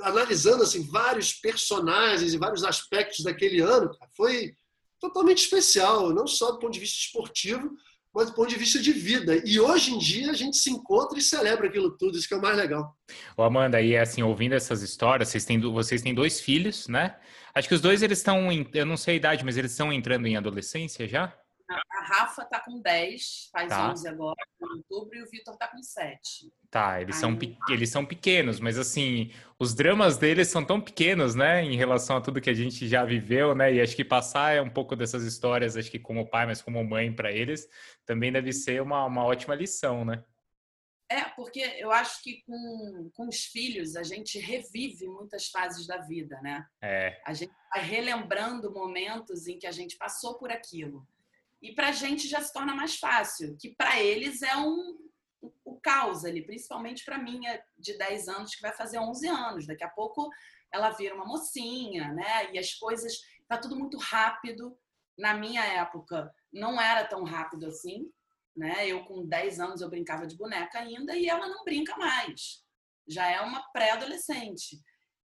analisando 0.03 0.63
assim 0.63 0.87
vários 0.89 1.33
personagens 1.33 2.35
e 2.35 2.39
vários 2.39 2.65
aspectos 2.65 3.25
daquele 3.25 3.61
ano, 3.61 3.91
foi 4.17 4.55
totalmente 5.01 5.39
especial, 5.39 6.13
não 6.13 6.27
só 6.27 6.53
do 6.53 6.59
ponto 6.59 6.73
de 6.73 6.81
vista 6.81 6.99
esportivo, 6.99 7.71
mas 8.15 8.31
do 8.31 8.35
ponto 8.35 8.49
de 8.49 8.57
vista 8.57 8.79
de 8.81 8.93
vida. 8.93 9.43
E 9.45 9.61
hoje 9.61 9.93
em 9.93 9.99
dia 9.99 10.31
a 10.31 10.35
gente 10.35 10.57
se 10.57 10.71
encontra 10.71 11.19
e 11.19 11.23
celebra 11.23 11.69
aquilo 11.69 11.91
tudo, 11.91 12.17
isso 12.17 12.27
que 12.27 12.33
é 12.33 12.37
o 12.37 12.41
mais 12.41 12.57
legal. 12.57 12.97
Ô 13.37 13.43
Amanda, 13.43 13.81
e 13.81 13.97
assim, 13.97 14.23
ouvindo 14.23 14.55
essas 14.55 14.81
histórias, 14.83 15.29
vocês 15.29 15.45
têm, 15.45 15.61
vocês 15.61 16.01
têm 16.01 16.15
dois 16.15 16.41
filhos, 16.41 16.89
né? 16.89 17.17
Acho 17.55 17.69
que 17.69 17.75
os 17.75 17.81
dois 17.81 18.03
eles 18.03 18.19
estão, 18.19 18.49
eu 18.73 18.87
não 18.87 18.97
sei 18.97 19.15
a 19.15 19.17
idade, 19.19 19.45
mas 19.45 19.57
eles 19.57 19.71
estão 19.71 19.93
entrando 19.93 20.27
em 20.27 20.37
adolescência 20.37 21.07
já? 21.07 21.35
A 21.69 22.05
Rafa 22.05 22.45
tá 22.45 22.61
com 22.61 22.81
10, 22.81 23.49
faz 23.51 23.69
tá. 23.69 23.91
11 23.91 24.09
agora, 24.09 24.37
em 24.61 24.67
outubro, 24.77 25.19
e 25.19 25.23
o 25.23 25.29
Vitor 25.29 25.57
tá 25.57 25.67
com 25.67 25.83
7. 25.83 26.53
Tá, 26.71 27.01
eles, 27.01 27.17
Aí, 27.17 27.21
são, 27.21 27.39
eles 27.69 27.91
são 27.91 28.05
pequenos, 28.05 28.61
mas 28.61 28.79
assim, 28.79 29.33
os 29.59 29.75
dramas 29.75 30.17
deles 30.17 30.49
são 30.49 30.65
tão 30.65 30.81
pequenos, 30.81 31.35
né, 31.35 31.65
em 31.65 31.77
relação 31.77 32.17
a 32.17 32.21
tudo 32.21 32.41
que 32.41 32.51
a 32.51 32.55
gente 32.55 32.87
já 32.87 33.05
viveu, 33.05 33.55
né, 33.55 33.75
e 33.75 33.81
acho 33.81 33.97
que 33.97 34.05
passar 34.05 34.55
é 34.55 34.63
um 34.63 34.71
pouco 34.71 34.95
dessas 34.95 35.25
histórias, 35.25 35.77
acho 35.77 35.91
que 35.91 35.99
como 35.99 36.31
pai, 36.31 36.47
mas 36.47 36.63
como 36.63 36.85
mãe 36.85 37.13
para 37.13 37.33
eles, 37.33 37.69
também 38.05 38.31
deve 38.31 38.53
ser 38.53 38.81
uma, 38.81 39.05
uma 39.05 39.25
ótima 39.25 39.55
lição, 39.55 40.05
né? 40.05 40.23
É, 41.09 41.23
porque 41.23 41.61
eu 41.79 41.93
acho 41.93 42.21
que 42.23 42.43
com, 42.43 43.11
com 43.15 43.29
os 43.29 43.45
filhos 43.45 43.95
a 43.95 44.03
gente 44.03 44.41
revive 44.41 45.07
muitas 45.07 45.49
fases 45.49 45.87
da 45.87 45.99
vida, 45.99 46.41
né? 46.43 46.67
É. 46.83 47.21
A 47.25 47.33
gente 47.33 47.53
vai 47.73 47.81
relembrando 47.81 48.73
momentos 48.73 49.47
em 49.47 49.57
que 49.57 49.69
a 49.69 49.71
gente 49.71 49.97
passou 49.97 50.37
por 50.37 50.51
aquilo. 50.51 51.07
E 51.67 51.75
para 51.75 51.89
a 51.89 51.93
gente 51.93 52.29
já 52.29 52.41
se 52.41 52.53
torna 52.53 52.77
mais 52.77 52.95
fácil, 52.97 53.57
que 53.61 53.75
para 53.75 54.01
eles 54.01 54.41
é 54.41 54.57
um, 54.57 54.97
o 55.65 55.81
caos 55.81 56.25
ali, 56.25 56.47
principalmente 56.47 57.05
para 57.05 57.19
mim 57.19 57.45
é 57.45 57.61
de 57.77 57.99
10 57.99 58.29
anos, 58.29 58.55
que 58.55 58.63
vai 58.63 58.73
fazer 58.73 59.01
11 59.01 59.27
anos. 59.27 59.67
Daqui 59.67 59.83
a 59.83 59.89
pouco 59.89 60.31
ela 60.73 60.91
vira 60.91 61.17
uma 61.17 61.27
mocinha, 61.27 62.13
né? 62.13 62.53
E 62.53 62.59
as 62.59 62.73
coisas, 62.75 63.13
tá 63.49 63.59
tudo 63.59 63.77
muito 63.77 63.99
rápido. 63.99 64.79
Na 65.19 65.35
minha 65.35 65.65
época, 65.65 66.33
não 66.53 66.81
era 66.81 67.05
tão 67.05 67.25
rápido 67.25 67.67
assim, 67.67 68.13
né? 68.57 68.87
Eu 68.87 69.05
com 69.05 69.27
10 69.27 69.59
anos 69.59 69.81
eu 69.81 69.91
brincava 69.91 70.25
de 70.25 70.37
boneca 70.37 70.79
ainda 70.79 71.17
e 71.17 71.29
ela 71.29 71.49
não 71.49 71.65
brinca 71.65 71.97
mais. 71.97 72.65
Já 73.09 73.29
é 73.29 73.41
uma 73.41 73.61
pré-adolescente. 73.73 74.81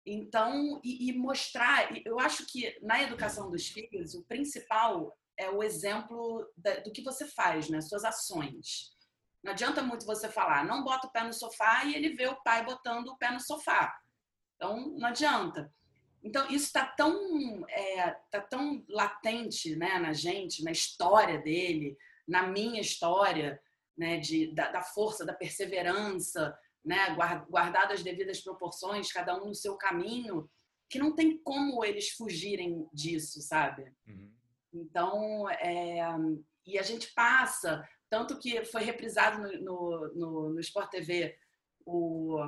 Então, 0.04 0.80
e, 0.82 1.10
e 1.10 1.12
mostrar, 1.16 1.96
eu 2.04 2.18
acho 2.18 2.44
que 2.46 2.76
na 2.82 3.00
educação 3.00 3.48
dos 3.52 3.68
filhos, 3.68 4.14
o 4.14 4.24
principal 4.24 5.16
é 5.38 5.50
o 5.50 5.62
exemplo 5.62 6.46
do 6.84 6.92
que 6.92 7.02
você 7.02 7.26
faz, 7.26 7.68
né? 7.68 7.80
Suas 7.80 8.04
ações. 8.04 8.94
Não 9.42 9.52
adianta 9.52 9.82
muito 9.82 10.06
você 10.06 10.28
falar, 10.28 10.64
não 10.64 10.82
bota 10.82 11.06
o 11.06 11.10
pé 11.10 11.22
no 11.22 11.32
sofá 11.32 11.84
e 11.84 11.94
ele 11.94 12.14
vê 12.14 12.26
o 12.26 12.42
pai 12.42 12.64
botando 12.64 13.08
o 13.08 13.18
pé 13.18 13.30
no 13.30 13.40
sofá. 13.40 13.94
Então, 14.56 14.88
não 14.96 15.08
adianta. 15.08 15.72
Então, 16.22 16.46
isso 16.46 16.66
está 16.66 16.86
tão, 16.86 17.68
é, 17.68 18.10
tá 18.30 18.40
tão 18.40 18.82
latente 18.88 19.76
né, 19.76 19.98
na 19.98 20.14
gente, 20.14 20.64
na 20.64 20.72
história 20.72 21.38
dele, 21.38 21.94
na 22.26 22.46
minha 22.46 22.80
história, 22.80 23.60
né, 23.96 24.16
de, 24.18 24.54
da, 24.54 24.70
da 24.70 24.82
força, 24.82 25.26
da 25.26 25.34
perseverança, 25.34 26.56
né, 26.82 27.14
guardado 27.48 27.92
as 27.92 28.02
devidas 28.02 28.40
proporções, 28.40 29.12
cada 29.12 29.36
um 29.36 29.48
no 29.48 29.54
seu 29.54 29.76
caminho, 29.76 30.48
que 30.88 30.98
não 30.98 31.14
tem 31.14 31.36
como 31.38 31.84
eles 31.84 32.10
fugirem 32.10 32.88
disso, 32.92 33.42
sabe? 33.42 33.92
Uhum. 34.06 34.32
Então, 34.74 35.48
é, 35.50 36.00
e 36.66 36.78
a 36.78 36.82
gente 36.82 37.12
passa, 37.14 37.86
tanto 38.10 38.38
que 38.38 38.64
foi 38.64 38.82
reprisado 38.82 39.40
no, 39.62 40.14
no, 40.14 40.48
no, 40.50 40.60
Sport 40.60 40.90
TV 40.90 41.36
o, 41.86 42.38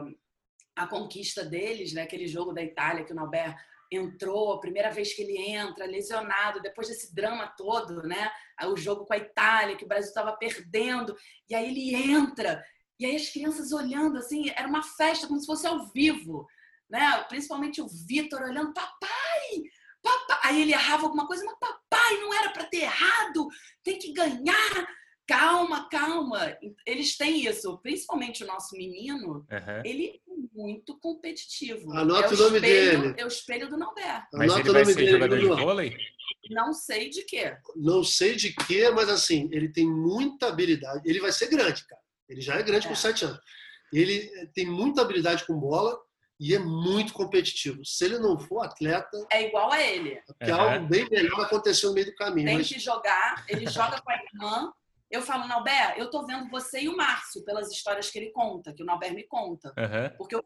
a 0.74 0.86
conquista 0.86 1.44
deles, 1.44 1.92
né, 1.92 2.02
aquele 2.02 2.26
jogo 2.26 2.52
da 2.52 2.62
Itália 2.62 3.04
que 3.04 3.12
o 3.12 3.16
Nauber 3.16 3.54
entrou, 3.90 4.52
a 4.52 4.60
primeira 4.60 4.90
vez 4.90 5.14
que 5.14 5.22
ele 5.22 5.38
entra, 5.38 5.86
lesionado, 5.86 6.60
depois 6.60 6.88
desse 6.88 7.14
drama 7.14 7.46
todo, 7.56 8.02
né? 8.02 8.30
O 8.64 8.76
jogo 8.76 9.06
com 9.06 9.14
a 9.14 9.18
Itália, 9.18 9.76
que 9.76 9.84
o 9.84 9.88
Brasil 9.88 10.08
estava 10.08 10.36
perdendo, 10.36 11.16
e 11.48 11.54
aí 11.54 11.68
ele 11.68 11.94
entra, 11.94 12.64
e 12.98 13.06
aí 13.06 13.14
as 13.14 13.28
crianças 13.28 13.70
olhando 13.72 14.18
assim, 14.18 14.50
era 14.50 14.66
uma 14.66 14.82
festa 14.82 15.28
como 15.28 15.38
se 15.38 15.46
fosse 15.46 15.66
ao 15.66 15.86
vivo, 15.92 16.46
né? 16.90 17.22
Principalmente 17.28 17.80
o 17.80 17.86
Vitor 17.86 18.42
olhando, 18.42 18.74
papai, 18.74 19.62
papai. 20.06 20.38
Aí 20.44 20.62
ele 20.62 20.72
errava 20.72 21.04
alguma 21.04 21.26
coisa, 21.26 21.44
mas 21.44 21.58
papai, 21.58 22.20
não 22.20 22.32
era 22.32 22.50
para 22.50 22.64
ter 22.64 22.82
errado, 22.82 23.48
tem 23.82 23.98
que 23.98 24.12
ganhar. 24.12 24.96
Calma, 25.26 25.88
calma. 25.88 26.56
Eles 26.86 27.16
têm 27.16 27.46
isso, 27.46 27.78
principalmente 27.82 28.44
o 28.44 28.46
nosso 28.46 28.76
menino, 28.76 29.44
uhum. 29.50 29.82
ele 29.84 30.06
é 30.08 30.32
muito 30.54 30.96
competitivo. 31.00 31.92
Anota 31.92 32.28
é 32.28 32.30
o, 32.30 32.34
o 32.34 32.38
nome 32.38 32.56
espelho, 32.58 33.00
dele. 33.02 33.14
É 33.18 33.24
o 33.24 33.28
espelho 33.28 33.68
do 33.68 33.76
Norberto. 33.76 34.28
Mas 34.34 34.52
Anota 34.52 34.68
ele 34.68 34.72
vai 34.72 34.84
ser 34.84 34.94
dele, 34.94 35.10
jogador 35.10 35.38
de 35.38 35.46
vôlei? 35.46 35.96
Não 36.50 36.72
sei 36.72 37.10
de 37.10 37.24
quê. 37.24 37.56
Não 37.74 38.04
sei 38.04 38.36
de 38.36 38.52
quê, 38.52 38.88
mas 38.90 39.08
assim, 39.08 39.48
ele 39.50 39.68
tem 39.68 39.84
muita 39.84 40.46
habilidade. 40.46 41.02
Ele 41.04 41.20
vai 41.20 41.32
ser 41.32 41.48
grande, 41.48 41.84
cara. 41.86 42.00
Ele 42.28 42.40
já 42.40 42.54
é 42.54 42.62
grande 42.62 42.86
é. 42.86 42.88
com 42.88 42.94
sete 42.94 43.24
anos. 43.24 43.40
Ele 43.92 44.30
eh, 44.34 44.46
tem 44.54 44.66
muita 44.66 45.02
habilidade 45.02 45.44
com 45.44 45.58
bola 45.58 45.98
e 46.38 46.54
é 46.54 46.58
muito 46.58 47.12
competitivo. 47.12 47.84
Se 47.84 48.04
ele 48.04 48.18
não 48.18 48.38
for 48.38 48.62
atleta. 48.62 49.26
É 49.30 49.46
igual 49.48 49.72
a 49.72 49.82
ele. 49.82 50.20
Porque 50.26 50.50
uhum. 50.50 50.60
algo 50.60 50.86
bem 50.86 51.08
melhor 51.10 51.40
aconteceu 51.40 51.88
no 51.90 51.94
meio 51.94 52.06
do 52.06 52.14
caminho. 52.14 52.46
Tem 52.46 52.58
mas... 52.58 52.68
que 52.68 52.78
jogar, 52.78 53.44
ele 53.48 53.66
joga 53.66 54.00
com 54.00 54.10
a 54.10 54.16
irmã. 54.16 54.72
Eu 55.10 55.22
falo, 55.22 55.46
Nauber, 55.46 55.94
eu 55.96 56.10
tô 56.10 56.26
vendo 56.26 56.50
você 56.50 56.80
e 56.82 56.88
o 56.88 56.96
Márcio 56.96 57.44
pelas 57.44 57.70
histórias 57.70 58.10
que 58.10 58.18
ele 58.18 58.30
conta, 58.32 58.74
que 58.74 58.82
o 58.82 58.86
Nauber 58.86 59.14
me 59.14 59.22
conta. 59.24 59.68
Uhum. 59.68 60.16
Porque 60.18 60.36
o 60.36 60.44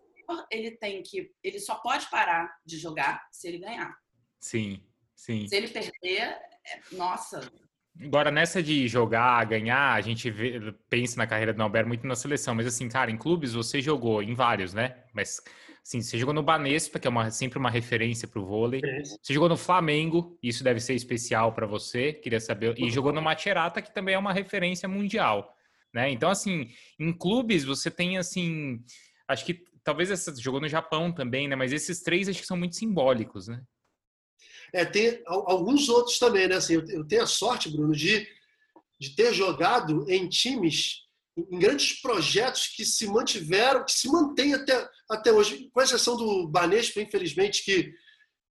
ele 0.51 0.71
tem 0.73 1.03
que. 1.03 1.33
Ele 1.43 1.59
só 1.59 1.77
pode 1.77 2.09
parar 2.09 2.49
de 2.65 2.79
jogar 2.79 3.27
se 3.33 3.49
ele 3.49 3.59
ganhar. 3.59 3.93
Sim, 4.39 4.81
sim. 5.17 5.49
Se 5.49 5.57
ele 5.57 5.67
perder, 5.69 6.39
é... 6.67 6.81
nossa, 6.93 7.51
Agora, 8.03 8.31
nessa 8.31 8.63
de 8.63 8.89
jogar, 8.89 9.45
ganhar, 9.45 9.93
a 9.93 10.01
gente 10.01 10.31
vê, 10.31 10.73
pensa 10.89 11.19
na 11.19 11.27
carreira 11.27 11.53
do 11.53 11.63
Alberto 11.63 11.89
muito 11.89 12.07
na 12.07 12.15
seleção, 12.15 12.55
mas 12.55 12.67
assim, 12.67 12.89
cara, 12.89 13.11
em 13.11 13.19
clubes 13.19 13.53
você 13.53 13.83
jogou 13.83 14.23
em 14.23 14.33
vários, 14.33 14.73
né? 14.73 15.05
Mas 15.13 15.43
Sim, 15.83 16.03
você 16.03 16.19
jogou 16.19 16.35
no 16.35 16.43
Banespa, 16.43 16.99
que 16.99 17.07
é 17.07 17.11
uma, 17.11 17.31
sempre 17.31 17.59
uma 17.59 17.71
referência 17.71 18.29
para 18.29 18.41
o 18.41 18.45
vôlei. 18.45 18.81
Você 19.21 19.33
jogou 19.33 19.49
no 19.49 19.57
Flamengo, 19.57 20.39
isso 20.43 20.63
deve 20.63 20.81
ser 20.81 20.95
especial 20.95 21.53
para 21.53 21.67
você, 21.67 22.13
queria 22.13 22.41
saber. 22.41 22.79
E 22.79 22.91
jogou 22.91 23.13
no 23.13 23.23
Macerata, 23.23 23.83
que 23.83 23.93
também 23.93 24.15
é 24.15 24.19
uma 24.19 24.33
referência 24.33 24.89
mundial, 24.89 25.57
né? 25.93 26.11
Então, 26.11 26.31
assim, 26.31 26.71
em 26.99 27.13
clubes 27.13 27.65
você 27.65 27.91
tem, 27.91 28.19
assim, 28.19 28.85
acho 29.27 29.45
que 29.45 29.65
talvez 29.83 30.11
essa, 30.11 30.35
jogou 30.37 30.61
no 30.61 30.69
Japão 30.69 31.11
também, 31.11 31.49
né? 31.49 31.57
Mas 31.57 31.73
esses 31.73 32.03
três 32.03 32.29
acho 32.29 32.41
que 32.41 32.47
são 32.47 32.57
muito 32.57 32.77
simbólicos, 32.77 33.49
né? 33.49 33.63
É, 34.73 34.85
tem 34.85 35.21
alguns 35.27 35.89
outros 35.89 36.19
também, 36.19 36.47
né? 36.47 36.57
Assim, 36.57 36.75
eu 36.75 37.05
tenho 37.05 37.23
a 37.23 37.27
sorte, 37.27 37.69
Bruno, 37.69 37.95
de, 37.95 38.29
de 38.99 39.11
ter 39.17 39.35
jogado 39.35 40.09
em 40.09 40.29
times 40.29 41.10
em 41.51 41.59
grandes 41.59 42.01
projetos 42.01 42.69
que 42.69 42.85
se 42.85 43.07
mantiveram, 43.07 43.85
que 43.85 43.93
se 43.93 44.09
mantêm 44.09 44.55
até, 44.55 44.89
até 45.09 45.33
hoje, 45.33 45.71
com 45.73 45.81
exceção 45.81 46.17
do 46.17 46.49
Banespa, 46.49 47.01
infelizmente, 47.01 47.65
que, 47.65 47.93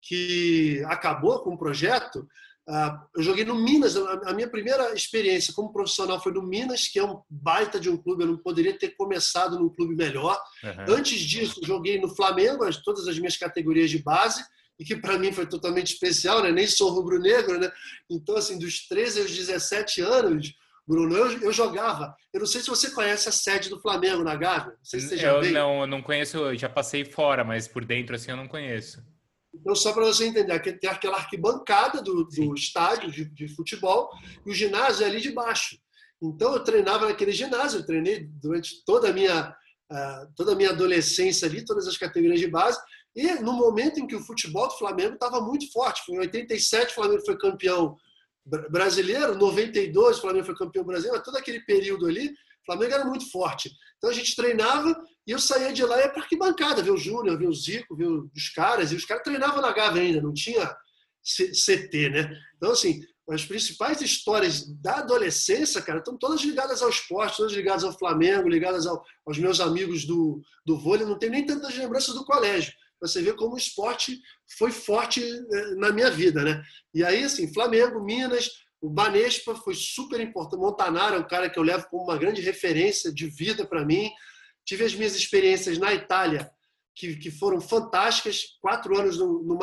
que 0.02 0.84
acabou 0.88 1.40
com 1.40 1.54
o 1.54 1.58
projeto. 1.58 2.28
Uh, 2.70 3.00
eu 3.16 3.24
joguei 3.24 3.46
no 3.46 3.56
Minas, 3.56 3.96
a 3.96 4.34
minha 4.34 4.50
primeira 4.50 4.94
experiência 4.94 5.54
como 5.54 5.72
profissional 5.72 6.22
foi 6.22 6.34
no 6.34 6.44
Minas, 6.44 6.88
que 6.88 7.00
é 7.00 7.04
um 7.04 7.22
baita 7.30 7.80
de 7.80 7.90
um 7.90 7.96
clube, 7.96 8.24
eu 8.24 8.28
não 8.28 8.38
poderia 8.38 8.78
ter 8.78 8.90
começado 8.90 9.58
num 9.58 9.70
clube 9.70 9.96
melhor. 9.96 10.38
Uhum. 10.64 10.96
Antes 10.96 11.22
disso, 11.22 11.62
joguei 11.64 12.00
no 12.00 12.14
Flamengo, 12.14 12.66
todas 12.84 13.08
as 13.08 13.18
minhas 13.18 13.38
categorias 13.38 13.90
de 13.90 14.00
base, 14.00 14.44
e 14.80 14.86
que 14.86 14.96
para 14.96 15.18
mim 15.18 15.32
foi 15.32 15.46
totalmente 15.46 15.94
especial, 15.94 16.44
né? 16.44 16.52
nem 16.52 16.68
sou 16.68 16.92
rubro-negro, 16.92 17.60
né? 17.60 17.72
então 18.10 18.36
assim, 18.36 18.60
dos 18.60 18.88
13 18.88 19.22
aos 19.22 19.32
17 19.32 20.02
anos, 20.02 20.54
Bruno, 20.88 21.18
eu, 21.18 21.42
eu, 21.42 21.52
jogava. 21.52 22.16
Eu 22.34 22.40
não 22.40 22.48
sei 22.48 22.62
se 22.62 22.70
você 22.70 22.90
conhece 22.92 23.28
a 23.28 23.32
sede 23.32 23.70
do 23.70 23.80
Flamengo 23.80 24.24
na 24.24 24.36
Gávea. 24.36 24.72
Não 24.72 24.86
sei 24.86 25.02
se 25.02 25.10
você 25.10 25.18
já 25.18 25.34
eu 25.34 25.52
não, 25.52 25.82
eu 25.82 25.88
não 25.88 26.02
conheço, 26.02 26.38
eu 26.38 26.58
já 26.58 26.70
passei 26.70 27.04
fora, 27.04 27.44
mas 27.44 27.68
por 27.68 27.84
dentro 27.84 28.16
assim 28.16 28.32
eu 28.32 28.38
não 28.38 28.48
conheço. 28.48 29.04
Então, 29.54 29.76
só 29.76 29.92
para 29.92 30.06
você 30.06 30.26
entender, 30.26 30.60
tem 30.80 30.90
aquela 30.90 31.18
arquibancada 31.18 32.02
do, 32.02 32.24
do 32.24 32.54
estádio 32.54 33.12
de, 33.12 33.26
de, 33.26 33.48
futebol 33.50 34.10
e 34.46 34.52
o 34.52 34.54
ginásio 34.54 35.04
é 35.04 35.10
ali 35.10 35.20
de 35.20 35.32
baixo. 35.32 35.78
Então, 36.22 36.54
eu 36.54 36.64
treinava 36.64 37.08
naquele 37.08 37.32
ginásio, 37.32 37.80
eu 37.80 37.86
treinei 37.86 38.30
durante 38.42 38.84
toda 38.86 39.10
a 39.10 39.14
minha, 39.14 39.50
uh, 39.92 40.34
toda 40.36 40.54
a 40.54 40.56
minha 40.56 40.70
adolescência 40.70 41.48
ali, 41.48 41.66
todas 41.66 41.88
as 41.88 41.98
categorias 41.98 42.40
de 42.40 42.48
base. 42.48 42.80
E 43.16 43.34
no 43.42 43.54
momento 43.54 44.00
em 44.00 44.08
que 44.08 44.16
o 44.16 44.24
futebol 44.24 44.68
do 44.68 44.78
Flamengo 44.78 45.16
estava 45.16 45.42
muito 45.42 45.72
forte, 45.72 46.04
foi 46.06 46.16
em 46.16 46.20
87 46.20 46.92
o 46.92 46.96
Flamengo 46.96 47.26
foi 47.26 47.38
campeão 47.38 47.98
brasileiro, 48.70 49.36
92, 49.36 50.18
o 50.18 50.22
Flamengo 50.22 50.46
foi 50.46 50.56
campeão 50.56 50.86
brasileiro, 50.86 51.24
todo 51.24 51.38
aquele 51.38 51.62
período 51.62 52.06
ali, 52.06 52.30
o 52.30 52.66
Flamengo 52.66 52.94
era 52.94 53.06
muito 53.06 53.30
forte. 53.32 53.72
Então 53.98 54.10
a 54.10 54.14
gente 54.14 54.36
treinava 54.36 54.96
e 55.26 55.32
eu 55.32 55.40
saía 55.40 55.74
de 55.74 55.84
lá 55.84 55.98
e 55.98 56.02
ia 56.02 56.10
para 56.10 56.22
arquibancada, 56.22 56.82
ver 56.82 56.92
o 56.92 56.98
Júnior, 56.98 57.38
ver 57.38 57.48
o 57.48 57.54
Zico, 57.54 57.96
ver 57.96 58.08
os 58.08 58.50
caras, 58.56 58.92
e 58.92 58.96
os 58.96 59.06
caras 59.06 59.24
treinavam 59.24 59.62
na 59.62 59.72
Gávea 59.72 60.02
ainda, 60.02 60.22
não 60.22 60.34
tinha 60.34 60.76
CT, 61.22 62.10
né? 62.10 62.40
Então, 62.56 62.72
assim, 62.72 63.02
as 63.30 63.46
principais 63.46 64.00
histórias 64.02 64.66
da 64.82 65.00
adolescência, 65.00 65.82
cara, 65.82 66.00
estão 66.00 66.18
todas 66.18 66.42
ligadas 66.42 66.82
ao 66.82 66.90
esporte, 66.90 67.38
todas 67.38 67.52
ligadas 67.52 67.84
ao 67.84 67.98
Flamengo, 67.98 68.48
ligadas 68.48 68.88
ao, 68.88 69.04
aos 69.26 69.38
meus 69.38 69.60
amigos 69.60 70.06
do, 70.06 70.42
do 70.66 70.80
vôlei, 70.80 71.06
não 71.06 71.20
tem 71.20 71.30
nem 71.30 71.46
tantas 71.46 71.76
lembranças 71.76 72.16
do 72.16 72.24
colégio. 72.24 72.72
Você 73.02 73.22
vê 73.22 73.34
como 73.34 73.56
o 73.56 73.58
esporte 73.58 74.20
foi 74.58 74.72
forte 74.72 75.22
eh, 75.22 75.76
na 75.76 75.92
minha 75.92 76.10
vida, 76.10 76.44
né? 76.44 76.64
E 76.94 77.04
aí, 77.04 77.24
assim, 77.24 77.54
Flamengo, 77.54 78.04
Minas, 78.04 78.50
o 78.82 78.90
Banespa 78.90 79.56
foi 79.56 79.76
super 79.76 80.20
importante. 80.20 80.60
Montanaro 80.60 81.16
é 81.16 81.20
um 81.20 81.28
cara 81.28 81.50
que 81.50 81.58
eu 81.58 81.64
levo 81.64 81.88
como 81.90 82.04
uma 82.04 82.18
grande 82.18 82.42
referência 82.42 83.12
de 83.12 83.28
vida 83.28 83.66
para 83.66 83.86
mim. 83.86 84.12
Tive 84.66 84.86
as 84.86 84.94
minhas 84.94 85.16
experiências 85.16 85.78
na 85.78 85.94
Itália, 85.94 86.50
que, 86.96 87.16
que 87.16 87.32
foram 87.32 87.60
fantásticas. 87.62 88.58
Quatro 88.62 88.98
anos 88.98 89.18
no, 89.18 89.44
no 89.44 89.60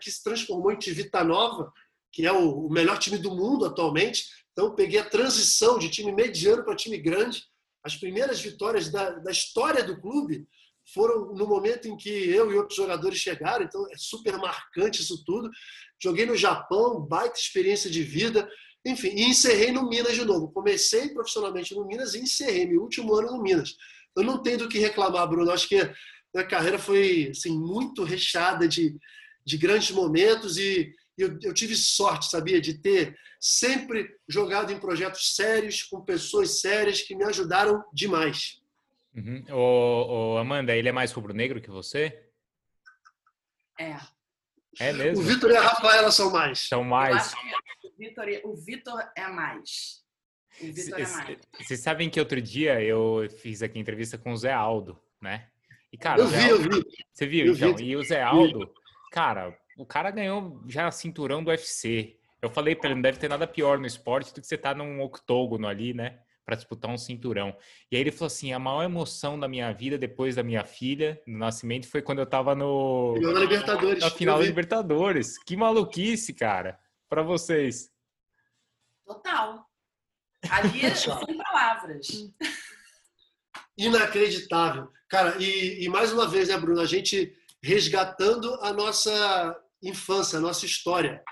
que 0.00 0.10
se 0.10 0.22
transformou 0.22 0.72
em 0.72 0.80
Civitanova, 0.80 1.72
que 2.12 2.26
é 2.26 2.32
o, 2.32 2.66
o 2.66 2.70
melhor 2.70 2.98
time 2.98 3.18
do 3.18 3.34
mundo 3.34 3.64
atualmente. 3.64 4.24
Então, 4.52 4.74
peguei 4.74 4.98
a 4.98 5.08
transição 5.08 5.78
de 5.78 5.88
time 5.88 6.12
mediano 6.12 6.64
para 6.64 6.76
time 6.76 6.98
grande. 6.98 7.44
As 7.82 7.96
primeiras 7.96 8.40
vitórias 8.40 8.90
da, 8.90 9.10
da 9.10 9.30
história 9.30 9.84
do 9.84 10.00
clube 10.00 10.46
foram 10.92 11.34
no 11.34 11.46
momento 11.46 11.88
em 11.88 11.96
que 11.96 12.08
eu 12.08 12.50
e 12.50 12.56
outros 12.56 12.76
jogadores 12.76 13.18
chegaram, 13.18 13.64
então 13.64 13.86
é 13.90 13.96
super 13.96 14.36
marcante 14.38 15.02
isso 15.02 15.24
tudo. 15.24 15.50
Joguei 16.02 16.26
no 16.26 16.36
Japão, 16.36 17.00
baita 17.00 17.38
experiência 17.38 17.90
de 17.90 18.02
vida, 18.02 18.48
enfim, 18.84 19.08
e 19.08 19.24
encerrei 19.24 19.70
no 19.70 19.88
Minas 19.88 20.14
de 20.14 20.24
novo. 20.24 20.50
Comecei 20.52 21.08
profissionalmente 21.10 21.74
no 21.74 21.86
Minas 21.86 22.14
e 22.14 22.20
encerrei 22.20 22.66
meu 22.66 22.82
último 22.82 23.14
ano 23.14 23.32
no 23.32 23.42
Minas. 23.42 23.74
Eu 24.16 24.22
não 24.22 24.42
tenho 24.42 24.58
do 24.58 24.68
que 24.68 24.78
reclamar, 24.78 25.28
Bruno. 25.28 25.50
Acho 25.50 25.68
que 25.68 25.76
a 26.36 26.44
carreira 26.44 26.78
foi 26.78 27.28
assim, 27.30 27.58
muito 27.58 28.02
recheada 28.04 28.66
de, 28.66 28.96
de 29.44 29.56
grandes 29.56 29.90
momentos 29.90 30.56
e 30.56 30.92
eu, 31.16 31.36
eu 31.42 31.52
tive 31.52 31.74
sorte, 31.74 32.30
sabia, 32.30 32.60
de 32.60 32.74
ter 32.74 33.16
sempre 33.40 34.08
jogado 34.28 34.72
em 34.72 34.78
projetos 34.78 35.34
sérios, 35.34 35.82
com 35.82 36.00
pessoas 36.00 36.60
sérias 36.60 37.02
que 37.02 37.14
me 37.14 37.24
ajudaram 37.24 37.82
demais. 37.92 38.60
Uhum. 39.18 39.44
O, 39.50 40.34
o, 40.34 40.38
Amanda, 40.38 40.76
ele 40.76 40.88
é 40.88 40.92
mais 40.92 41.12
rubro-negro 41.12 41.60
que 41.60 41.70
você? 41.70 42.30
É. 43.78 43.96
É 44.78 44.92
mesmo? 44.92 45.24
O 45.24 45.26
Vitor 45.26 45.50
e 45.50 45.56
a 45.56 45.60
Rafaela 45.60 46.10
são 46.12 46.30
mais. 46.30 46.68
São 46.68 46.84
mais. 46.84 47.32
o 48.44 48.54
Vitor 48.56 49.00
é 49.16 49.28
mais. 49.28 50.04
O 50.60 50.72
Vitor 50.72 51.00
é 51.00 51.06
mais. 51.06 51.38
Vocês 51.58 51.80
sabem 51.80 52.08
que 52.10 52.20
outro 52.20 52.40
dia 52.40 52.80
eu 52.82 53.28
fiz 53.42 53.62
aqui 53.62 53.78
entrevista 53.78 54.16
com 54.16 54.32
o 54.32 54.36
Zé 54.36 54.52
Aldo, 54.52 55.00
né? 55.20 55.48
E, 55.92 55.96
cara, 55.96 56.20
eu 56.20 56.28
vi, 56.28 56.50
Aldo, 56.50 56.76
eu 56.76 56.82
vi. 56.82 56.84
Você 57.12 57.26
viu, 57.26 57.46
eu 57.46 57.54
então? 57.54 57.76
Vi. 57.76 57.84
E 57.84 57.96
o 57.96 58.02
Zé 58.02 58.22
Aldo, 58.22 58.72
cara, 59.10 59.56
o 59.76 59.86
cara 59.86 60.10
ganhou 60.10 60.62
já 60.68 60.90
cinturão 60.90 61.42
do 61.42 61.50
UFC. 61.50 62.16
Eu 62.40 62.50
falei 62.50 62.74
para 62.76 62.88
ele, 62.88 62.96
não 62.96 63.02
deve 63.02 63.18
ter 63.18 63.28
nada 63.28 63.46
pior 63.46 63.78
no 63.78 63.86
esporte 63.86 64.32
do 64.32 64.40
que 64.40 64.46
você 64.46 64.54
estar 64.54 64.70
tá 64.70 64.74
num 64.74 65.00
octógono 65.00 65.66
ali, 65.66 65.94
né? 65.94 66.20
Para 66.48 66.56
disputar 66.56 66.90
um 66.90 66.96
cinturão. 66.96 67.54
E 67.92 67.96
aí 67.96 68.00
ele 68.00 68.10
falou 68.10 68.28
assim: 68.28 68.54
a 68.54 68.58
maior 68.58 68.82
emoção 68.82 69.38
da 69.38 69.46
minha 69.46 69.70
vida 69.70 69.98
depois 69.98 70.34
da 70.34 70.42
minha 70.42 70.64
filha, 70.64 71.20
no 71.26 71.36
nascimento, 71.36 71.86
foi 71.86 72.00
quando 72.00 72.20
eu 72.20 72.26
tava 72.26 72.54
no. 72.54 73.12
Final 73.18 73.34
da 73.34 73.40
Libertadores. 73.40 74.02
Na 74.02 74.10
final 74.10 74.38
da 74.38 74.44
Libertadores. 74.46 75.38
Que 75.44 75.54
maluquice, 75.54 76.32
cara, 76.32 76.80
para 77.06 77.22
vocês. 77.22 77.90
Total. 79.06 79.62
Ali 80.48 80.80
é 80.86 80.94
sem 80.94 81.36
palavras. 81.36 82.08
Inacreditável. 83.76 84.88
Cara, 85.06 85.36
e, 85.38 85.84
e 85.84 85.88
mais 85.90 86.14
uma 86.14 86.26
vez, 86.26 86.48
né, 86.48 86.56
Bruno, 86.56 86.80
a 86.80 86.86
gente 86.86 87.30
resgatando 87.62 88.54
a 88.62 88.72
nossa 88.72 89.54
infância, 89.82 90.38
a 90.38 90.40
nossa 90.40 90.64
história. 90.64 91.22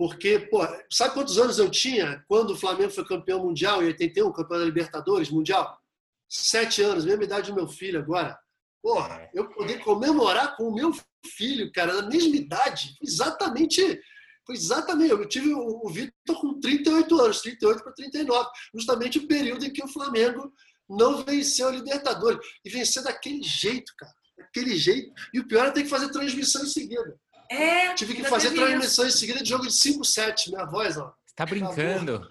Porque, 0.00 0.38
pô, 0.38 0.60
sabe 0.90 1.12
quantos 1.12 1.36
anos 1.36 1.58
eu 1.58 1.70
tinha 1.70 2.24
quando 2.26 2.52
o 2.52 2.56
Flamengo 2.56 2.90
foi 2.90 3.04
campeão 3.04 3.44
mundial 3.44 3.82
em 3.82 3.88
81, 3.88 4.32
campeão 4.32 4.58
da 4.58 4.64
Libertadores 4.64 5.28
mundial? 5.28 5.78
Sete 6.26 6.80
anos, 6.80 7.04
mesma 7.04 7.24
idade 7.24 7.50
do 7.50 7.54
meu 7.54 7.68
filho 7.68 8.00
agora. 8.00 8.40
Porra, 8.82 9.16
é. 9.16 9.30
eu 9.34 9.50
poder 9.50 9.78
comemorar 9.84 10.56
com 10.56 10.68
o 10.68 10.74
meu 10.74 10.90
filho, 11.36 11.70
cara, 11.70 12.00
na 12.00 12.08
mesma 12.08 12.34
idade, 12.34 12.96
exatamente. 13.02 14.00
Foi 14.46 14.54
exatamente. 14.54 15.10
Eu 15.10 15.28
tive 15.28 15.52
o, 15.52 15.86
Vitor 15.90 16.40
com 16.40 16.58
38 16.58 17.20
anos, 17.20 17.42
38 17.42 17.82
para 17.84 17.92
39, 17.92 18.48
justamente 18.74 19.18
o 19.18 19.28
período 19.28 19.66
em 19.66 19.70
que 19.70 19.84
o 19.84 19.88
Flamengo 19.88 20.50
não 20.88 21.22
venceu 21.22 21.68
a 21.68 21.72
Libertadores. 21.72 22.40
E 22.64 22.70
venceu 22.70 23.02
daquele 23.02 23.42
jeito, 23.42 23.92
cara. 23.98 24.14
Daquele 24.38 24.78
jeito. 24.78 25.12
E 25.34 25.40
o 25.40 25.46
pior 25.46 25.66
é 25.66 25.70
ter 25.72 25.82
que 25.82 25.90
fazer 25.90 26.10
transmissão 26.10 26.62
em 26.62 26.68
seguida. 26.68 27.20
É, 27.50 27.92
Tive 27.94 28.14
que 28.14 28.24
fazer 28.24 28.54
transmissão 28.54 29.06
em 29.06 29.10
seguida 29.10 29.42
de 29.42 29.48
jogo 29.48 29.66
de 29.66 29.72
5, 29.72 30.04
7, 30.04 30.50
minha 30.52 30.64
voz, 30.64 30.96
ó. 30.96 31.12
Você 31.26 31.34
tá 31.34 31.44
brincando? 31.44 32.28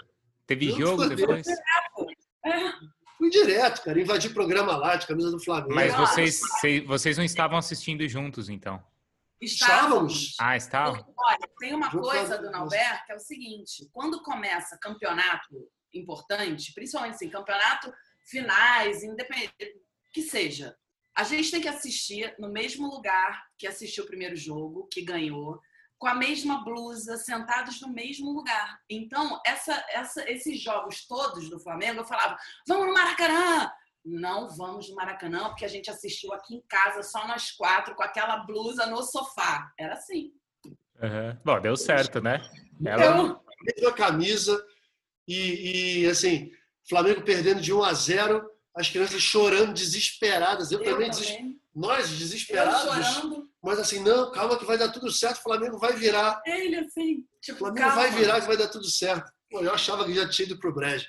Teve 0.47 0.71
jogo 0.71 1.07
depois? 1.09 1.45
É. 1.47 2.71
Fui 3.17 3.29
direto, 3.29 3.83
cara. 3.83 3.99
Invadi 3.99 4.29
programa 4.29 4.77
lá 4.77 4.95
de 4.95 5.05
camisa 5.05 5.29
do 5.29 5.43
Flamengo. 5.43 5.75
Mas 5.75 5.93
vocês, 5.93 6.39
vocês 6.87 7.17
não 7.17 7.25
estavam 7.25 7.57
assistindo 7.57 8.07
juntos, 8.07 8.47
então? 8.47 8.81
Estávamos. 9.41 10.35
Ah, 10.39 10.55
estavam? 10.55 11.05
Olha, 11.17 11.49
tem 11.59 11.73
uma 11.73 11.91
coisa 11.91 12.37
do 12.37 12.49
Nauber 12.49 13.05
que 13.05 13.11
é 13.11 13.15
o 13.15 13.19
seguinte: 13.19 13.89
quando 13.91 14.21
começa 14.23 14.77
campeonato 14.77 15.69
importante, 15.93 16.73
principalmente 16.73 17.15
assim, 17.15 17.29
campeonato 17.29 17.91
finais, 18.25 19.03
independente, 19.03 19.53
que 20.13 20.21
seja, 20.21 20.75
a 21.19 21.23
gente 21.23 21.51
tem 21.51 21.59
que 21.59 21.67
assistir 21.67 22.33
no 22.39 22.49
mesmo 22.49 22.89
lugar 22.89 23.45
que 23.57 23.67
assistiu 23.67 24.05
o 24.05 24.07
primeiro 24.07 24.37
jogo, 24.37 24.87
que 24.89 25.01
ganhou, 25.01 25.59
com 25.97 26.07
a 26.07 26.15
mesma 26.15 26.63
blusa, 26.63 27.17
sentados 27.17 27.81
no 27.81 27.89
mesmo 27.89 28.31
lugar. 28.31 28.79
Então, 28.89 29.37
essa, 29.45 29.85
essa, 29.89 30.31
esses 30.31 30.61
jogos 30.61 31.05
todos 31.05 31.49
do 31.49 31.59
Flamengo, 31.59 31.99
eu 31.99 32.05
falava: 32.05 32.37
vamos 32.65 32.87
no 32.87 32.93
Maracanã! 32.93 33.69
Não 34.05 34.47
vamos 34.55 34.89
no 34.89 34.95
Maracanã, 34.95 35.49
porque 35.49 35.65
a 35.65 35.67
gente 35.67 35.89
assistiu 35.89 36.31
aqui 36.31 36.55
em 36.55 36.63
casa, 36.69 37.03
só 37.03 37.27
nós 37.27 37.51
quatro, 37.51 37.95
com 37.95 38.01
aquela 38.01 38.37
blusa 38.37 38.85
no 38.85 39.03
sofá. 39.03 39.73
Era 39.77 39.95
assim. 39.95 40.31
Uhum. 40.65 41.37
Bom, 41.43 41.59
deu 41.59 41.75
certo, 41.75 42.21
né? 42.21 42.39
Ela... 42.85 43.41
Eu, 43.75 43.89
a 43.89 43.93
camisa 43.93 44.65
e, 45.27 46.03
e, 46.03 46.09
assim, 46.09 46.49
Flamengo 46.87 47.23
perdendo 47.23 47.59
de 47.59 47.73
1 47.73 47.83
a 47.83 47.93
0 47.93 48.49
as 48.79 48.89
crianças 48.89 49.21
chorando, 49.21 49.73
desesperadas. 49.73 50.71
Eu, 50.71 50.79
eu 50.79 50.85
também, 50.85 51.11
também. 51.11 51.51
Des... 51.51 51.55
nós 51.75 52.09
desesperados. 52.09 53.43
Mas 53.61 53.77
assim, 53.77 53.99
não, 53.99 54.31
calma 54.31 54.57
que 54.57 54.63
vai 54.63 54.77
dar 54.77 54.87
tudo 54.87 55.11
certo, 55.11 55.39
o 55.39 55.43
Flamengo 55.43 55.77
vai 55.77 55.93
virar. 55.93 56.41
Ele 56.45 56.77
assim, 56.77 57.25
tipo, 57.41 57.55
o 57.55 57.59
Flamengo 57.59 57.87
calma. 57.87 58.01
vai 58.03 58.11
virar 58.11 58.39
que 58.39 58.47
vai 58.47 58.55
dar 58.55 58.69
tudo 58.69 58.89
certo. 58.89 59.29
Pô, 59.51 59.59
eu 59.59 59.73
achava 59.73 60.05
que 60.05 60.13
já 60.15 60.29
tinha 60.29 60.45
ido 60.45 60.57
pro 60.57 60.73
brejo. 60.73 61.05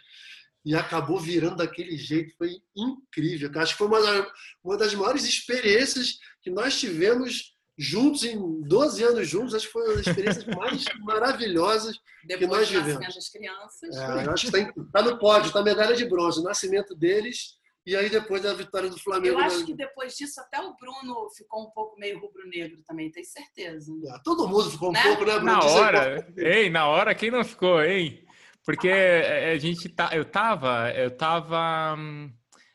E 0.65 0.75
acabou 0.75 1.21
virando 1.21 1.57
daquele 1.57 1.97
jeito, 1.97 2.35
foi 2.37 2.57
incrível. 2.77 3.51
Acho 3.55 3.73
que 3.73 3.79
foi 3.79 3.87
uma, 3.87 4.33
uma 4.65 4.77
das 4.77 4.93
maiores 4.93 5.25
experiências 5.25 6.19
que 6.43 6.51
nós 6.51 6.79
tivemos 6.79 7.57
juntos, 7.79 8.25
em 8.25 8.61
12 8.63 9.03
anos 9.05 9.29
juntos, 9.29 9.55
acho 9.55 9.67
que 9.67 9.73
foi 9.73 9.85
uma 9.85 9.97
das 9.97 10.07
experiências 10.07 10.45
mais 10.55 10.85
maravilhosas 10.99 11.97
Depois 12.25 12.39
que 12.39 12.47
nós 12.47 12.69
vivemos. 12.69 13.15
Das 13.15 13.29
crianças. 13.29 13.97
É, 13.97 14.29
acho 14.29 14.51
que 14.51 14.59
está 14.59 14.73
tá 14.93 15.03
no 15.03 15.19
pódio, 15.19 15.47
está 15.47 15.63
medalha 15.63 15.95
de 15.95 16.05
bronze, 16.05 16.41
o 16.41 16.43
nascimento 16.43 16.97
deles 16.97 17.60
e 17.87 17.97
aí 17.97 18.11
depois 18.11 18.43
da 18.43 18.55
vitória 18.55 18.89
do 18.89 18.99
Flamengo. 18.99 19.39
Eu 19.39 19.45
acho 19.45 19.65
que 19.65 19.75
depois 19.75 20.17
disso 20.17 20.41
até 20.41 20.61
o 20.61 20.75
Bruno 20.77 21.29
ficou 21.37 21.63
um 21.63 21.71
pouco 21.71 21.99
meio 21.99 22.19
rubro-negro 22.19 22.83
também, 22.87 23.11
tenho 23.11 23.27
certeza. 23.27 23.93
É, 24.07 24.19
todo 24.25 24.49
mundo 24.49 24.71
ficou 24.71 24.91
um 24.91 24.93
né? 24.93 25.03
pouco, 25.03 25.25
né, 25.25 25.35
Bruno? 25.35 25.47
Na 25.47 25.65
hora, 25.65 26.33
ei, 26.37 26.71
na 26.71 26.87
hora 26.87 27.15
quem 27.15 27.31
não 27.31 27.45
ficou, 27.45 27.83
hein? 27.83 28.25
Porque 28.65 28.91
a 28.91 29.57
gente 29.59 29.89
tá, 29.89 30.11
eu 30.13 30.25
tava, 30.25 30.91
eu 30.91 31.11
tava 31.11 31.97
hum, 31.99 32.31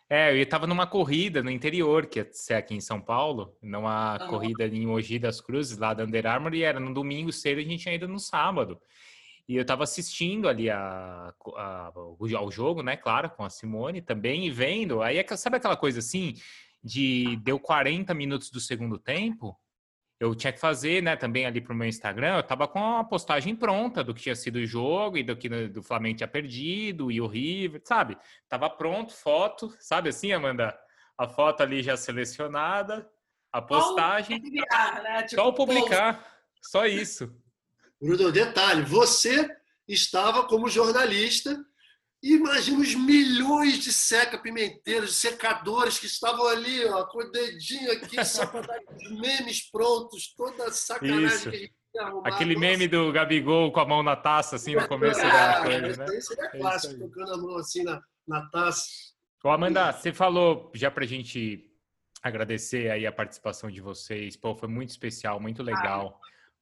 é, 0.10 0.32
eu 0.32 0.43
estava 0.43 0.68
numa 0.68 0.86
corrida 0.86 1.41
no 1.41 1.49
interior, 1.49 2.06
que 2.06 2.20
é 2.20 2.56
aqui 2.56 2.76
em 2.76 2.82
São 2.82 3.01
Paulo, 3.01 3.58
numa 3.62 4.22
uhum. 4.22 4.28
corrida 4.28 4.68
em 4.68 4.86
Mogi 4.86 5.18
das 5.18 5.41
Cruzes, 5.41 5.78
lá 5.80 5.93
da 5.93 6.03
Under 6.03 6.28
Armour, 6.28 6.53
e 6.53 6.62
era 6.62 6.80
no 6.80 6.93
domingo 6.93 7.32
cedo, 7.32 7.60
a 7.60 7.64
gente 7.64 7.82
tinha 7.82 7.95
ido 7.95 8.08
no 8.08 8.20
sábado. 8.20 8.80
E 9.48 9.56
eu 9.56 9.62
estava 9.62 9.84
assistindo 9.84 10.50
ali 10.50 10.70
a, 10.70 11.34
a, 11.56 11.91
ao 12.38 12.52
jogo, 12.52 12.82
né, 12.82 12.98
claro, 12.98 13.30
com 13.30 13.43
a 13.43 13.50
Simone 13.50 14.02
também, 14.02 14.48
e 14.48 14.52
vendo. 14.52 15.02
Aí, 15.02 15.18
é 15.18 15.38
sabe 15.38 15.58
aquela 15.58 15.78
coisa 15.78 16.00
assim, 16.00 16.34
de 16.84 17.36
deu 17.38 17.60
40 17.60 18.14
minutos 18.14 18.50
do 18.50 18.60
segundo 18.60 18.98
tempo, 18.98 19.60
eu 20.20 20.34
tinha 20.34 20.54
que 20.54 20.60
fazer, 20.60 21.04
né, 21.04 21.16
também 21.16 21.46
ali 21.46 21.60
para 21.60 21.74
o 21.74 21.76
meu 21.76 21.88
Instagram, 21.88 22.38
eu 22.38 22.43
tava 22.43 22.68
com 22.68 22.98
a 22.98 23.04
postagem 23.04 23.56
pronta 23.56 24.04
do 24.04 24.14
que 24.14 24.22
tinha 24.22 24.36
sido 24.36 24.56
o 24.58 24.66
jogo 24.66 25.18
e 25.18 25.24
do 25.24 25.36
que 25.36 25.50
do 25.68 25.84
Flamengo 25.84 26.18
tinha 26.18 26.28
perdido 26.28 27.12
e 27.12 27.20
o 27.20 27.28
River, 27.28 27.82
sabe? 27.84 28.18
Tava 28.48 28.70
pronto, 28.70 29.14
foto, 29.14 29.76
sabe 29.80 30.10
assim, 30.10 30.32
Amanda? 30.32 30.78
A 31.18 31.28
foto 31.28 31.62
ali 31.62 31.84
já 31.84 31.98
selecionada, 31.98 33.10
a 33.52 33.62
postagem. 33.62 34.38
Só, 34.38 34.43
publicar, 34.43 35.04
né? 35.04 35.24
tipo, 35.24 35.41
só 35.41 35.52
publicar, 35.52 36.28
só 36.62 36.86
isso. 36.86 37.36
Bruno, 38.02 38.32
detalhe, 38.32 38.84
você 38.84 39.50
estava 39.88 40.43
como 40.48 40.70
jornalista 40.70 41.58
Imagina 42.26 42.80
os 42.80 42.96
milhões 42.96 43.78
de 43.78 43.93
seca-pimenteiros, 43.93 45.18
secadores 45.18 46.00
que 46.00 46.08
estavam 46.08 46.48
ali, 46.48 46.84
ó, 46.86 47.06
com 47.06 47.20
o 47.20 47.32
dedinho 47.32 47.91
aqui, 47.91 48.26
só 48.26 48.48
para 48.48 48.62
dar 48.62 48.80
memes 49.22 49.70
prontos, 49.70 50.34
toda 50.36 50.66
a 50.66 50.72
sacanagem 50.72 51.28
Isso. 51.28 51.50
que 51.52 51.56
a 51.56 51.60
gente 51.60 51.76
Aquele 52.26 52.56
Nossa. 52.56 52.68
meme 52.68 52.88
do 52.89 53.10
Gabigol 53.12 53.72
com 53.72 53.80
a 53.80 53.86
mão 53.86 54.04
na 54.04 54.16
taça, 54.16 54.58
assim, 54.58 54.76
no 54.76 54.86
começo 54.89 55.22
é, 55.22 55.30
da 55.30 55.62
coisa, 55.62 56.04
né? 56.04 56.18
Esse 56.18 56.41
é 56.41 56.48
clássico, 56.50 57.00
tocando 57.00 57.34
a 57.34 57.38
mão 57.38 57.58
assim 57.58 57.84
na, 57.84 58.02
na 58.28 58.50
taça. 58.50 58.86
Ô, 59.43 59.50
Amanda, 59.50 59.93
você 59.93 60.12
falou, 60.12 60.72
já 60.74 60.91
para 60.91 61.06
a 61.06 61.08
gente 61.08 61.72
agradecer 62.22 62.89
aí 62.89 63.06
a 63.06 63.14
participação 63.14 63.72
de 63.72 63.80
vocês. 63.80 64.36
Pô, 64.36 64.56
foi 64.56 64.68
muito 64.68 64.89
especial, 64.89 65.39
muito 65.39 65.64
legal. 65.64 66.20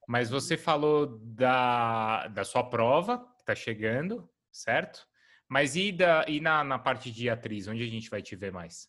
Mas 0.08 0.30
você 0.30 0.56
falou 0.56 1.18
da, 1.20 2.28
da 2.28 2.44
sua 2.44 2.62
prova, 2.62 3.18
que 3.36 3.42
está 3.42 3.54
chegando, 3.54 4.28
certo? 4.52 5.06
Mas 5.48 5.76
e, 5.76 5.92
da, 5.92 6.24
e 6.28 6.40
na, 6.40 6.64
na 6.64 6.78
parte 6.78 7.10
de 7.10 7.28
atriz, 7.28 7.68
onde 7.68 7.82
a 7.82 7.86
gente 7.86 8.10
vai 8.10 8.22
te 8.22 8.36
ver 8.36 8.52
mais? 8.52 8.88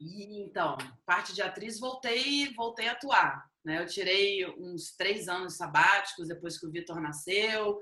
Então, 0.00 0.76
parte 1.06 1.32
de 1.34 1.42
atriz, 1.42 1.78
voltei, 1.78 2.52
voltei 2.54 2.88
a 2.88 2.92
atuar. 2.92 3.48
Né? 3.64 3.80
Eu 3.80 3.86
tirei 3.86 4.46
uns 4.58 4.96
três 4.96 5.28
anos 5.28 5.56
sabáticos 5.56 6.28
depois 6.28 6.58
que 6.58 6.66
o 6.66 6.70
Vitor 6.70 7.00
nasceu, 7.00 7.80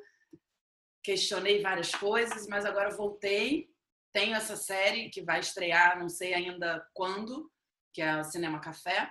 questionei 1.03 1.62
várias 1.62 1.90
coisas, 1.92 2.46
mas 2.46 2.64
agora 2.64 2.94
voltei. 2.94 3.70
Tenho 4.12 4.34
essa 4.34 4.57
série 4.57 5.09
que 5.09 5.22
vai 5.22 5.40
estrear, 5.40 5.98
não 5.98 6.09
sei 6.09 6.34
ainda 6.34 6.86
quando, 6.92 7.51
que 7.92 8.03
é 8.03 8.20
o 8.20 8.24
Cinema 8.24 8.61
Café. 8.61 9.11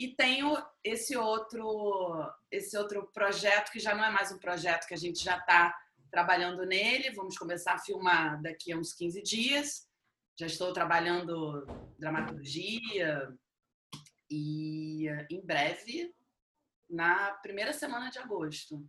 E 0.00 0.08
tenho 0.08 0.56
esse 0.82 1.14
outro, 1.14 2.32
esse 2.50 2.74
outro 2.74 3.06
projeto 3.12 3.70
que 3.70 3.78
já 3.78 3.94
não 3.94 4.02
é 4.02 4.10
mais 4.10 4.32
um 4.32 4.38
projeto 4.38 4.86
que 4.86 4.94
a 4.94 4.96
gente 4.96 5.22
já 5.22 5.36
está 5.36 5.78
trabalhando 6.10 6.64
nele. 6.64 7.10
Vamos 7.10 7.36
começar 7.36 7.74
a 7.74 7.78
filmar 7.78 8.40
daqui 8.40 8.72
a 8.72 8.78
uns 8.78 8.94
15 8.94 9.22
dias. 9.22 9.86
Já 10.38 10.46
estou 10.46 10.72
trabalhando 10.72 11.66
dramaturgia 11.98 13.30
e 14.30 15.06
em 15.30 15.44
breve, 15.44 16.14
na 16.88 17.32
primeira 17.32 17.74
semana 17.74 18.08
de 18.08 18.18
agosto, 18.18 18.82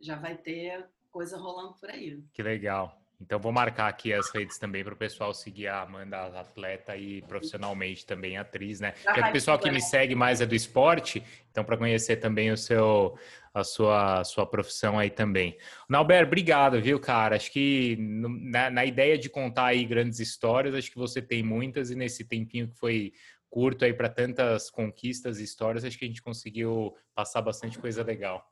já 0.00 0.16
vai 0.16 0.36
ter 0.36 0.90
coisa 1.12 1.36
rolando 1.36 1.74
por 1.74 1.90
aí. 1.90 2.20
Que 2.34 2.42
legal. 2.42 2.99
Então 3.20 3.38
vou 3.38 3.52
marcar 3.52 3.88
aqui 3.88 4.12
as 4.12 4.30
redes 4.30 4.58
também 4.58 4.82
para 4.82 4.94
o 4.94 4.96
pessoal 4.96 5.34
seguir 5.34 5.66
a 5.66 5.82
Amanda 5.82 6.40
atleta 6.40 6.96
e 6.96 7.20
profissionalmente 7.22 8.06
também 8.06 8.38
atriz, 8.38 8.80
né? 8.80 8.92
Porque 9.04 9.20
o 9.20 9.32
pessoal 9.32 9.58
que 9.58 9.70
me 9.70 9.80
segue 9.80 10.14
mais 10.14 10.40
é 10.40 10.46
do 10.46 10.54
esporte, 10.54 11.22
então 11.50 11.62
para 11.62 11.76
conhecer 11.76 12.16
também 12.16 12.50
o 12.50 12.56
seu 12.56 13.18
a 13.52 13.64
sua 13.64 14.24
sua 14.24 14.46
profissão 14.46 14.98
aí 14.98 15.10
também. 15.10 15.58
Nauber, 15.88 16.24
obrigado, 16.24 16.80
viu, 16.80 16.98
cara? 16.98 17.36
Acho 17.36 17.52
que 17.52 17.96
na, 17.98 18.70
na 18.70 18.84
ideia 18.86 19.18
de 19.18 19.28
contar 19.28 19.66
aí 19.66 19.84
grandes 19.84 20.18
histórias, 20.18 20.74
acho 20.74 20.90
que 20.90 20.98
você 20.98 21.20
tem 21.20 21.42
muitas 21.42 21.90
e 21.90 21.94
nesse 21.94 22.24
tempinho 22.24 22.68
que 22.68 22.78
foi 22.78 23.12
curto 23.50 23.84
aí 23.84 23.92
para 23.92 24.08
tantas 24.08 24.70
conquistas 24.70 25.40
e 25.40 25.44
histórias, 25.44 25.84
acho 25.84 25.98
que 25.98 26.04
a 26.04 26.08
gente 26.08 26.22
conseguiu 26.22 26.94
passar 27.14 27.42
bastante 27.42 27.78
coisa 27.78 28.02
legal. 28.02 28.49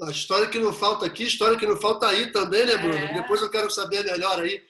A 0.00 0.10
história 0.10 0.48
que 0.48 0.58
não 0.58 0.72
falta 0.72 1.06
aqui, 1.06 1.24
história 1.24 1.58
que 1.58 1.66
não 1.66 1.76
falta 1.76 2.06
aí 2.06 2.30
também, 2.30 2.64
né, 2.64 2.76
Bruno? 2.76 2.94
É. 2.94 3.14
Depois 3.14 3.42
eu 3.42 3.50
quero 3.50 3.70
saber 3.70 4.04
melhor 4.04 4.40
aí 4.40 4.62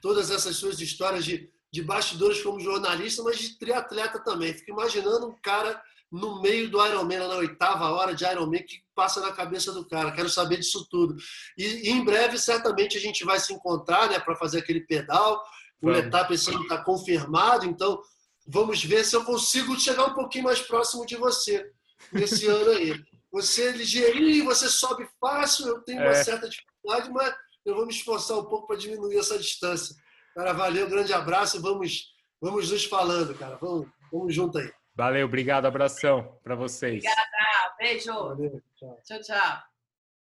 todas 0.00 0.30
essas 0.30 0.56
suas 0.56 0.80
histórias 0.80 1.24
de, 1.24 1.50
de 1.70 1.82
bastidores 1.82 2.42
como 2.42 2.60
jornalista, 2.60 3.22
mas 3.22 3.38
de 3.38 3.58
triatleta 3.58 4.18
também. 4.20 4.54
Fico 4.54 4.70
imaginando 4.70 5.28
um 5.28 5.36
cara 5.42 5.80
no 6.10 6.40
meio 6.40 6.68
do 6.70 6.84
Ironman, 6.84 7.18
na 7.18 7.36
oitava 7.36 7.90
hora 7.90 8.14
de 8.14 8.24
Ironman, 8.24 8.64
que 8.64 8.82
passa 8.94 9.20
na 9.20 9.32
cabeça 9.32 9.70
do 9.72 9.86
cara. 9.86 10.12
Quero 10.12 10.28
saber 10.28 10.56
disso 10.56 10.86
tudo. 10.90 11.16
E, 11.56 11.88
e 11.88 11.90
em 11.90 12.04
breve, 12.04 12.38
certamente, 12.38 12.96
a 12.96 13.00
gente 13.00 13.24
vai 13.24 13.38
se 13.38 13.52
encontrar 13.52 14.08
né, 14.08 14.18
para 14.18 14.34
fazer 14.34 14.58
aquele 14.58 14.80
pedal. 14.80 15.42
O 15.80 15.90
etapa 15.90 16.34
esse 16.34 16.50
ano 16.50 16.62
está 16.62 16.82
confirmado, 16.84 17.64
então 17.64 18.02
vamos 18.46 18.84
ver 18.84 19.02
se 19.02 19.16
eu 19.16 19.24
consigo 19.24 19.78
chegar 19.78 20.04
um 20.04 20.14
pouquinho 20.14 20.44
mais 20.44 20.60
próximo 20.60 21.06
de 21.06 21.16
você 21.16 21.70
nesse 22.12 22.46
ano 22.46 22.70
aí. 22.72 23.09
Você 23.32 23.68
é 23.68 23.72
ligeirinho, 23.72 24.44
você 24.44 24.68
sobe 24.68 25.08
fácil, 25.20 25.68
eu 25.68 25.82
tenho 25.82 26.00
uma 26.00 26.10
é. 26.10 26.24
certa 26.24 26.48
dificuldade, 26.48 27.10
mas 27.10 27.34
eu 27.64 27.74
vou 27.74 27.86
me 27.86 27.92
esforçar 27.92 28.38
um 28.38 28.44
pouco 28.44 28.66
para 28.66 28.76
diminuir 28.76 29.18
essa 29.18 29.38
distância. 29.38 29.94
Cara, 30.34 30.52
valeu, 30.52 30.88
grande 30.88 31.12
abraço 31.12 31.56
e 31.56 31.60
vamos, 31.60 32.06
vamos 32.40 32.70
nos 32.70 32.84
falando, 32.84 33.34
cara. 33.36 33.56
Vamos, 33.56 33.88
vamos 34.12 34.34
junto 34.34 34.58
aí. 34.58 34.72
Valeu, 34.94 35.26
obrigado, 35.26 35.66
abração 35.66 36.38
para 36.42 36.54
vocês. 36.54 37.04
Obrigada, 37.04 37.76
beijo. 37.78 38.12
Valeu, 38.12 38.62
tchau, 38.76 39.00
tchau. 39.04 39.20
tchau. 39.20 39.69